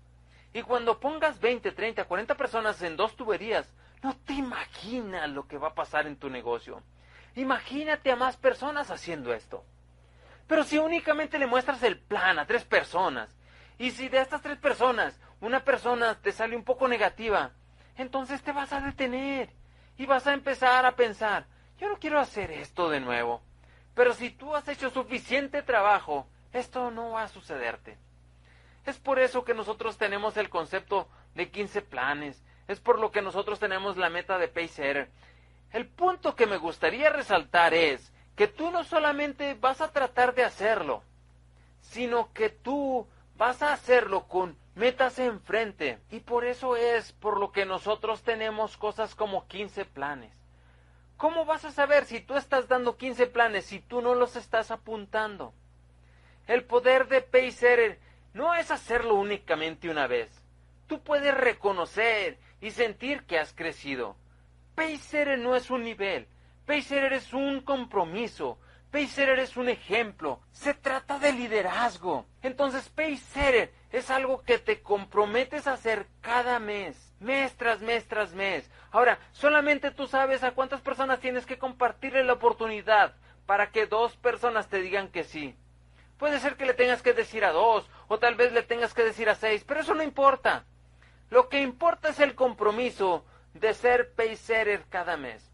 Y 0.52 0.62
cuando 0.62 0.98
pongas 0.98 1.40
20, 1.40 1.72
30, 1.72 2.04
40 2.04 2.34
personas 2.36 2.82
en 2.82 2.96
dos 2.96 3.16
tuberías, 3.16 3.72
no 4.02 4.16
te 4.16 4.32
imaginas 4.34 5.28
lo 5.30 5.46
que 5.46 5.58
va 5.58 5.68
a 5.68 5.74
pasar 5.74 6.06
en 6.06 6.16
tu 6.16 6.28
negocio. 6.30 6.82
Imagínate 7.36 8.10
a 8.10 8.16
más 8.16 8.36
personas 8.36 8.90
haciendo 8.90 9.32
esto. 9.32 9.64
Pero 10.46 10.64
si 10.64 10.78
únicamente 10.78 11.38
le 11.38 11.46
muestras 11.46 11.82
el 11.82 11.98
plan 11.98 12.38
a 12.38 12.46
tres 12.46 12.64
personas, 12.64 13.36
y 13.78 13.92
si 13.92 14.08
de 14.08 14.20
estas 14.20 14.42
tres 14.42 14.58
personas 14.58 15.18
una 15.40 15.64
persona 15.64 16.20
te 16.20 16.32
sale 16.32 16.56
un 16.56 16.64
poco 16.64 16.88
negativa, 16.88 17.52
entonces 17.96 18.42
te 18.42 18.52
vas 18.52 18.72
a 18.72 18.80
detener 18.80 19.50
y 19.96 20.06
vas 20.06 20.26
a 20.26 20.34
empezar 20.34 20.84
a 20.84 20.96
pensar, 20.96 21.46
yo 21.78 21.88
no 21.88 21.98
quiero 21.98 22.18
hacer 22.18 22.50
esto 22.50 22.90
de 22.90 23.00
nuevo. 23.00 23.42
Pero 23.94 24.12
si 24.12 24.30
tú 24.30 24.54
has 24.54 24.66
hecho 24.68 24.90
suficiente 24.90 25.62
trabajo 25.62 26.26
esto 26.52 26.90
no 26.90 27.10
va 27.10 27.24
a 27.24 27.28
sucederte. 27.28 27.96
Es 28.86 28.98
por 28.98 29.18
eso 29.18 29.44
que 29.44 29.54
nosotros 29.54 29.98
tenemos 29.98 30.36
el 30.36 30.48
concepto 30.48 31.08
de 31.34 31.50
15 31.50 31.82
planes. 31.82 32.42
Es 32.68 32.80
por 32.80 32.98
lo 32.98 33.10
que 33.10 33.22
nosotros 33.22 33.58
tenemos 33.58 33.96
la 33.96 34.10
meta 34.10 34.38
de 34.38 34.48
Pacer. 34.48 35.10
El 35.72 35.86
punto 35.86 36.34
que 36.34 36.46
me 36.46 36.56
gustaría 36.56 37.10
resaltar 37.10 37.74
es 37.74 38.12
que 38.36 38.48
tú 38.48 38.70
no 38.70 38.84
solamente 38.84 39.54
vas 39.54 39.80
a 39.80 39.92
tratar 39.92 40.34
de 40.34 40.44
hacerlo, 40.44 41.02
sino 41.80 42.32
que 42.32 42.48
tú 42.48 43.06
vas 43.36 43.62
a 43.62 43.72
hacerlo 43.72 44.26
con 44.26 44.56
metas 44.74 45.18
enfrente. 45.18 45.98
Y 46.10 46.20
por 46.20 46.44
eso 46.44 46.76
es 46.76 47.12
por 47.12 47.38
lo 47.38 47.52
que 47.52 47.66
nosotros 47.66 48.22
tenemos 48.22 48.76
cosas 48.76 49.14
como 49.14 49.46
15 49.46 49.84
planes. 49.84 50.32
¿Cómo 51.16 51.44
vas 51.44 51.66
a 51.66 51.70
saber 51.70 52.06
si 52.06 52.20
tú 52.20 52.34
estás 52.36 52.66
dando 52.66 52.96
15 52.96 53.26
planes 53.26 53.66
si 53.66 53.80
tú 53.80 54.00
no 54.00 54.14
los 54.14 54.36
estás 54.36 54.70
apuntando? 54.70 55.52
El 56.46 56.64
poder 56.64 57.08
de 57.08 57.20
Pacer 57.20 58.00
no 58.32 58.54
es 58.54 58.70
hacerlo 58.70 59.14
únicamente 59.14 59.88
una 59.88 60.06
vez. 60.06 60.30
Tú 60.86 61.02
puedes 61.02 61.34
reconocer 61.34 62.38
y 62.60 62.70
sentir 62.70 63.24
que 63.24 63.38
has 63.38 63.52
crecido. 63.52 64.16
Pacer 64.74 65.38
no 65.38 65.56
es 65.56 65.70
un 65.70 65.82
nivel. 65.82 66.28
Pacer 66.66 67.12
es 67.12 67.32
un 67.32 67.60
compromiso. 67.60 68.58
Pacer 68.90 69.38
es 69.38 69.56
un 69.56 69.68
ejemplo. 69.68 70.40
Se 70.52 70.74
trata 70.74 71.18
de 71.18 71.32
liderazgo. 71.32 72.26
Entonces 72.42 72.88
Pacer 72.88 73.72
es 73.92 74.10
algo 74.10 74.42
que 74.42 74.58
te 74.58 74.82
comprometes 74.82 75.66
a 75.66 75.74
hacer 75.74 76.06
cada 76.20 76.58
mes. 76.58 77.14
Mes 77.20 77.54
tras 77.56 77.80
mes 77.80 78.06
tras 78.08 78.32
mes. 78.32 78.70
Ahora, 78.90 79.18
solamente 79.32 79.90
tú 79.90 80.06
sabes 80.06 80.42
a 80.42 80.52
cuántas 80.52 80.80
personas 80.80 81.20
tienes 81.20 81.46
que 81.46 81.58
compartirle 81.58 82.24
la 82.24 82.32
oportunidad 82.34 83.14
para 83.46 83.70
que 83.70 83.86
dos 83.86 84.16
personas 84.16 84.68
te 84.68 84.80
digan 84.80 85.08
que 85.08 85.24
sí. 85.24 85.56
Puede 86.20 86.38
ser 86.38 86.56
que 86.56 86.66
le 86.66 86.74
tengas 86.74 87.00
que 87.00 87.14
decir 87.14 87.46
a 87.46 87.50
dos, 87.50 87.88
o 88.06 88.18
tal 88.18 88.34
vez 88.34 88.52
le 88.52 88.62
tengas 88.62 88.92
que 88.92 89.02
decir 89.02 89.30
a 89.30 89.34
seis, 89.34 89.64
pero 89.66 89.80
eso 89.80 89.94
no 89.94 90.02
importa. 90.02 90.66
Lo 91.30 91.48
que 91.48 91.62
importa 91.62 92.10
es 92.10 92.20
el 92.20 92.34
compromiso 92.34 93.24
de 93.54 93.72
ser 93.72 94.12
pacesetter 94.12 94.84
cada 94.90 95.16
mes. 95.16 95.50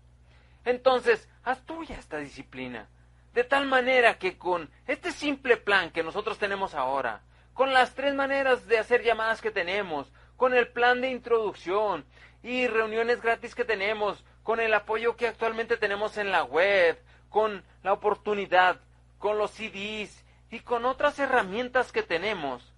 Entonces, 0.65 1.29
haz 1.45 1.65
tuya 1.65 1.95
esta 1.97 2.19
disciplina. 2.19 2.89
De 3.33 3.45
tal 3.45 3.67
manera 3.67 4.19
que 4.19 4.39
con 4.39 4.69
este 4.89 5.13
simple 5.13 5.57
plan 5.57 5.93
que 5.93 6.03
nosotros 6.03 6.37
tenemos 6.37 6.75
ahora, 6.75 7.23
con 7.55 7.73
las 7.73 7.95
tres 7.95 8.17
maneras 8.17 8.67
de 8.67 8.79
hacer 8.79 9.05
llamadas 9.05 9.41
que 9.41 9.53
tenemos, 9.53 10.13
con 10.37 10.53
el 10.53 10.67
plan 10.67 11.01
de 11.01 11.11
introducción 11.11 12.05
y 12.43 12.67
reuniones 12.67 13.23
gratis 13.23 13.55
que 13.55 13.65
tenemos, 13.65 14.25
con 14.43 14.59
el 14.59 14.75
apoyo 14.75 15.15
que 15.15 15.29
actualmente 15.29 15.77
tenemos 15.77 16.17
en 16.17 16.33
la 16.33 16.43
web, 16.43 17.01
con 17.29 17.63
la 17.85 17.93
oportunidad, 17.93 18.81
con 19.21 19.39
los 19.39 19.53
CDs 19.53 20.26
y 20.51 20.61
con 20.61 20.85
otras 20.85 21.19
herramientas 21.19 21.93
que 21.93 22.03
tenemos. 22.03 22.73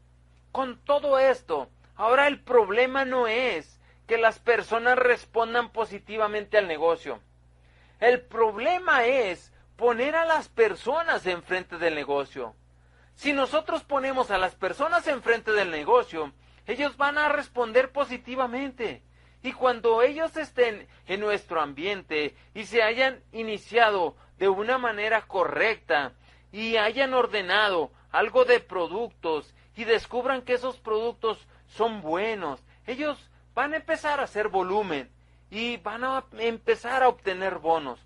Con 0.52 0.78
todo 0.78 1.18
esto, 1.18 1.68
ahora 1.96 2.26
el 2.26 2.40
problema 2.40 3.04
no 3.04 3.26
es 3.26 3.81
que 4.07 4.18
las 4.18 4.38
personas 4.38 4.96
respondan 4.98 5.70
positivamente 5.70 6.57
al 6.57 6.66
negocio. 6.66 7.20
El 8.00 8.23
problema 8.23 9.04
es 9.04 9.52
poner 9.77 10.16
a 10.16 10.25
las 10.25 10.48
personas 10.48 11.27
enfrente 11.27 11.79
del 11.79 11.94
negocio. 11.94 12.54
Si 13.14 13.33
nosotros 13.33 13.85
ponemos 13.85 14.31
a 14.31 14.38
las 14.38 14.54
personas 14.54 15.06
enfrente 15.08 15.52
del 15.52 15.71
negocio, 15.71 16.33
ellos 16.66 16.96
van 16.96 17.19
a 17.19 17.29
responder 17.29 17.90
positivamente. 17.90 19.02
Y 19.42 19.52
cuando 19.52 20.02
ellos 20.02 20.37
estén 20.37 20.88
en 21.06 21.21
nuestro 21.21 21.60
ambiente 21.60 22.35
y 22.54 22.64
se 22.64 22.83
hayan 22.83 23.23
iniciado 23.33 24.16
de 24.38 24.48
una 24.48 24.79
manera 24.79 25.23
correcta 25.23 26.12
y 26.53 26.77
hayan 26.77 27.15
ordenado 27.15 27.90
algo 28.11 28.44
de 28.44 28.61
productos 28.61 29.55
y 29.77 29.85
descubran 29.85 30.42
que 30.42 30.55
esos 30.55 30.77
productos 30.79 31.46
son 31.67 32.01
buenos, 32.01 32.63
ellos 32.87 33.19
van 33.55 33.75
a 33.75 33.77
empezar 33.77 34.21
a 34.21 34.25
hacer 34.25 34.49
volumen 34.49 35.11
y 35.51 35.77
van 35.79 36.05
a 36.05 36.25
empezar 36.38 37.03
a 37.03 37.09
obtener 37.09 37.59
bonos. 37.59 38.01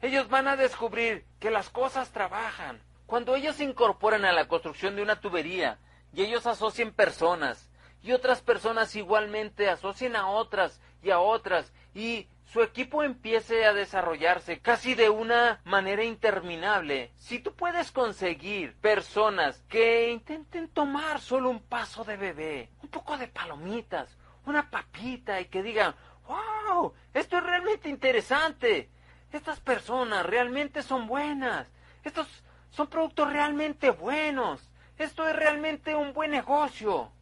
Ellos 0.00 0.28
van 0.28 0.48
a 0.48 0.56
descubrir 0.56 1.24
que 1.38 1.50
las 1.50 1.70
cosas 1.70 2.10
trabajan. 2.10 2.82
Cuando 3.06 3.34
ellos 3.36 3.56
se 3.56 3.64
incorporan 3.64 4.24
a 4.24 4.32
la 4.32 4.48
construcción 4.48 4.96
de 4.96 5.02
una 5.02 5.20
tubería 5.20 5.78
y 6.12 6.22
ellos 6.22 6.46
asocian 6.46 6.92
personas 6.92 7.70
y 8.02 8.12
otras 8.12 8.40
personas 8.40 8.96
igualmente 8.96 9.68
asocien 9.68 10.16
a 10.16 10.28
otras 10.28 10.80
y 11.02 11.10
a 11.10 11.20
otras 11.20 11.72
y 11.94 12.26
su 12.52 12.60
equipo 12.60 13.02
empiece 13.02 13.64
a 13.64 13.72
desarrollarse 13.72 14.60
casi 14.60 14.94
de 14.94 15.08
una 15.08 15.62
manera 15.64 16.04
interminable. 16.04 17.10
Si 17.16 17.38
tú 17.38 17.54
puedes 17.54 17.90
conseguir 17.90 18.74
personas 18.74 19.62
que 19.70 20.10
intenten 20.10 20.68
tomar 20.68 21.18
solo 21.20 21.48
un 21.48 21.60
paso 21.60 22.04
de 22.04 22.18
bebé, 22.18 22.68
un 22.82 22.90
poco 22.90 23.16
de 23.16 23.28
palomitas, 23.28 24.18
una 24.44 24.68
papita 24.68 25.40
y 25.40 25.46
que 25.46 25.62
digan, 25.62 25.94
wow, 26.28 26.92
esto 27.14 27.38
es 27.38 27.42
realmente 27.42 27.88
interesante, 27.88 28.90
estas 29.32 29.58
personas 29.60 30.26
realmente 30.26 30.82
son 30.82 31.06
buenas, 31.06 31.66
estos 32.04 32.28
son 32.68 32.86
productos 32.88 33.32
realmente 33.32 33.88
buenos, 33.88 34.68
esto 34.98 35.26
es 35.26 35.34
realmente 35.34 35.94
un 35.94 36.12
buen 36.12 36.30
negocio, 36.30 37.12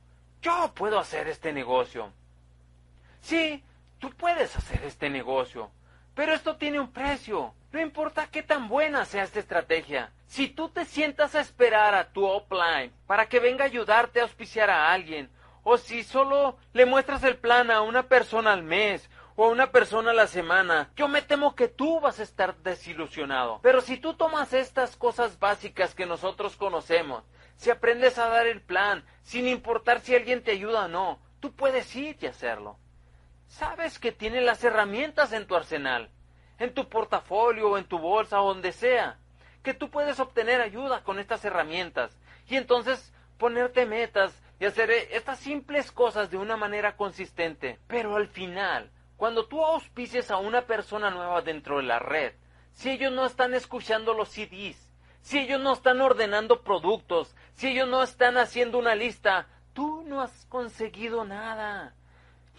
yo 0.43 0.72
puedo 0.74 0.99
hacer 0.99 1.28
este 1.28 1.53
negocio. 1.53 2.12
Sí, 3.20 3.62
Tú 4.01 4.09
puedes 4.12 4.57
hacer 4.57 4.82
este 4.84 5.11
negocio, 5.11 5.70
pero 6.14 6.32
esto 6.32 6.57
tiene 6.57 6.80
un 6.80 6.90
precio. 6.90 7.53
No 7.70 7.80
importa 7.82 8.30
qué 8.30 8.42
tan 8.42 8.66
buena 8.66 9.05
sea 9.05 9.24
esta 9.24 9.40
estrategia. 9.40 10.11
Si 10.26 10.48
tú 10.48 10.70
te 10.70 10.86
sientas 10.86 11.34
a 11.34 11.40
esperar 11.42 11.94
a 11.94 12.11
tu 12.11 12.24
offline 12.24 12.94
para 13.07 13.28
que 13.28 13.40
venga 13.40 13.64
a 13.64 13.66
ayudarte 13.66 14.18
a 14.18 14.22
auspiciar 14.22 14.70
a 14.70 14.90
alguien, 14.90 15.30
o 15.64 15.76
si 15.76 16.03
solo 16.03 16.57
le 16.72 16.86
muestras 16.86 17.22
el 17.24 17.36
plan 17.36 17.70
a 17.70 17.82
una 17.82 18.05
persona 18.05 18.55
al 18.55 18.62
mes 18.62 19.11
o 19.36 19.44
a 19.44 19.48
una 19.48 19.70
persona 19.70 20.12
a 20.12 20.14
la 20.14 20.26
semana, 20.26 20.90
yo 20.96 21.07
me 21.07 21.20
temo 21.20 21.55
que 21.55 21.68
tú 21.68 22.01
vas 22.01 22.20
a 22.20 22.22
estar 22.22 22.57
desilusionado. 22.57 23.61
Pero 23.62 23.82
si 23.82 23.98
tú 23.98 24.14
tomas 24.14 24.55
estas 24.55 24.96
cosas 24.96 25.38
básicas 25.38 25.94
que 25.94 26.07
nosotros 26.07 26.57
conocemos, 26.57 27.22
si 27.57 27.68
aprendes 27.68 28.16
a 28.16 28.30
dar 28.30 28.46
el 28.46 28.62
plan, 28.62 29.05
sin 29.24 29.46
importar 29.46 30.01
si 30.01 30.14
alguien 30.16 30.42
te 30.42 30.53
ayuda 30.53 30.86
o 30.86 30.88
no, 30.88 31.18
tú 31.38 31.53
puedes 31.53 31.94
ir 31.94 32.16
y 32.18 32.26
hacerlo 32.26 32.78
sabes 33.51 33.98
que 33.98 34.12
tienes 34.12 34.42
las 34.44 34.64
herramientas 34.64 35.32
en 35.32 35.46
tu 35.46 35.57
arsenal, 35.57 36.09
en 36.59 36.72
tu 36.72 36.88
portafolio 36.88 37.76
en 37.76 37.84
tu 37.84 37.98
bolsa 37.98 38.38
donde 38.38 38.72
sea, 38.72 39.18
que 39.62 39.74
tú 39.74 39.90
puedes 39.90 40.20
obtener 40.20 40.61
ayuda 40.61 41.03
con 41.03 41.18
estas 41.18 41.44
herramientas 41.44 42.16
y 42.48 42.57
entonces 42.57 43.12
ponerte 43.36 43.84
metas 43.84 44.40
y 44.59 44.66
hacer 44.66 44.90
estas 44.90 45.38
simples 45.40 45.90
cosas 45.92 46.30
de 46.30 46.36
una 46.36 46.57
manera 46.57 46.96
consistente. 46.96 47.78
Pero 47.86 48.16
al 48.16 48.28
final, 48.28 48.90
cuando 49.16 49.46
tú 49.46 49.62
auspices 49.64 50.30
a 50.30 50.36
una 50.36 50.62
persona 50.62 51.11
nueva 51.11 51.42
dentro 51.42 51.78
de 51.78 51.82
la 51.82 51.98
red, 51.98 52.32
si 52.72 52.90
ellos 52.90 53.12
no 53.12 53.26
están 53.26 53.55
escuchando 53.55 54.14
los 54.14 54.28
CDs, 54.28 54.94
si 55.22 55.38
ellos 55.38 55.61
no 55.61 55.72
están 55.72 56.01
ordenando 56.01 56.62
productos, 56.62 57.34
si 57.55 57.68
ellos 57.68 57.88
no 57.88 58.03
están 58.03 58.38
haciendo 58.38 58.78
una 58.78 58.94
lista, 58.94 59.48
tú 59.72 60.03
no 60.07 60.22
has 60.22 60.46
conseguido 60.46 61.24
nada. 61.24 61.94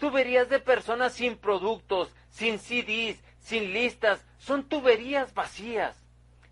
Tuberías 0.02 0.48
de 0.48 0.58
personas 0.58 1.12
sin 1.12 1.36
productos, 1.36 2.12
sin 2.28 2.58
CDs, 2.58 3.22
sin 3.38 3.72
listas, 3.72 4.26
son 4.36 4.64
tuberías 4.64 5.32
vacías. 5.32 5.96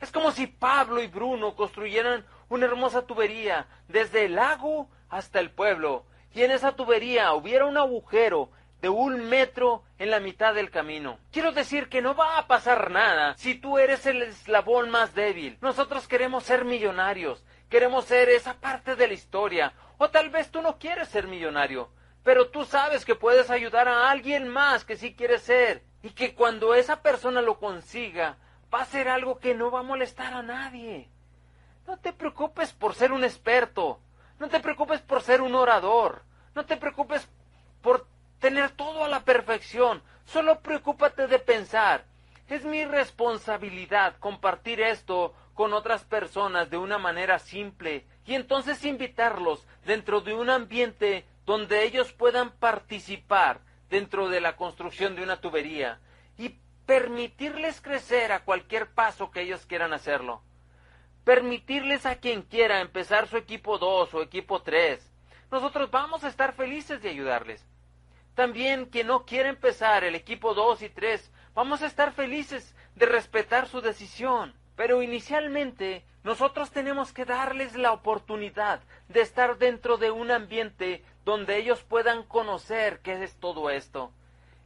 Es 0.00 0.12
como 0.12 0.30
si 0.30 0.46
Pablo 0.46 1.02
y 1.02 1.08
Bruno 1.08 1.56
construyeran 1.56 2.24
una 2.48 2.66
hermosa 2.66 3.02
tubería 3.02 3.66
desde 3.88 4.26
el 4.26 4.36
lago 4.36 4.88
hasta 5.08 5.40
el 5.40 5.50
pueblo, 5.50 6.04
y 6.32 6.42
en 6.42 6.52
esa 6.52 6.76
tubería 6.76 7.32
hubiera 7.32 7.66
un 7.66 7.76
agujero 7.76 8.50
de 8.82 8.88
un 8.88 9.28
metro 9.28 9.82
en 9.98 10.12
la 10.12 10.20
mitad 10.20 10.54
del 10.54 10.70
camino. 10.70 11.18
Quiero 11.32 11.50
decir 11.50 11.88
que 11.88 12.02
no 12.02 12.14
va 12.14 12.38
a 12.38 12.46
pasar 12.46 12.92
nada 12.92 13.34
si 13.36 13.56
tú 13.56 13.78
eres 13.78 14.06
el 14.06 14.22
eslabón 14.22 14.90
más 14.90 15.12
débil. 15.12 15.58
Nosotros 15.60 16.06
queremos 16.06 16.44
ser 16.44 16.64
millonarios, 16.64 17.44
queremos 17.68 18.04
ser 18.04 18.28
esa 18.28 18.54
parte 18.54 18.94
de 18.94 19.08
la 19.08 19.14
historia, 19.14 19.72
o 19.98 20.08
tal 20.08 20.30
vez 20.30 20.52
tú 20.52 20.62
no 20.62 20.78
quieres 20.78 21.08
ser 21.08 21.26
millonario, 21.26 21.90
pero 22.22 22.48
tú 22.48 22.64
sabes 22.64 23.04
que 23.04 23.14
puedes 23.14 23.50
ayudar 23.50 23.88
a 23.88 24.10
alguien 24.10 24.48
más 24.48 24.84
que 24.84 24.96
sí 24.96 25.14
quiere 25.14 25.38
ser 25.38 25.82
y 26.02 26.10
que 26.10 26.34
cuando 26.34 26.74
esa 26.74 27.02
persona 27.02 27.40
lo 27.40 27.58
consiga 27.58 28.36
va 28.72 28.82
a 28.82 28.86
ser 28.86 29.08
algo 29.08 29.38
que 29.38 29.54
no 29.54 29.70
va 29.70 29.80
a 29.80 29.84
molestar 29.84 30.32
a 30.34 30.42
nadie. 30.42 31.08
No 31.86 31.98
te 31.98 32.12
preocupes 32.12 32.72
por 32.72 32.94
ser 32.94 33.12
un 33.12 33.24
experto, 33.24 34.00
no 34.38 34.48
te 34.48 34.60
preocupes 34.60 35.00
por 35.00 35.22
ser 35.22 35.40
un 35.40 35.54
orador, 35.54 36.22
no 36.54 36.64
te 36.64 36.76
preocupes 36.76 37.28
por 37.82 38.06
tener 38.38 38.70
todo 38.70 39.04
a 39.04 39.08
la 39.08 39.24
perfección, 39.24 40.02
solo 40.24 40.60
preocúpate 40.60 41.26
de 41.26 41.38
pensar. 41.38 42.04
Es 42.48 42.64
mi 42.64 42.84
responsabilidad 42.84 44.16
compartir 44.18 44.80
esto 44.80 45.34
con 45.54 45.72
otras 45.72 46.04
personas 46.04 46.70
de 46.70 46.78
una 46.78 46.98
manera 46.98 47.38
simple 47.38 48.06
y 48.24 48.34
entonces 48.34 48.84
invitarlos 48.84 49.66
dentro 49.84 50.20
de 50.20 50.34
un 50.34 50.50
ambiente 50.50 51.26
donde 51.50 51.82
ellos 51.82 52.12
puedan 52.12 52.52
participar 52.52 53.60
dentro 53.88 54.28
de 54.28 54.40
la 54.40 54.54
construcción 54.54 55.16
de 55.16 55.24
una 55.24 55.40
tubería 55.40 55.98
y 56.38 56.60
permitirles 56.86 57.80
crecer 57.80 58.30
a 58.30 58.44
cualquier 58.44 58.92
paso 58.92 59.32
que 59.32 59.40
ellos 59.40 59.66
quieran 59.66 59.92
hacerlo. 59.92 60.42
Permitirles 61.24 62.06
a 62.06 62.20
quien 62.20 62.42
quiera 62.42 62.80
empezar 62.80 63.26
su 63.26 63.36
equipo 63.36 63.78
2 63.78 64.14
o 64.14 64.22
equipo 64.22 64.62
3. 64.62 65.04
Nosotros 65.50 65.90
vamos 65.90 66.22
a 66.22 66.28
estar 66.28 66.52
felices 66.52 67.02
de 67.02 67.08
ayudarles. 67.08 67.66
También 68.36 68.84
quien 68.84 69.08
no 69.08 69.24
quiera 69.24 69.48
empezar 69.48 70.04
el 70.04 70.14
equipo 70.14 70.54
2 70.54 70.82
y 70.82 70.88
3, 70.88 71.32
vamos 71.52 71.82
a 71.82 71.86
estar 71.86 72.12
felices 72.12 72.76
de 72.94 73.06
respetar 73.06 73.66
su 73.66 73.80
decisión. 73.80 74.54
Pero 74.76 75.02
inicialmente 75.02 76.04
nosotros 76.22 76.70
tenemos 76.70 77.12
que 77.12 77.24
darles 77.24 77.74
la 77.76 77.92
oportunidad 77.92 78.82
de 79.08 79.22
estar 79.22 79.58
dentro 79.58 79.96
de 79.96 80.10
un 80.10 80.30
ambiente 80.30 81.02
donde 81.30 81.58
ellos 81.58 81.84
puedan 81.84 82.24
conocer 82.24 83.00
qué 83.02 83.22
es 83.22 83.36
todo 83.36 83.70
esto. 83.70 84.12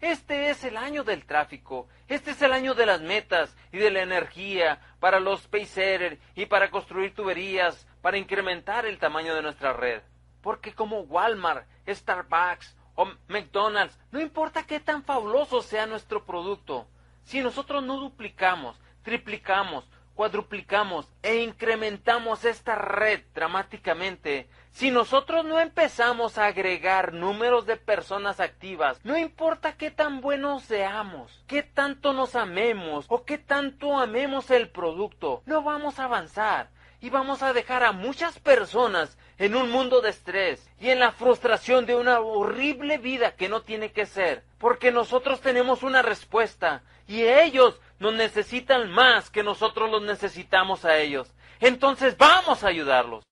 Este 0.01 0.49
es 0.49 0.65
el 0.65 0.79
año 0.79 1.05
del 1.05 1.27
tráfico, 1.27 1.89
este 2.09 2.31
es 2.31 2.41
el 2.41 2.53
año 2.53 2.75
de 2.75 2.87
las 2.87 3.03
metas 3.03 3.55
y 3.71 3.77
de 3.77 3.91
la 3.91 4.01
energía 4.01 4.81
para 4.99 5.21
los 5.21 5.47
paysetters 5.47 6.19
y 6.35 6.47
para 6.47 6.71
construir 6.71 7.15
tuberías, 7.15 7.87
para 8.01 8.17
incrementar 8.17 8.87
el 8.87 8.99
tamaño 8.99 9.35
de 9.35 9.43
nuestra 9.43 9.75
red. 9.75 10.01
Porque 10.41 10.75
como 10.75 11.01
Walmart, 11.01 11.67
Starbucks 11.87 12.75
o 12.95 13.13
McDonald's, 13.29 13.99
no 14.11 14.21
importa 14.21 14.67
qué 14.67 14.81
tan 14.81 15.05
fabuloso 15.05 15.61
sea 15.61 15.85
nuestro 15.85 16.25
producto, 16.25 16.87
si 17.25 17.43
nosotros 17.43 17.83
no 17.83 17.99
duplicamos, 17.99 18.81
triplicamos 19.03 19.87
cuadruplicamos 20.15 21.09
e 21.23 21.37
incrementamos 21.39 22.45
esta 22.45 22.75
red 22.75 23.21
dramáticamente, 23.35 24.49
si 24.73 24.91
nosotros 24.91 25.45
no 25.45 25.61
empezamos 25.61 26.37
a 26.37 26.47
agregar 26.47 27.13
números 27.13 27.67
de 27.67 27.77
personas 27.77 28.41
activas, 28.41 28.99
no 29.05 29.17
importa 29.17 29.77
qué 29.77 29.91
tan 29.91 30.21
buenos 30.21 30.65
seamos, 30.65 31.45
qué 31.47 31.63
tanto 31.63 32.13
nos 32.13 32.35
amemos 32.35 33.07
o 33.09 33.25
qué 33.25 33.39
tanto 33.39 33.99
amemos 33.99 34.51
el 34.51 34.71
producto, 34.71 35.43
no 35.47 35.63
vamos 35.63 35.99
a 35.99 36.05
avanzar 36.05 36.71
y 37.01 37.11
vamos 37.11 37.43
a 37.43 37.53
dejar 37.53 37.85
a 37.85 37.93
muchas 37.93 38.39
personas 38.39 39.19
en 39.39 39.55
un 39.55 39.71
mundo 39.71 40.01
de 40.01 40.11
estrés 40.11 40.69
y 40.81 40.91
en 40.91 41.01
la 41.01 41.13
frustración 41.13 41.87
de 41.87 41.95
una 41.97 42.21
horrible 42.21 42.99
vida 42.99 43.37
que 43.37 43.49
no 43.49 43.63
tiene 43.63 43.93
que 43.93 44.07
ser, 44.07 44.43
porque 44.59 44.91
nosotros 44.91 45.41
tenemos 45.41 45.83
una 45.83 46.03
respuesta 46.03 46.83
y 47.07 47.25
ellos 47.25 47.81
nos 47.99 48.15
necesitan 48.15 48.91
más 48.91 49.31
que 49.31 49.43
nosotros 49.43 49.91
los 49.91 50.03
necesitamos 50.03 50.85
a 50.85 50.99
ellos. 50.99 51.33
Entonces 51.61 52.17
vamos 52.17 52.65
a 52.65 52.69
ayudarlos. 52.69 53.25